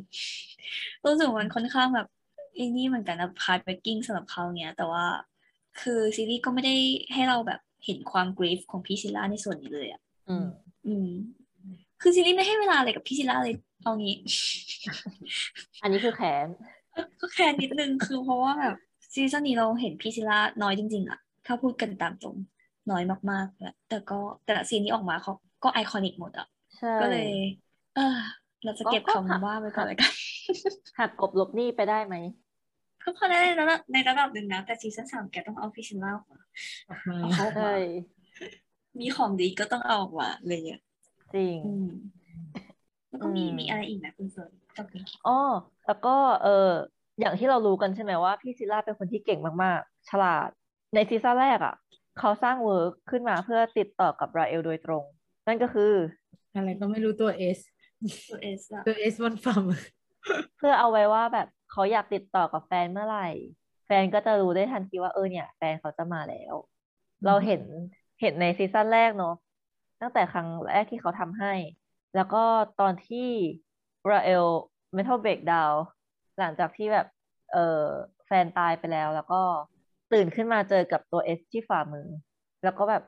[1.05, 2.07] รู้สึกว่ามันค่อนข้างแบบ
[2.55, 5.05] ไอ้นี่เหมือนกันนะ heartbreaking สำหรับเขาเนี้ยแต่ว่า
[5.81, 6.75] คือซีรีส์ก็ไม่ได้
[7.15, 10.47] ให้เราแบบเห็นความ grief ของพี่ซิลล่าในส่วนนี้เลยอะอืม
[10.87, 11.09] อืม
[12.03, 14.17] คือซีรีส์ไม่ให้เวลาอะไรกับพี่ซิลล่าเลยเอางี้
[15.83, 16.47] อันนี้คือแค้น
[17.21, 18.77] ก็แค่นิดนึงคือเพราะว่าแบบ
[19.15, 22.37] ซีซั่นนี้เราเห็นพี่ซิลล่าน้อยจริง ๆอะถ้าพูดกันตามตรง
[22.91, 25.33] น้อยมากๆแหละแต่ก็แต่ละซีนที่ออกมาเขา
[25.65, 26.47] ก็ iconic หมดอะ
[26.79, 27.29] ใช่ก็เลย
[27.95, 28.19] เออ
[28.65, 30.13] เราจะเก็บก็ก็คำว่าไว้ก่อนเลยกัน
[30.99, 32.15] หักกบลบหนี้ไปได้ไหม
[33.03, 36.41] ก็พอได้ในระดับในระดับหนึ่งนะแต่ซีซั่นสามแกต้องเอาพี่ซิลล่าออกมา
[36.89, 37.73] ออกมาเอาเขาออกใช่มา
[38.99, 40.81] มีของดีก็ต้องเอาออกมาเลยอะ
[41.35, 41.87] จริงอืม
[43.09, 45.39] แล้วก็มีอืมมีอะไรอีกนะคุณเฟิร์นกับคุณกิฟต์อ๋อ
[45.87, 46.69] แล้วก็เออ
[47.21, 50.49] อย่างที่เรารู้กันใช่ไหมว่าพี่ซิลล่าเป็นคนที่เก่งมากๆ ฉลาด
[50.95, 51.75] ในซีซั่นแรกอะ
[52.19, 55.05] เขาสร้าง work ขึ้นมาเพื่อติดต่อกับราเอลโดยตรง
[55.47, 55.93] นั่นก็คือ
[56.55, 57.59] อะไรก็ไม่รู้ตัวเอส
[58.31, 59.63] ตัวเอสอะตัวเอสบนฝั่ง
[60.59, 63.29] เพื่อเอาไว้ว่าแบบเขาอยากติดต่อกับแฟนเมื่อไหร่
[63.87, 66.55] แฟนก็จะรู้ได้ทันทีว่าเออเนี่ย แฟนเขาจะมาแล้ว
[67.27, 67.63] เราเห็น
[68.21, 69.35] เห็นในซีซั่นแรกเนาะ
[70.01, 71.55] ตั้งแต่ครั้งแรกที่เขาทำให้
[72.17, 72.45] แล้วก็
[72.81, 73.29] ตอนที่
[74.11, 74.47] ราเอล
[74.95, 75.73] mental breakdown
[76.39, 77.07] หลังจากที่แบบ
[77.53, 77.83] เออ
[78.27, 79.43] แฟนตายไปแล้ว แล้วก็
[80.13, 82.09] ตื่นขึ้นมาเจอกับตัว S ที่ฝ่ามือ
[82.65, 83.03] แล้วก็แบบ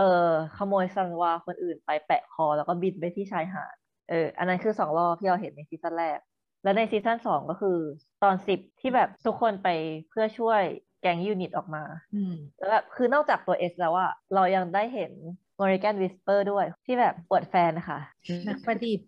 [0.00, 3.74] เออขโมยซันวาคนอื่นไปแปะคอแล้วก็บินไปที่ชายหาด
[4.10, 6.18] เอออันนั้นคือสองรอบที่เราเห็นในซีซั่นแรก
[6.62, 7.78] แล้วในซีซั่นสองก็คือ
[8.22, 9.68] ตอนสิบที่แบบทุกคนไป
[10.08, 10.62] เพื่อช่วย
[11.02, 11.84] แก๊งยูนิตออกมา
[12.14, 15.12] อืมแล้วแบบคือนอกจากตัว S แล้วอะเรายังได้เห็น
[15.60, 18.00] Morrigan Whisper ด้วยที่แบบอวดแฟนนะคะ
[18.48, 19.06] นักประดิษฐ์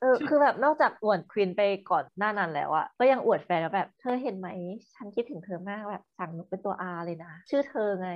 [0.00, 4.48] เออคือแบบนอกจากอวดควินน์ไปก่อนหน้านั้นแล้วอะก็ยังอวดแฟนว่าแบบ เธอเห็นไหม
[4.94, 8.10] ฉันคิดถึงเธอมากแบบสั่งนกเป็นตัว R เลยนะ ชื่อเธอไง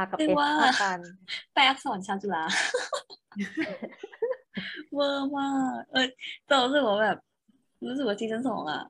[0.00, 0.98] R กับเรีย S กว่าเท่ากัน
[1.52, 2.44] แปลอักษรชาวจุฬา
[4.94, 6.06] เวอร์มากเออ
[6.46, 7.18] แต่รู้สึกว่าแบบ
[7.88, 8.82] รู้สึกว่าซีซั่นสองอะ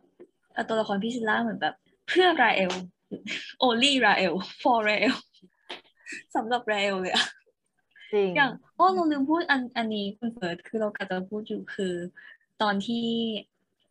[0.57, 1.75] อะตัวละครพี่ซิลล่าเหมือนแบบ
[2.09, 2.73] เพื่อราเอล
[3.63, 5.17] only ราเอล for ราเอล
[6.35, 7.27] สำหรับราเอลเลยอะ
[8.13, 11.95] จริงอย่างอ้อเราลืมพูดอันอันนี้คุณเฟิร์นคือเรากำลังจะพูดอยู่คือ
[12.63, 13.05] ตอนที่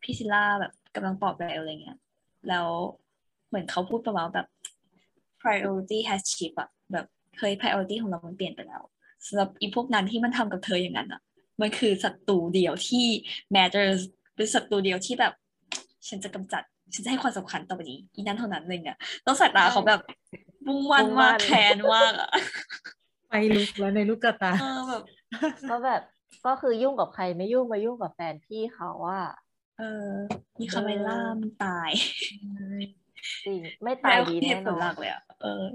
[0.02, 1.98] พี่ซิลล่าแบบกำลังปลอบราเอลอะไรเงี้ย
[2.50, 2.68] แล้ว
[3.48, 4.48] เหมือนเขาพูดประมาณแบบ
[5.42, 7.06] priority has shift อะแบบ
[7.38, 8.84] เคย priority ของเรามันเปลี่ยนไปแล้ว
[9.28, 11.22] สำหรับอีพวกนั้นที่มันทำกับเธออย่างนั้นอะ
[11.62, 13.06] มันคือศัตรูเดียวที่
[13.56, 14.00] matters
[14.36, 15.34] เป็นศัตรูเดียวที่แบบ
[16.08, 16.64] ฉันจะกำจัด
[16.94, 20.00] ฉันจะให้ความสำคัญต่อไปนี้อีนั้นเท่านั้นเลยเนี่ยต้องสายตาเขาแบบ
[20.68, 22.30] มุ่งมั่นมุ่งมั่มากนแค้นมากอะ
[23.28, 25.04] ไฟลุกแล้วในลูกกระตาเออแบบ
[25.70, 26.02] ก็แบบ
[26.46, 29.22] ก็คือยุ่งกับใครไม่ยุ่งมายุ่งกับแฟนพี่เขาว่า
[29.78, 30.10] เออ
[30.60, 31.90] มีคาเมล่ามันตาย
[33.46, 35.66] จริงไม่ตายแล้วดี แน่นอน เหตุผลอนหลักเลยอะเออ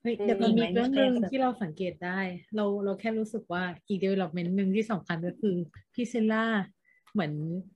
[0.00, 2.20] เฮ้ยจริงแต่มันมีมีไหมเรื่องหนึ่งแบบที่เราสังเกตได้
[2.56, 5.56] เราเราแค่รู้สึกว่าอีก development หนึ่งที่สำคัญก็คือ
[5.94, 6.44] พี่เซล่า
[7.12, 7.32] เหมือน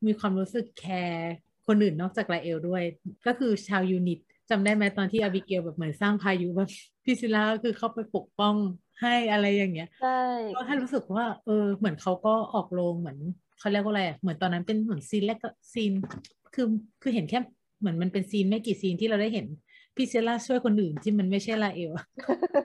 [0.07, 1.35] มีความรู้สึกแคร์
[1.67, 2.83] คนอื่นนอกจากราเอลด้วย
[3.27, 4.19] ก็คือชาว unit
[4.51, 6.71] จำได้ไหมตอนที่อาบิเกลแบบเหมือนสร้างพายุแบบ
[7.05, 8.55] พี่เซล่าก็คือเข้าไปปกป้อง
[9.01, 10.21] ให้อะไรอย่างเงี้ยใช่
[10.57, 13.19] ก็ให้รู้สึกว่า เออ เหมือนเขาก็ออกโรงเหมือน
[13.59, 15.93] เขาเรียกว่าอะไรอะเหมือนตอนนั้นเป็นเหมือนซีนแรกก็ซีน
[16.55, 16.67] คือ
[17.03, 17.39] คือเห็นแค่
[17.81, 19.47] เหมือนมันเป็นซีนไม่กี่ซีนที่เราได้เห็น
[19.97, 22.07] พี่เซล่าช่วยคนอื่นที่มันไม่ใช่ลาเอลอะ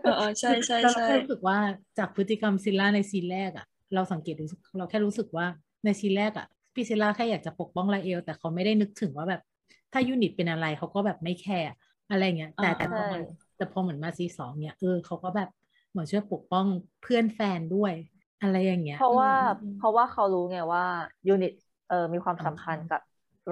[0.03, 1.57] เออเออใช่ใช่แล้วเราใช่แค่รู้สึกว่า
[1.97, 3.65] จากพฤติกรรมซิลล่าในซีนแรกอะ
[3.95, 4.43] เราสังเกตดู
[4.77, 5.45] เราแค่รู้สึกว่า
[5.86, 9.41] ในซีนแรกอะพี่ซิลล่าแค่อยากจะปกป้องลาเอล แต่เขาไม่ได้นึกถึงว่าแบบ
[9.93, 11.71] ถ้า unit เป็นอะไรเขาก็แบบไม่แคร์
[12.09, 13.21] อะไรเงี้ยแต่แต่พอมัน
[13.57, 16.66] แต่พอเหมือนมาซีสองเนี่ยเออเขาก็แบบเหมือนช่วยปกป้อง
[17.02, 17.94] เพื่อนแฟนด้วย
[18.42, 20.84] อะไรอย่างเงี้ย เพราะว่าอืมอืมเพราะว่าเขารู้ไงว่า
[21.28, 21.53] unit
[21.89, 23.02] เออมีความสำคัญกับ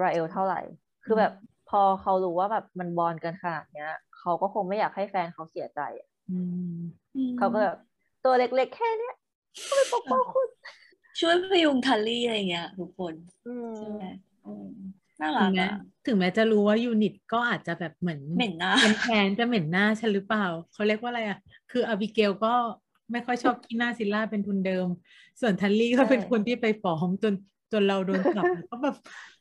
[0.02, 0.60] ราเอลเท่าไหร่
[1.04, 1.32] คือแบบ
[1.68, 3.88] พอเขารู้ว่าแบบมันบอลกันขนาดเนี้ย
[4.18, 6.32] เขาก็คงไม่อยากให้แฟนเขาเสียใจอะอื
[6.74, 6.80] ม
[7.14, 7.76] อืมเขาก็แบบ
[8.24, 9.14] ตัวเล็กๆแค่เนี้ย
[9.68, 10.48] ก็ไปปกป้องคุณ
[11.20, 13.14] ช่วยพยุงทัลลี่อะไรเงี้ยทุกคน
[13.44, 14.02] อืมใช่ไหม
[14.44, 14.66] อืม
[15.20, 15.70] น่าถึรังกแม้อะ
[16.06, 21.38] ถึงแม้จะรู้ว่า unit ก็อาจจะแบบเหมือนเหม็นหน้าเป็นแฟนจะเหม็นหน้าฉันหรือเปล่า เขาเรียกว่าอะไรอะ
[21.70, 22.54] คืออาบิเกลก็
[23.12, 24.86] ไม่ค่อยชอบขี้หน้าซิลล่าเป็นทุนเดิม
[25.40, 27.34] ส่วนทันลี่ก็เป็นคนที่ไปฟ้องจน
[27.72, 28.96] จนเราโดนจับก็แบบ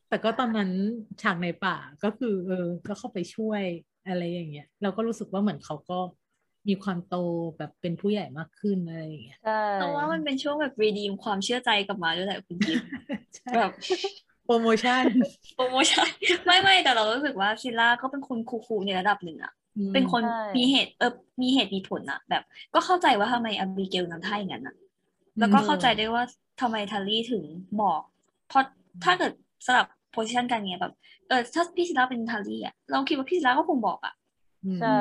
[0.09, 0.71] แต่ก็ตอนนั้น
[1.21, 3.63] ฉากในป่าก็คือ เออ ก็เข้าไปช่วย
[4.07, 5.99] อะไรอย่างเงี้ยเราก็รู้สึกว่าเหมือนเขาก็
[6.67, 7.15] มีความโต
[7.57, 12.80] แบบเป็นผู้ใหญ่มากขึ้นอะไรอย่างเงี้ยใช่เพราะว่ามันเป็นช่วงแบบ redeem ความเชื่อใจกลับมาด้วยแหละคุณกิฟ
[13.36, 13.73] ใช่แบบ
[14.50, 15.04] โปรโมชั่น
[15.56, 16.10] โปรโมชั่น
[16.45, 19.54] ไม่ไม่แต่เรารู้สึกว่าซิลล่าก็เป็นคน cool ๆในระดับหนึ่งอะ
[19.93, 20.24] เป็นคน
[20.58, 22.43] มีเหตุเออมีเหตุมีผลอะแบบ
[22.74, 24.76] ก็เข้าใจว่าทำไมอบิเกลนั้นท่าอย่างนั้นอะ
[25.39, 26.24] แล้วก็เข้าใจได้ว่า
[26.62, 27.43] ทำไมทัลลี่ถึง
[27.82, 28.02] บอก
[28.47, 28.64] เพราะ
[29.04, 29.34] ถ้าเกิด
[29.66, 30.93] สลับ position กันเนี้ยแบบ
[31.28, 34.14] เออถ้าพี่ซิลล่าเป็นทัลลี่อะเราคิดว่าพี่ซิลล่าก็คงบอกอะ
[34.66, 34.97] อืมใช่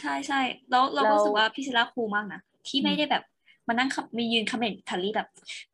[0.00, 3.22] ใช่ใช่แล้วเราแล้วก็รู้สึกว่าพี่ซิลล่าคูลมากนะที่ไม่ได้แบบ
[3.68, 5.28] มานั่งขับมียืนคอมเมนต์ทัลลี่แบบ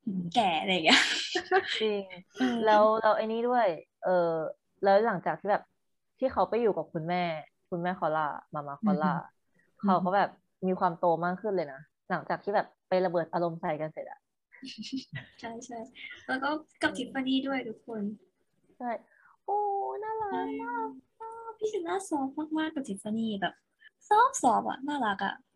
[0.05, 1.01] หืมแก่อะไรอย่างเงี้ย
[1.81, 2.03] จริง
[2.41, 3.67] อืมแล้วแล้วไอ้นี้ด้วย
[4.05, 4.33] เออ
[4.85, 5.63] แล้วหลังจากที่แบบ
[6.19, 7.23] ที่เขาไปอยู่กับคุณแม่
[7.71, 9.13] คุณแม่คอล่ามามาคอล่า
[9.83, 10.31] เขาก็แบบ
[10.67, 11.81] มีความโตมากขึ้นเลยนะ
[12.11, 14.21] หลังจากที่แบบไประเบิดอารมณ์ใส่กันเสร็จอะ
[15.41, 15.79] ใช่ใช่
[16.29, 16.51] แล้วก็
[16.83, 18.03] กับทิฟฟานี่ด้วยทุกคน
[18.79, 18.91] ใช่
[19.45, 19.59] โอ้
[20.03, 20.89] น่ารักมาก
[21.59, 23.55] พี่ซิลล่า soft มากๆกับทิฟฟานี่แบบ
[24.09, 25.48] soft soft อะน่ารักอะรียน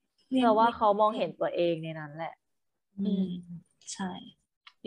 [0.42, 2.34] เราว่าเขามองเห็นตัวเองในนั้นแหละ
[2.98, 3.26] อืม
[3.92, 4.10] ใช่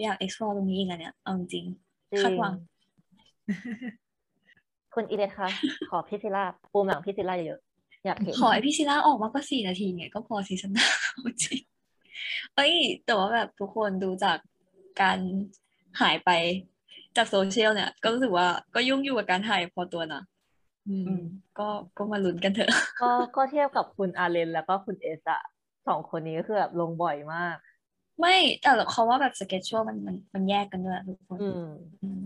[0.01, 1.65] อยาก explore ตรงนี้อีกอะเนี่ยเอาจริงจริง
[2.19, 2.53] คาดหวัง
[4.93, 5.49] คุณอีเดทคะ
[5.89, 11.59] ขอพี่ซิล่าปูมหลังพี่ซิล่าเยอะๆอยากเห็นขอให้พี่ซิลล่าออกมากกว่าสี่นาทีเนี่ยก็พอซีซั่นหน้าเอาจริง
[12.55, 12.73] เอ้ย
[13.05, 14.37] แต่ว่าแบบทุกคนดูจาก
[15.01, 15.19] การ
[16.01, 16.29] หายไป
[17.15, 20.34] จากโซเชียลเนี่ย ก็รู้สึกว่าก็ยุ่งอยู่กับการถ่ายพอตัวนะอือืมม
[21.59, 21.67] ก็
[21.97, 22.71] ก็มาลุ้นกันเถอะ
[23.01, 25.41] ก็ก็เทียบกับคุณอาเลนแล้วก็คุณเอสอะ
[25.87, 27.55] สองคนนี้ก็คือแบบลงบ่อยมาก
[28.19, 31.65] ไม่แต่เขาว่าแบบ schedule มันมันมันแยกกันด้วยทุกคนอืม
[32.01, 32.21] อืม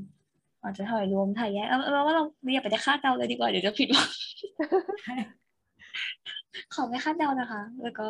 [0.61, 4.09] อาจจะถ่ายรวมถ่ายแยกเอาเอาว่าเราอย่าไปได้คาดเดาเลยดีกว่าเดี๋ยวจะผิดหวัง
[6.73, 8.07] ขอไม่คาดเดานะคะ แล้วก็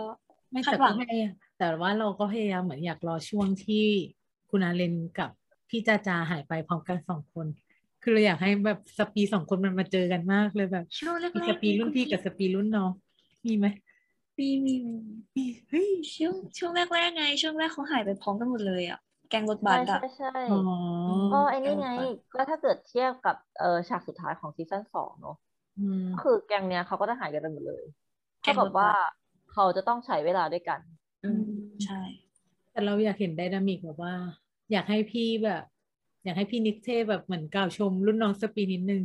[0.52, 3.86] ไม่คาดหวัง แต่ก็พยายามแต่ว่าเราก็พยายามเหมือนอยากรอช่วงที่
[4.50, 5.30] คุณอาเลนกับ
[5.70, 7.48] พี่จาจาหายไปพร้อมกันสองคน
[8.10, 12.92] คือเราอยากให้แบบ Spree สองคนมันมาเจอกันมากเลยแบบช่วงแรกมีๆ Spree รุ่นพี่กับ Spree รุ่นน้อง
[13.46, 13.68] มีไหม
[14.40, 14.96] มีมีมี
[15.36, 19.00] มีเฮ้ยช่วงช่วงแรกๆไง ช่วงแรกเขาหายไปพร้อมกันหมดเลยอะ
[19.30, 20.60] แก๊งรถบัสอะใช่ใช่ใช่อ๋อ
[21.34, 25.36] ก็ไอ้นี่ไงแกงรถบัสก็ถ้าเกิดเทียบกับเออฉากสุดท้ายของซีซั่นสองเนาะ
[25.80, 27.84] อืมก็คือแก๊งเนี้ยเขาก็จะหายกันไปหมดเลย
[28.44, 28.96] แกเท่ากับบัว่า
[29.52, 30.80] เขาจะต้องใช้เวลาด้วยกัน
[31.24, 31.44] อืม
[31.86, 32.02] ใช่
[32.72, 34.14] แต่เราอยากเห็น dynamic แบบว่า
[34.72, 35.64] อยากให้พี่แบบ
[36.24, 39.02] อยากให้พี่ Nicte แบบเหมือนกล่าวชม รุ่นน้อง Spree นิดนึง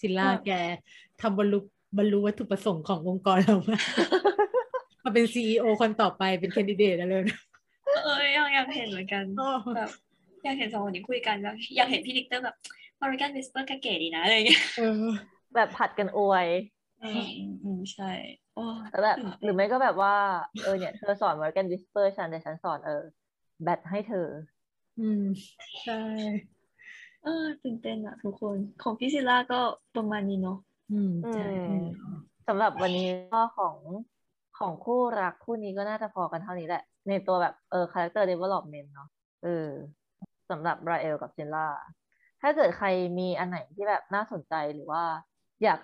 [0.00, 0.50] ซิลล่าแก
[1.20, 1.58] ทำบรรลุ
[1.98, 3.82] บรรลุวัตถุประสงค์ขององค์กรเรามาก
[5.04, 7.38] มาเป็น CEO คนต่อไปเป็นแคนดิเดตอะไรนะ
[8.04, 9.90] เอออยากอยากเห็นเหมือนกันอ๋อแบบ
[10.44, 12.56] อยากเห็นสองคนนี้คุยกันแล้วอยากเห็นพี่ Nicte แบบ
[13.02, 15.04] Oregon Whisper ก็เก๋ดีนะอะไรอย่างเงี้ยเออ
[15.54, 16.46] แบบผัดกันอวย
[17.02, 18.10] อืมอืมอืมใช่
[18.54, 20.14] โอ้แล้วแบบตื่นหเต้นรือไม่ก็แบบว่า
[20.62, 23.02] เออเนี่ยเธอสอน American Whisper ฉันแต่ฉันสอนเออ
[23.62, 24.28] แบทให้เธอ
[25.00, 25.22] อืม
[25.84, 26.00] ใช่
[27.24, 29.60] เออตื่นเต้นอะทุกคนของพี่ซิล่าก็
[29.96, 30.58] ประมาณนี้เนาะ
[30.92, 31.86] อืมใช่อืม
[32.48, 33.76] สำหรับวันนี้ก็ของ
[34.58, 39.08] ของคู่รักคู่นี้ก็น่าจะพอกันเท่านี้แหละ ในตัวแบบเออ character development เนาะ
[39.44, 39.68] เออ
[40.50, 41.66] สำหรับราเอลกับเซนล่า
[42.42, 45.02] ถ้าเกิดใครมีอันไหนที่แบบน่าสนใจหรือว่า
[45.62, 45.78] อยาก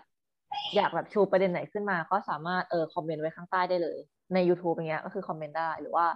[0.77, 3.99] อยากแบบชูประเด็นไหนขึ้นมา ก็สามารถเออคอมเมนต์ไว้ข้างใต้ได้เลย
[4.35, 6.07] ใน YouTube อย่างเงี้ยก็คือคอมเมนต์ได้หรือว่า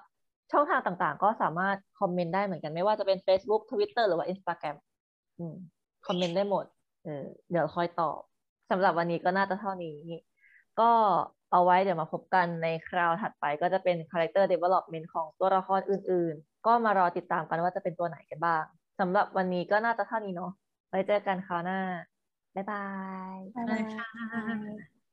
[0.52, 4.93] ช่องทางต่างๆ ก็สามารถคอมเมนต์ได้เหมือนกันไม่ว่าจะเป็น Facebook Twitter หรือว่า Instagram อืม
[6.06, 6.64] คอมเมนต์ได้หมด
[7.04, 8.20] เออเดี๋ยวคอยตอบ
[8.70, 9.96] สำหรับวันนี้ก็น่าจะเท่านี้
[10.80, 10.90] ก็
[11.52, 18.62] เอาไว้เดี๋ยวมาพบกันในคราวถัดไปก็จะเป็น Character Development ของตัวละครอื่น ๆ ก็มารอติดตามกันว่าจะเป็นตัวไหนกันบ้าง
[19.00, 20.52] สำหรับวันนี้ก็น่าจะเท่านี้เนาะ
[20.88, 21.78] ไว้เจอกันคราวหน้า
[22.54, 22.84] บ๊ายบา
[23.34, 24.93] ย บ๊ายได้บายค่ะ